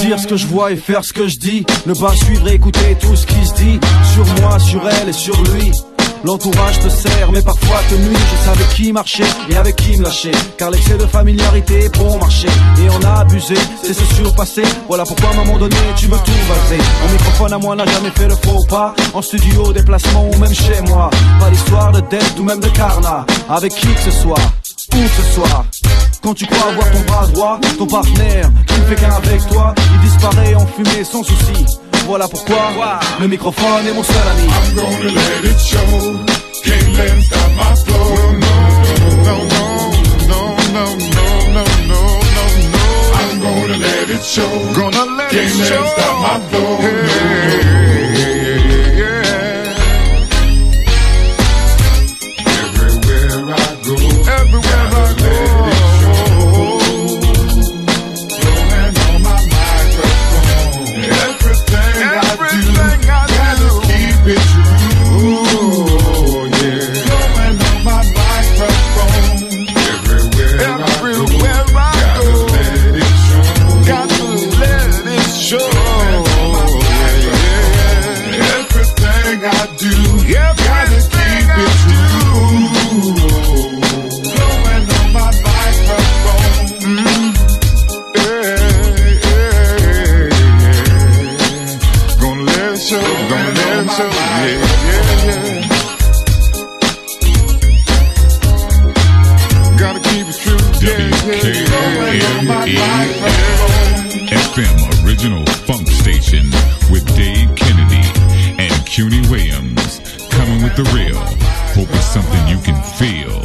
Dire 0.00 0.18
ce 0.18 0.26
que 0.26 0.36
je 0.36 0.46
vois 0.46 0.72
et 0.72 0.76
faire 0.76 1.04
ce 1.04 1.12
que 1.12 1.28
je 1.28 1.38
dis. 1.38 1.64
Ne 1.86 1.94
pas 1.94 2.14
suivre 2.14 2.48
et 2.48 2.54
écouter 2.54 2.96
tout 3.00 3.16
ce 3.16 3.26
qui 3.26 3.46
se 3.46 3.54
dit. 3.54 3.80
Sur 4.12 4.26
moi, 4.42 4.58
sur 4.58 4.88
elle 4.88 5.08
et 5.08 5.12
sur 5.12 5.34
lui. 5.42 5.72
L'entourage 6.24 6.78
te 6.80 6.88
sert, 6.88 7.30
mais 7.32 7.42
parfois 7.42 7.80
te 7.90 7.94
nuit. 7.96 8.16
Je 8.16 8.44
savais 8.46 8.64
qui 8.74 8.92
marcher 8.92 9.24
et 9.50 9.56
avec 9.56 9.76
qui 9.76 9.98
me 9.98 10.04
lâcher. 10.04 10.30
Car 10.56 10.70
l'excès 10.70 10.96
de 10.96 11.04
familiarité 11.06 11.84
est 11.84 11.98
bon 11.98 12.18
marché. 12.18 12.48
Et 12.78 12.88
on 12.88 13.04
a 13.06 13.20
abusé, 13.20 13.54
c'est 13.82 13.92
se 13.92 14.04
surpasser. 14.14 14.62
Voilà 14.88 15.04
pourquoi 15.04 15.28
à 15.28 15.32
un 15.32 15.44
moment 15.44 15.58
donné, 15.58 15.76
tu 15.96 16.06
veux 16.06 16.16
tout 16.16 16.32
vaser. 16.48 16.82
Mon 17.02 17.12
microphone 17.12 17.52
à 17.52 17.58
moi 17.58 17.76
n'a 17.76 17.84
jamais 17.84 18.10
fait 18.10 18.26
le 18.26 18.36
faux 18.36 18.64
pas. 18.68 18.94
En 19.12 19.20
studio, 19.20 19.70
déplacement 19.74 20.26
ou 20.30 20.38
même 20.38 20.54
chez 20.54 20.80
moi. 20.88 21.10
Pas 21.38 21.50
d'histoire 21.50 21.92
de 21.92 22.00
dette 22.00 22.34
ou 22.38 22.42
même 22.42 22.60
de 22.60 22.68
carnat. 22.68 23.26
Avec 23.50 23.74
qui 23.74 23.86
que 23.86 24.00
ce 24.00 24.10
soit, 24.10 24.40
où 24.94 24.96
ce 24.96 25.34
soit. 25.34 25.66
Quand 26.22 26.32
tu 26.32 26.46
crois 26.46 26.70
avoir 26.70 26.90
ton 26.90 27.00
bras 27.00 27.26
droit, 27.26 27.60
ton 27.76 27.86
partenaire, 27.86 28.50
qui 28.66 28.80
ne 28.80 28.86
fait 28.86 28.94
qu'un 28.94 29.12
avec 29.12 29.46
toi, 29.48 29.74
il 29.92 30.08
disparaît 30.08 30.54
en 30.54 30.66
fumée 30.66 31.04
sans 31.04 31.22
souci. 31.22 31.78
Voilà 32.06 32.28
pourquoi 32.28 33.00
le 33.20 33.28
microphone 33.28 33.86
est 33.86 33.92
mon 33.92 34.02
seul 34.02 34.16
ami. 34.30 34.42
I'm 34.44 34.74
gonna 34.76 35.10
let 35.10 35.44
it 35.44 35.58
show. 35.58 36.20
Can't 36.62 36.96
let 36.96 37.22
stop 37.22 37.50
my 37.56 37.74
flow. 37.84 38.14
No, 38.44 38.56
no, 39.24 39.36
no, 40.28 40.40
no, 40.72 40.74
no, 40.74 40.84
no, 41.14 41.24
no, 41.52 41.64
no, 41.88 42.44
no. 42.70 42.82
I'm 43.14 43.40
gonna 43.40 43.76
let 43.78 44.10
it 44.10 44.22
show. 44.24 44.52
Gonna 44.74 45.04
let 45.16 45.30
Can't 45.30 45.48
it 45.48 45.56
let 45.58 45.72
'em 45.72 45.78
show. 45.78 45.86
stop 45.96 46.14
my 46.20 46.40
flow. 46.50 46.78
Everywhere 46.78 48.03
with 110.76 110.86
the 110.86 110.92
real. 110.94 111.18
Hope 111.74 111.88
it's 111.94 112.06
something 112.06 112.48
you 112.48 112.58
can 112.62 112.80
feel 112.82 113.42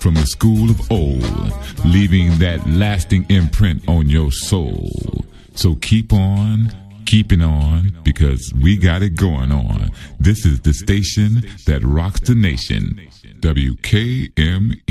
from 0.00 0.14
the 0.14 0.26
school 0.26 0.70
of 0.70 0.90
old, 0.90 1.52
leaving 1.84 2.38
that 2.38 2.66
lasting 2.66 3.26
imprint 3.28 3.88
on 3.88 4.08
your 4.08 4.32
soul. 4.32 4.90
So 5.54 5.74
keep 5.76 6.12
on 6.12 6.72
keeping 7.06 7.40
on 7.40 7.96
because 8.02 8.52
we 8.60 8.76
got 8.76 9.02
it 9.02 9.16
going 9.16 9.50
on. 9.50 9.90
This 10.20 10.44
is 10.44 10.60
the 10.60 10.74
station 10.74 11.42
that 11.66 11.82
rocks 11.82 12.20
the 12.20 12.34
nation. 12.34 13.00
WKMEL, 13.40 14.82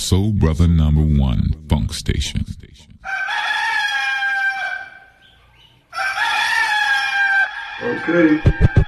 Soul 0.00 0.32
Brother 0.32 0.66
number 0.66 1.02
one 1.02 1.54
funk 1.68 1.92
station. 1.92 2.44
Okay. 7.82 8.85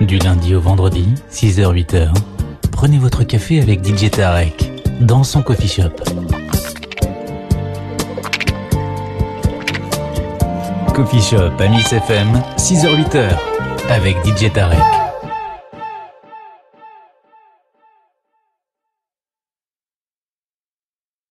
Du 0.00 0.18
lundi 0.18 0.54
au 0.54 0.60
vendredi, 0.60 1.08
6h-8h, 1.30 2.08
prenez 2.72 2.98
votre 2.98 3.22
café 3.24 3.60
avec 3.60 3.84
DJ 3.84 4.10
Tarek 4.10 4.72
dans 5.00 5.22
son 5.24 5.42
coffee 5.42 5.68
shop. 5.68 5.90
Coffee 10.94 11.22
Shop 11.22 11.52
à 11.58 11.68
Miss 11.68 11.92
FM, 11.92 12.42
6h-8h 12.56 13.30
avec 13.88 14.16
DJ 14.26 14.52
Tarek. 14.52 14.99